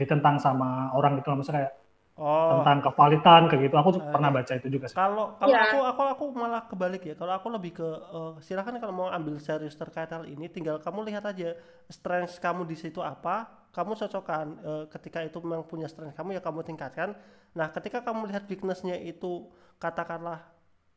ditentang 0.00 0.36
sama 0.44 0.92
orang 0.98 1.12
gitu. 1.20 1.28
Maksudnya 1.32 1.56
kayak 1.64 1.72
Oh, 2.16 2.52
tentang 2.52 2.78
kevalitan 2.86 3.40
kayak 3.50 3.62
gitu. 3.70 3.76
Aku 3.80 3.90
Ah, 3.96 4.04
pernah 4.14 4.30
baca 4.36 4.52
itu 4.60 4.68
juga 4.74 4.86
sih. 4.92 4.98
Kalau 4.98 5.36
kalau 5.40 5.56
Iya. 5.56 5.62
aku 5.64 5.76
aku 5.90 6.02
aku 6.14 6.24
malah 6.42 6.62
kebalik 6.70 7.02
ya. 7.10 7.14
Kalau 7.20 7.32
aku 7.38 7.48
lebih 7.56 7.72
ke 7.80 7.88
eh, 8.16 8.32
silakan 8.46 8.80
kalau 8.82 8.94
mau 8.96 9.08
ambil 9.12 9.36
serius 9.40 9.76
terkait 9.76 10.08
hal 10.12 10.24
ini, 10.24 10.46
tinggal 10.48 10.76
kamu 10.80 11.00
lihat 11.08 11.24
aja 11.32 11.52
strength 11.92 12.40
kamu 12.44 12.62
di 12.70 12.76
situ 12.82 13.00
apa, 13.04 13.36
kamu 13.76 13.92
cocokkan. 14.00 14.46
Eh, 14.68 14.84
ketika 14.94 15.20
itu 15.28 15.38
memang 15.44 15.64
punya 15.68 15.88
strength 15.92 16.16
kamu 16.16 16.30
ya 16.38 16.42
kamu 16.44 16.60
tingkatkan. 16.68 17.10
Nah, 17.58 17.68
ketika 17.76 18.00
kamu 18.06 18.20
lihat 18.32 18.44
weaknessnya 18.50 18.96
itu 19.12 19.48
katakanlah 19.82 20.40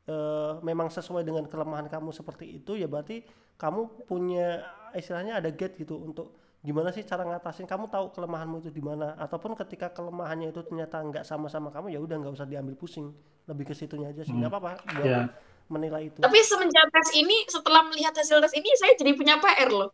eh, 0.09 0.53
memang 0.65 0.89
sesuai 0.89 1.21
dengan 1.21 1.45
kelemahan 1.45 1.85
kamu 1.85 2.09
seperti 2.09 2.57
itu, 2.57 2.73
ya 2.73 2.89
berarti 2.89 3.21
kamu 3.61 4.09
punya 4.09 4.65
istilahnya 4.97 5.37
ada 5.37 5.53
gate 5.53 5.77
gitu 5.77 6.01
untuk 6.01 6.33
gimana 6.59 6.89
sih 6.91 7.05
cara 7.05 7.23
ngatasin. 7.23 7.69
Kamu 7.69 7.87
tahu 7.87 8.11
kelemahanmu 8.11 8.65
itu 8.65 8.71
di 8.73 8.81
mana. 8.81 9.15
Ataupun 9.15 9.53
ketika 9.55 9.93
kelemahannya 9.93 10.51
itu 10.51 10.65
ternyata 10.65 10.99
nggak 10.99 11.23
sama 11.23 11.47
sama 11.47 11.69
kamu 11.69 11.93
ya 11.93 11.99
udah 12.01 12.15
nggak 12.19 12.33
usah 12.35 12.47
diambil 12.49 12.75
pusing. 12.75 13.13
Lebih 13.47 13.71
ke 13.71 13.73
situnya 13.77 14.11
aja 14.11 14.25
sih. 14.25 14.33
Nggak 14.33 14.51
apa-apa 14.51 14.71
buat 14.97 15.05
Iya. 15.05 15.21
Menilai 15.69 16.09
itu 16.09 16.17
Tapi 16.19 16.37
semenjak 16.41 16.85
tes 16.89 17.09
ini, 17.15 17.45
setelah 17.45 17.85
melihat 17.87 18.13
hasil 18.17 18.41
tes 18.41 18.53
ini, 18.57 18.69
saya 18.75 18.97
jadi 18.97 19.13
punya 19.13 19.37
PR 19.37 19.69
loh. 19.69 19.89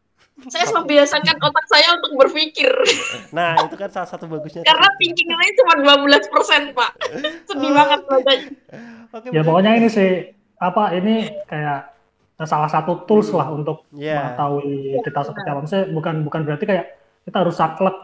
Saya 0.51 0.67
membiasakan 0.67 1.39
otak 1.39 1.65
saya 1.71 1.95
untuk 1.95 2.11
berpikir. 2.19 2.67
nah 3.32 3.55
itu 3.63 3.76
kan 3.80 3.88
salah 3.88 4.09
satu 4.09 4.28
bagusnya 4.28 4.67
Karena 4.67 4.88
thinking 4.99 5.32
saya 5.32 5.51
cuma 5.55 5.73
12%, 5.95 6.76
Pak. 6.76 6.91
Sedih 7.47 7.71
banget 7.71 7.99
bacanya. 8.03 8.47
oke 9.15 9.28
Ya 9.32 9.39
betul. 9.39 9.47
pokoknya 9.47 9.71
ini 9.80 9.88
sih 9.88 10.11
apa 10.59 10.91
ini 10.91 11.15
kayak 11.47 11.80
salah 12.43 12.67
satu 12.67 13.07
tools 13.07 13.32
lah 13.32 13.47
untuk 13.47 13.88
Iya. 13.95 14.36
mengetahui 14.36 14.99
kita 15.07 15.19
seperti 15.23 15.47
apa. 15.47 15.59
Maksudnya 15.63 15.86
bukan 15.95 16.15
bukan 16.28 16.41
berarti 16.43 16.65
kayak 16.67 16.86
kita 17.23 17.38
harus 17.39 17.55
saklek 17.55 17.95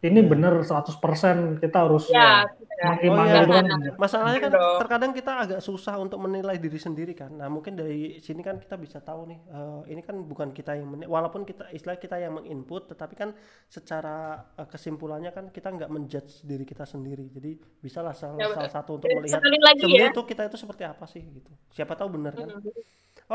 ini 0.00 0.14
Iya. 0.16 0.30
bener 0.30 0.54
100% 0.62 1.58
kita 1.58 1.78
harus 1.80 2.06
Ya, 2.06 2.46
gitu 2.48 2.70
ya. 2.72 2.86
mengimani 2.88 3.18
Oh, 3.28 3.42
iya. 3.42 3.42
kan. 3.42 3.66
masalahnya 3.96 4.38
kan 4.38 4.52
Dong. 4.52 4.78
terkadang 4.78 5.10
kita 5.10 5.32
agak 5.36 5.58
susah 5.58 5.94
untuk 5.96 6.18
menilai 6.18 6.54
diri 6.56 6.78
sendiri 6.78 7.12
kan 7.12 7.30
nah 7.30 7.46
mungkin 7.46 7.74
dari 7.74 7.98
sini 8.18 8.38
kan 8.38 8.56
kita 8.56 8.74
bisa 8.74 8.98
tahu 9.00 9.26
nih 9.26 9.38
eh, 9.44 9.80
ini 9.88 10.00
kan 10.00 10.22
bukan 10.22 10.48
kita 10.50 10.72
yang 10.72 10.86
menilai 10.86 11.10
walaupun 11.10 11.42
kita 11.42 11.66
istilah 11.68 11.96
kita 11.96 12.14
yang 12.16 12.30
menginput 12.32 12.86
tetapi 12.86 13.14
kan 13.14 13.34
secara 13.66 14.16
eh, 14.54 14.66
kesimpulannya 14.66 15.28
kan 15.28 15.50
kita 15.50 15.68
nggak 15.68 15.90
menjudge 15.90 16.42
diri 16.42 16.62
kita 16.62 16.84
sendiri 16.84 17.26
jadi 17.28 17.50
bisalah 17.78 18.14
salah, 18.14 18.38
Ya, 18.38 18.54
salah 18.54 18.70
satu 18.72 18.90
untuk 18.96 19.10
melihat 19.10 19.42
lagi 19.42 19.82
ya. 19.82 19.82
sebenarnya 19.82 20.08
itu 20.08 20.22
kita 20.24 20.42
itu 20.44 20.56
seperti 20.56 20.82
apa 20.84 21.04
sih 21.04 21.22
gitu 21.22 21.50
siapa 21.68 21.92
tahu 21.92 22.08
benar 22.12 22.32
kan 22.32 22.46
Hmm. 22.48 22.62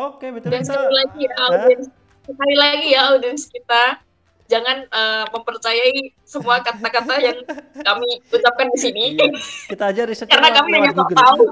oke 0.09 0.25
betul 0.31 0.49
Dan 0.49 0.61
kita 0.61 0.73
sekali 0.73 0.95
lagi 0.95 1.19
ya, 1.21 1.33
audiens. 1.43 1.85
Sekali 2.23 2.55
lagi 2.55 2.87
ya, 2.89 3.01
audiens 3.09 3.43
kita. 3.45 3.83
Jangan 4.51 4.77
eh, 4.87 5.25
mempercayai 5.31 6.13
semua 6.27 6.59
kata-kata 6.59 7.15
yang 7.19 7.37
kami 7.79 8.09
ucapkan 8.27 8.67
di 8.73 8.79
sini. 8.79 9.03
Iya, 9.15 9.27
kita 9.71 9.83
aja 9.89 10.01
risetnya 10.03 10.35
Karena 10.35 10.49
kami 10.51 10.69
hanya 10.77 10.91
tahu. 10.93 11.43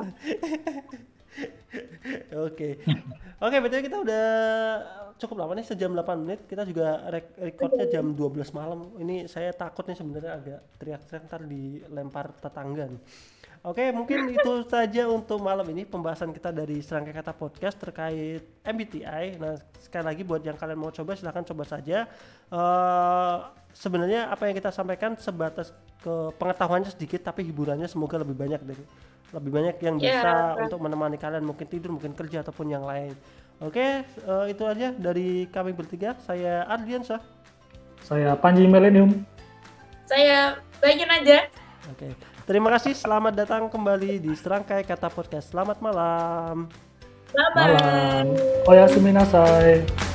Oke. 2.48 2.84
Oke, 3.42 3.58
betul 3.58 3.82
kita 3.82 3.98
udah 4.04 4.28
cukup 5.18 5.36
lama 5.46 5.54
nih 5.58 5.66
sejam 5.66 5.96
8 5.96 6.24
menit. 6.24 6.40
Kita 6.46 6.68
juga 6.68 7.08
rek 7.10 7.38
recordnya 7.40 7.86
jam 7.90 8.14
12 8.14 8.52
malam. 8.58 8.92
Ini 9.00 9.26
saya 9.26 9.56
takut 9.56 9.88
nih 9.88 9.98
sebenarnya 9.98 10.32
agak 10.36 10.60
teriak-teriak 10.78 11.24
ntar 11.26 11.42
dilempar 11.48 12.26
tetangga 12.38 12.86
nih. 12.92 13.02
Oke, 13.62 13.94
mungkin 13.94 14.26
itu 14.34 14.66
saja 14.66 15.06
untuk 15.06 15.38
malam 15.38 15.62
ini 15.70 15.86
pembahasan 15.86 16.34
kita 16.34 16.50
dari 16.50 16.82
serangkai 16.82 17.14
kata 17.14 17.30
podcast 17.30 17.78
terkait 17.78 18.42
MBTI. 18.66 19.38
Nah, 19.38 19.54
sekali 19.78 20.02
lagi 20.02 20.26
buat 20.26 20.42
yang 20.42 20.58
kalian 20.58 20.82
mau 20.82 20.90
coba 20.90 21.14
silahkan 21.14 21.46
coba 21.46 21.70
saja. 21.70 22.10
Eh 22.50 23.38
sebenarnya 23.78 24.34
apa 24.34 24.50
yang 24.50 24.58
kita 24.58 24.74
sampaikan 24.74 25.14
sebatas 25.14 25.70
ke 26.02 26.34
pengetahuannya 26.42 26.90
sedikit 26.90 27.22
tapi 27.22 27.46
hiburannya 27.46 27.86
semoga 27.86 28.18
lebih 28.18 28.34
banyak 28.34 28.60
dari 28.66 28.84
lebih 29.32 29.52
banyak 29.54 29.76
yang 29.80 29.96
Ya. 30.02 30.10
bisa 30.20 30.32
untuk 30.60 30.80
menemani 30.82 31.16
kalian 31.16 31.46
mungkin 31.46 31.70
tidur, 31.70 31.94
mungkin 31.94 32.18
kerja 32.18 32.42
ataupun 32.42 32.66
yang 32.66 32.82
lain. 32.84 33.14
Oke, 33.62 34.02
eh, 34.04 34.46
itu 34.50 34.64
aja 34.66 34.90
dari 34.90 35.46
kami 35.54 35.70
bertiga. 35.72 36.18
Saya 36.26 36.66
Ardiansyah. 36.66 37.22
Saya 38.02 38.34
Panji 38.34 38.66
Millennium. 38.66 39.22
Saya 40.10 40.58
bagian 40.82 41.14
aja. 41.14 41.46
Oke. 41.94 42.10
Terima 42.46 42.74
kasih. 42.74 42.98
Selamat 42.98 43.38
datang 43.38 43.70
kembali 43.70 44.18
di 44.18 44.34
Serangkai 44.34 44.82
Kata 44.82 45.14
Podcast. 45.14 45.54
Selamat 45.54 45.78
malam. 45.78 46.66
Bye. 47.32 47.54
malam. 47.54 48.26
Oyasumi 48.66 49.14
nasai. 49.14 50.11